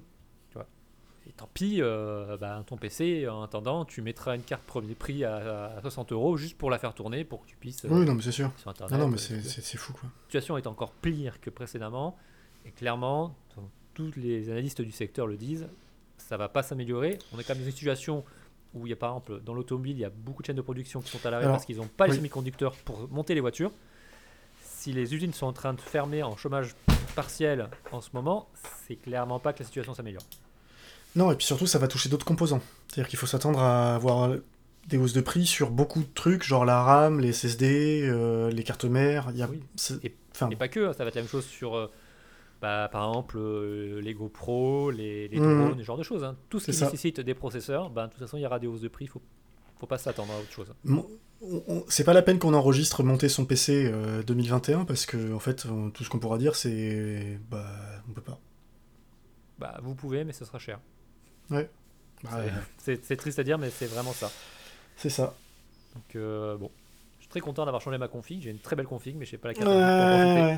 [1.27, 5.23] Et tant pis, euh, bah, ton PC, en attendant, tu mettras une carte premier prix
[5.23, 7.85] à, à 60 euros juste pour la faire tourner pour que tu puisses.
[7.85, 8.51] euh, Oui, non mais c'est sûr.
[8.57, 8.97] sur internet.
[8.97, 10.09] Non, non, mais euh, c'est- la c'est c'est fou quoi.
[10.25, 12.17] situation est encore pire que précédemment.
[12.65, 13.35] Et clairement,
[13.93, 15.67] tous les analystes du secteur le disent,
[16.17, 17.19] ça va pas s'améliorer.
[17.33, 18.23] On est quand même dans une situation
[18.73, 20.61] où il y a par exemple dans l'automobile, il y a beaucoup de chaînes de
[20.61, 23.71] production qui sont à l'arrêt parce qu'ils n'ont pas les semi-conducteurs pour monter les voitures.
[24.79, 26.73] Si les usines sont en train de fermer en chômage
[27.13, 28.47] partiel en ce moment,
[28.87, 30.23] c'est clairement pas que la situation s'améliore.
[31.17, 32.61] Non, et puis surtout, ça va toucher d'autres composants.
[32.87, 34.31] C'est-à-dire qu'il faut s'attendre à avoir
[34.87, 38.63] des hausses de prix sur beaucoup de trucs, genre la RAM, les SSD, euh, les
[38.63, 39.27] cartes mères.
[39.31, 39.49] Il y a...
[39.49, 39.61] Oui.
[40.03, 41.91] Et- Enfin, Et pas que, hein, ça va être la même chose sur, euh,
[42.61, 45.57] bah, par exemple, euh, les GoPro, les, les Mhm.
[45.65, 46.23] drones, ce genre de choses.
[46.23, 46.37] hein.
[46.47, 46.85] Tout ce qui ça.
[46.85, 49.07] nécessite des processeurs, bah, de toute façon, il y aura des hausses de prix.
[49.07, 49.21] Faut,
[49.77, 50.71] faut pas s'attendre à autre chose.
[50.85, 51.05] mon-
[51.87, 55.65] c'est pas la peine qu'on enregistre monter son PC euh, 2021 parce que en fait,
[55.65, 57.65] euh, tout ce qu'on pourra dire, c'est bah,
[58.09, 58.39] on peut pas.
[59.57, 60.79] Bah, vous pouvez, mais ce sera cher.
[61.49, 61.61] Bah,
[62.77, 64.29] C'est- euh, triste à dire, mais c'est vraiment ça.
[64.97, 65.33] c'est ça.
[65.95, 66.71] Donc, euh, bon.
[67.17, 68.41] Je suis très content d'avoir changé ma config.
[68.41, 70.07] J'ai une très belle config, mais je sais pas Ouais, laquelle.
[70.07, 70.57] profiter.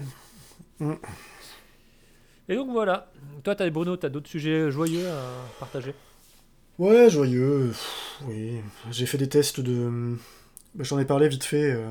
[0.80, 1.00] ouais.
[2.50, 3.12] Et donc voilà.
[3.44, 5.96] Toi, as, Bruno, tu as d'autres sujets joyeux à partager?
[6.78, 7.68] Ouais, joyeux.
[7.70, 10.18] pff, oui, j'ai fait des tests de.
[10.76, 11.72] Bah, J'en ai parlé vite fait.
[11.74, 11.90] euh,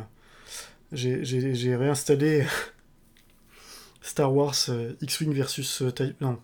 [0.92, 2.46] J'ai j'ai- j'ai réinstallé
[4.02, 5.82] Star Wars euh, X-Wing versus.
[5.82, 6.38] euh, TIE- Non,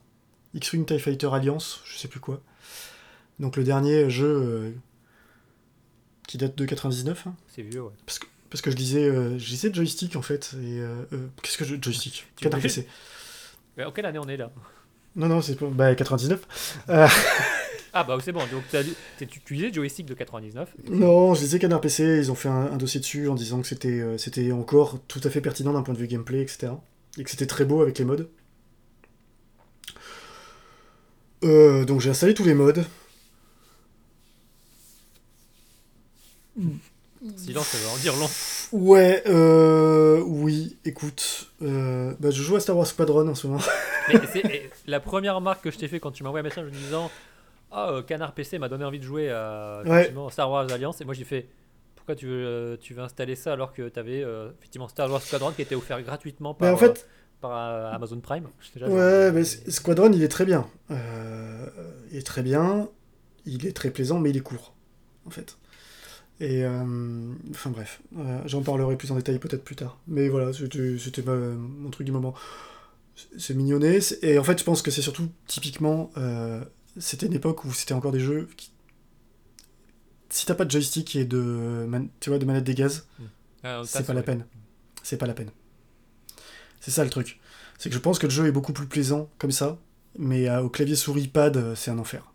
[0.54, 2.40] X-Wing TIE Fighter Alliance, je sais plus quoi.
[3.40, 4.74] Donc le dernier jeu
[6.26, 7.26] qui date de 99.
[7.26, 7.34] hein.
[7.54, 7.92] C'est vieux, ouais.
[8.06, 10.54] Parce que, parce que je disais, euh, je disais joystick en fait.
[10.62, 10.80] Et
[11.42, 12.26] qu'est-ce que je joystick?
[12.36, 12.86] Canard PC.
[13.76, 14.50] Mais en quelle année on est là?
[15.16, 16.78] Non non, c'est pas bah 99.
[17.98, 18.62] Ah bah c'est bon, donc
[19.18, 20.68] tu, disais joystick de 99.
[20.90, 22.18] non, je disais Canard PC.
[22.18, 25.20] Ils ont fait un, un dossier dessus en disant que c'était euh, c'était encore tout
[25.24, 26.72] à fait pertinent d'un point de vue gameplay, etc.
[27.16, 28.28] Et que c'était très beau avec les modes.
[31.42, 32.84] Euh, donc j'ai installé tous les modes.
[37.36, 38.28] Silence, ça veut en dire long.
[38.72, 43.62] Ouais, euh, oui, écoute, euh, bah, je joue à Star Wars Squadron en ce moment.
[44.08, 46.48] Mais c'est et la première remarque que je t'ai fait quand tu m'as envoyé un
[46.48, 47.10] message en me disant
[47.70, 50.12] Ah, euh, Canard PC m'a donné envie de jouer à Ouais.
[50.30, 51.00] Star Wars Alliance.
[51.00, 51.48] Et moi j'ai fait
[51.96, 54.24] Pourquoi tu veux, euh, tu veux installer ça alors que tu avais
[54.58, 57.90] effectivement Star Wars Squadron qui était offert gratuitement par, Mais en fait, euh, par euh,
[57.92, 60.66] Amazon Prime genre, ouais, euh, mais Squadron, il est très bien.
[60.90, 61.66] Euh,
[62.12, 62.88] il est très bien,
[63.44, 64.74] il est très plaisant, mais il est court,
[65.26, 65.58] en fait.
[66.38, 69.98] Et, euh, enfin bref, euh, j'en parlerai plus en détail peut-être plus tard.
[70.06, 72.34] Mais voilà, c'était mon truc du moment.
[73.38, 76.62] C'est- mignonné, et en fait, je pense que c'est surtout, typiquement, euh,
[76.98, 78.70] c'était une époque où c'était encore des jeux qui...
[80.28, 83.06] Si t'as pas de joystick et de, man- tu vois, de manette des gaz,
[83.62, 84.44] ah, c'est pas la peine.
[85.02, 85.50] C'est pas la peine.
[86.80, 87.40] C'est ça le truc.
[87.78, 89.78] C'est que je pense que le jeu est beaucoup plus plaisant comme ça,
[90.18, 92.32] mais euh, au clavier souris pad, euh, c'est un enfer.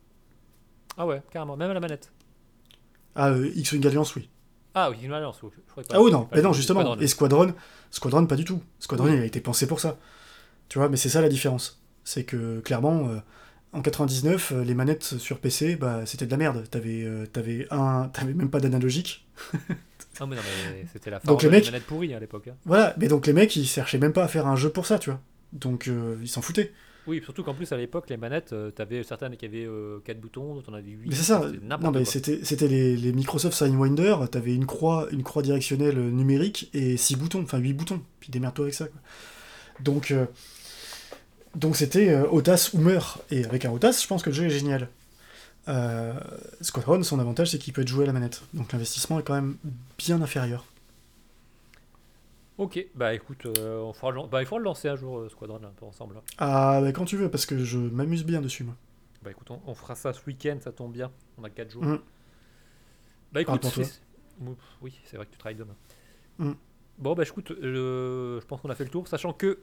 [0.97, 2.11] Ah ouais, carrément, même à la manette.
[3.15, 4.29] Ah, euh, X-Wing Alliance, oui.
[4.73, 5.38] Ah oui, une alliance.
[5.41, 5.47] je
[5.81, 5.81] pas.
[5.91, 6.81] Ah oui, non, mais non, justement.
[6.81, 7.01] Squadron.
[7.01, 7.53] Et Squadron,
[7.91, 8.61] Squadron, pas du tout.
[8.79, 9.13] Squadron, Oui.
[9.15, 9.97] il a été pensé pour ça.
[10.69, 11.81] Tu vois, mais c'est ça la différence.
[12.05, 13.17] C'est que, clairement, euh,
[13.73, 16.64] en 99, euh, les manettes sur PC, bah, c'était de la merde.
[16.69, 18.10] T'avais euh, t'avais un...
[18.14, 19.26] T'avais même pas d'analogique.
[20.19, 20.41] Non, mais non,
[20.73, 22.48] mais c'était la Donc les des mecs- manettes pourries à l'époque.
[22.49, 22.56] hein.
[22.65, 24.99] Voilà, mais donc les mecs, ils cherchaient même pas à faire un jeu pour ça,
[24.99, 25.19] tu vois.
[25.53, 26.73] Donc, euh, ils s'en foutaient.
[27.07, 29.68] Oui, surtout qu'en plus à l'époque, les manettes, euh, t'avais certaines qui avaient
[30.06, 31.07] 4 boutons, d'autres en avais 8.
[31.10, 31.49] Mais c'est ça.
[31.64, 34.18] Non, mais c'était c'était les, les Microsoft Sidewinder.
[34.30, 38.02] T'avais une croix, une croix directionnelle numérique et 6 boutons, enfin 8 boutons.
[38.19, 38.88] Puis démerde-toi avec ça.
[38.88, 38.99] Quoi.
[39.80, 40.14] Donc,
[41.56, 43.22] donc c'était euh, audace ou meurt.
[43.32, 44.90] Et avec un audace, je pense que le jeu est génial.
[45.68, 46.14] Euh,
[46.61, 48.41] Squadron, son avantage, c'est qu'il peut être joué à la manette.
[48.53, 49.57] Donc l'investissement est quand même
[49.98, 50.65] bien inférieur.
[52.57, 55.72] Ok, bah écoute, euh, on fera bah, il faudra le lancer un jour, Squadron, un
[55.76, 56.18] peu ensemble.
[56.18, 56.22] hein.
[56.38, 58.76] Ah, bah, quand tu veux, parce que je m'amuse bien dessus, moi.
[59.23, 61.11] Bah écoute, on, on fera ça ce week-end, ça tombe bien.
[61.38, 61.84] On a 4 jours.
[61.84, 61.99] Mm.
[63.32, 63.84] Bah écoute, toi.
[64.82, 65.76] oui, c'est vrai que tu travailles demain.
[66.38, 66.52] Mm.
[66.98, 69.60] Bon, bah écoute, euh, je pense qu'on a fait le tour, sachant que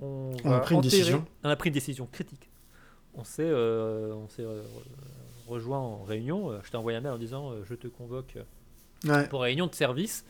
[0.00, 1.24] on, On a pris une décision.
[1.44, 2.48] On a pris une décision critique.
[3.14, 4.62] On s'est euh, euh,
[5.48, 6.50] rejoint en réunion.
[6.52, 8.36] euh, Je t'ai envoyé un mail en disant euh, je te convoque
[9.04, 9.28] Ouais.
[9.28, 10.24] pour réunion de service.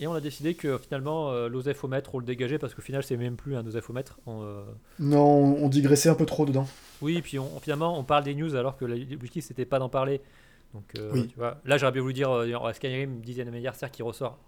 [0.00, 3.16] Et on a décidé que finalement euh, l'osefomètre, on le dégageait parce qu'au final c'est
[3.16, 4.18] même plus un osefomètre.
[4.26, 4.62] On, euh,
[5.00, 5.24] Non,
[5.62, 6.68] on digressait un peu trop dedans.
[7.02, 10.20] oui, puis on, finalement, on parle des news alors que l'objectif c'était pas d'en parler.
[10.74, 11.26] Donc, euh, Oui.
[11.28, 14.38] tu vois, là j'aurais bien voulu dire euh, Skyrim, dixième anniversaire qui ressort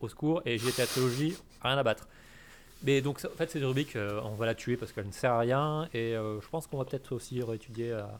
[0.00, 2.06] au secours et GTA Trilogy, rien à battre.
[2.82, 5.32] Mais donc, en fait, cette rubrique, euh, on va la tuer parce qu'elle ne sert
[5.32, 8.18] à rien et euh, je pense qu'on va peut-être aussi réétudier à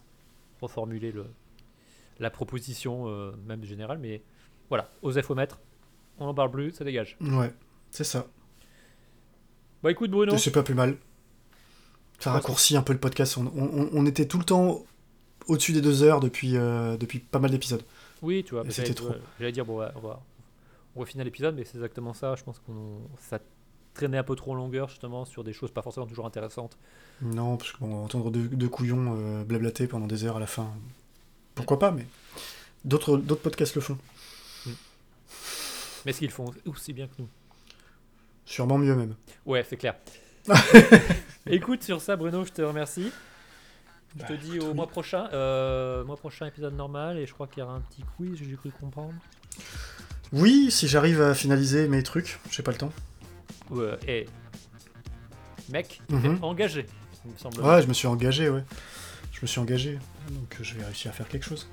[0.60, 1.24] reformuler le,
[2.18, 3.98] la proposition, euh, même générale.
[3.98, 4.22] Mais
[4.68, 5.58] voilà, osefomètre,
[6.18, 7.16] on en parle plus, ça dégage.
[7.20, 7.52] Ouais,
[7.90, 8.26] c'est ça.
[9.82, 10.98] Bah écoute, Bruno, C'est pas plus mal.
[12.18, 13.38] Ça raccourcit un peu le podcast.
[13.38, 14.84] On, on- on était tout le temps
[15.46, 17.82] au-dessus des deux heures depuis, euh, depuis pas mal d'épisodes.
[18.20, 19.08] Oui, tu vois, c'était trop.
[19.08, 20.20] ouais, J'allais dire, bon, ouais, on va,
[20.96, 22.34] on va finir l'épisode, mais c'est exactement ça.
[22.36, 23.38] Je pense qu'on ça
[23.94, 26.78] traînait un peu trop en longueur, justement, sur des choses pas forcément toujours intéressantes.
[27.22, 30.70] Non, parce qu'on entendre deux, deux couillons euh, blablater pendant des heures à la fin.
[31.54, 32.06] Pourquoi pas, mais
[32.84, 33.98] d'autres podcasts le font.
[36.06, 37.28] Mais ce qu'ils font aussi bien que nous?
[38.46, 39.14] Sûrement mieux même.
[39.44, 39.96] Ouais, c'est clair.
[41.46, 43.12] Écoute, sur ça, Bruno, je te remercie.
[44.18, 44.74] Je te Bah, dis au oui.
[44.74, 45.28] mois prochain.
[45.32, 48.56] Euh, mois prochain, épisode normal, et je crois qu'il y aura un petit quiz, j'ai
[48.56, 49.12] cru comprendre.
[50.32, 52.92] Oui, si j'arrive à finaliser mes trucs, j'ai pas le temps.
[53.70, 54.26] Ouais, et.
[55.70, 56.38] Mec, Mhm.
[56.42, 56.86] engagé,
[57.24, 57.60] il me semble.
[57.60, 58.64] Ouais, je me suis engagé, ouais.
[59.32, 59.98] Je me suis engagé.
[60.30, 61.68] Donc euh, je vais réussir à faire quelque chose.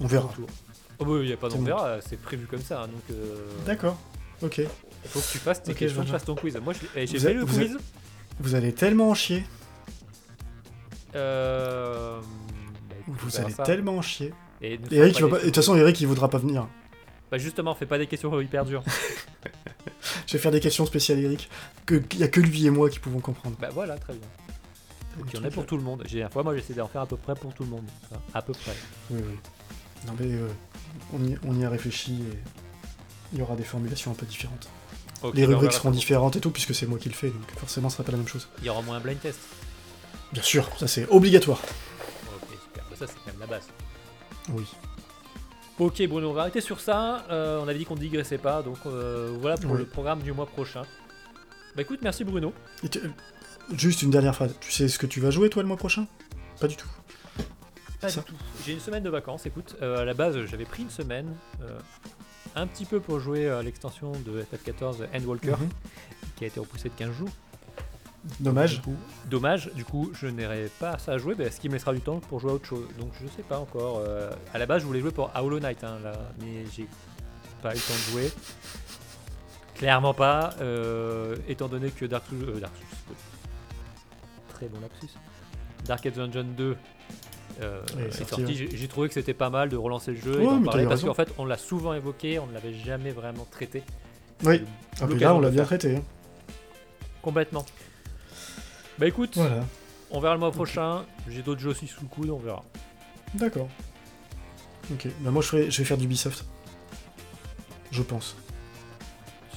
[0.00, 0.30] On verra.
[0.98, 2.82] Oh, bah, il n'y a pas d'on verra, c'est prévu comme ça.
[2.82, 3.96] hein, donc, euh, D'accord.
[4.42, 4.58] Ok.
[4.58, 4.66] il
[5.08, 6.56] faut que tu fasses tes questions, tu fasses ton quiz.
[6.62, 7.78] Moi, eh, j'ai fait le vous quiz.
[8.40, 9.44] Vous allez tellement en chier.
[11.14, 13.62] Euh, bah, Vous allez ça.
[13.62, 14.32] tellement en chier.
[14.62, 16.66] Et Eric, de toute façon, Eric, il voudra pas venir.
[17.30, 18.82] Bah justement, fais pas des questions hyper dures.
[20.26, 21.48] Je vais faire des questions spéciales, Eric.
[21.86, 23.56] Que il y a que lui et moi qui pouvons comprendre.
[23.60, 24.28] bah voilà, très bien.
[25.26, 26.04] Il y en a pour tout le monde.
[26.06, 27.84] J'ai fois, moi, j'essaie d'en faire à peu près pour tout le monde.
[28.04, 28.74] Enfin, à peu près.
[29.10, 29.38] Oui, oui.
[30.06, 30.48] Non, mais euh,
[31.12, 32.38] on, y, on y a réfléchi et
[33.32, 34.68] il y aura des formulations un peu différentes.
[35.34, 37.90] Les on rubriques seront différentes et tout, puisque c'est moi qui le fais, donc forcément,
[37.90, 38.48] ce sera pas la même chose.
[38.60, 39.40] Il y aura moins un blind test.
[40.32, 41.60] Bien sûr, ça c'est obligatoire.
[42.34, 42.84] Ok, super.
[42.88, 43.68] Bah, ça, c'est quand même la base.
[44.50, 44.64] Oui.
[45.80, 47.24] Ok, Bruno, on va arrêter sur ça.
[47.30, 50.32] Euh, on avait dit qu'on ne digressait pas, donc euh, voilà pour le programme du
[50.32, 50.82] mois prochain.
[51.74, 52.52] Bah écoute, merci Bruno.
[52.84, 52.88] Euh,
[53.72, 54.54] Juste une dernière phrase.
[54.60, 56.06] Tu sais ce que tu vas jouer toi le mois prochain?
[56.60, 56.88] Pas du tout.
[58.00, 58.34] Pas du tout.
[58.66, 59.76] J'ai une semaine de vacances, écoute.
[59.80, 61.34] euh, à la base, j'avais pris une semaine,
[62.56, 65.68] un petit peu pour jouer à l'extension de FF14 Endwalker, Mhm.
[66.36, 67.30] qui a été repoussée de 15 jours.
[68.38, 68.74] Dommage.
[68.76, 68.96] Du coup,
[69.30, 72.00] dommage, du coup, je n'aurai pas ça à jouer, bah, ce qui me laissera du
[72.02, 72.86] temps pour jouer à autre chose.
[72.98, 74.02] Donc je sais pas encore.
[74.06, 76.86] euh, à la base, je voulais jouer pour Hollow Knight, hein, là, mais j'ai
[77.62, 78.30] pas eu le temps de jouer.
[79.74, 82.44] Clairement pas, euh, étant donné que Dark Souls.
[82.46, 83.16] euh, Dark Souls,
[84.50, 85.08] très bon lapsus.
[85.86, 86.76] Dark Dungeon 2
[87.62, 88.68] euh, est sorti, ouais.
[88.74, 90.84] J'ai trouvé que c'était pas mal de relancer le jeu Ouais, et d'en mais parler
[90.86, 93.82] parce qu'en fait, on l'a souvent évoqué, on ne l'avait jamais vraiment traité.
[94.44, 94.62] Oui.
[95.00, 95.96] Ah, puis là on l'a bien traité.
[95.96, 96.02] hein.
[97.22, 97.64] Complètement.
[99.00, 99.64] Bah écoute, Voilà.
[100.10, 101.04] on verra le mois prochain.
[101.26, 102.62] J'ai d'autres jeux aussi sous le coude, on verra.
[103.34, 103.68] D'accord.
[104.92, 105.08] Ok.
[105.20, 106.44] Bah moi je, ferai- je vais faire du Ubisoft.
[107.90, 108.36] Je pense.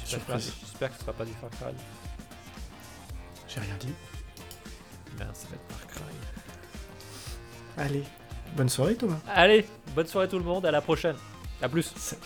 [0.08, 1.74] J'espère que ce sera pas du Far Cry.
[3.50, 3.94] J'ai rien dit.
[5.18, 6.04] Ben, ça va être Far Cry.
[7.78, 8.04] Allez.
[8.56, 9.20] Bonne soirée Thomas.
[9.28, 11.16] Allez, bonne soirée tout le monde, à la prochaine.
[11.62, 11.92] A plus.
[11.98, 12.22] Salut.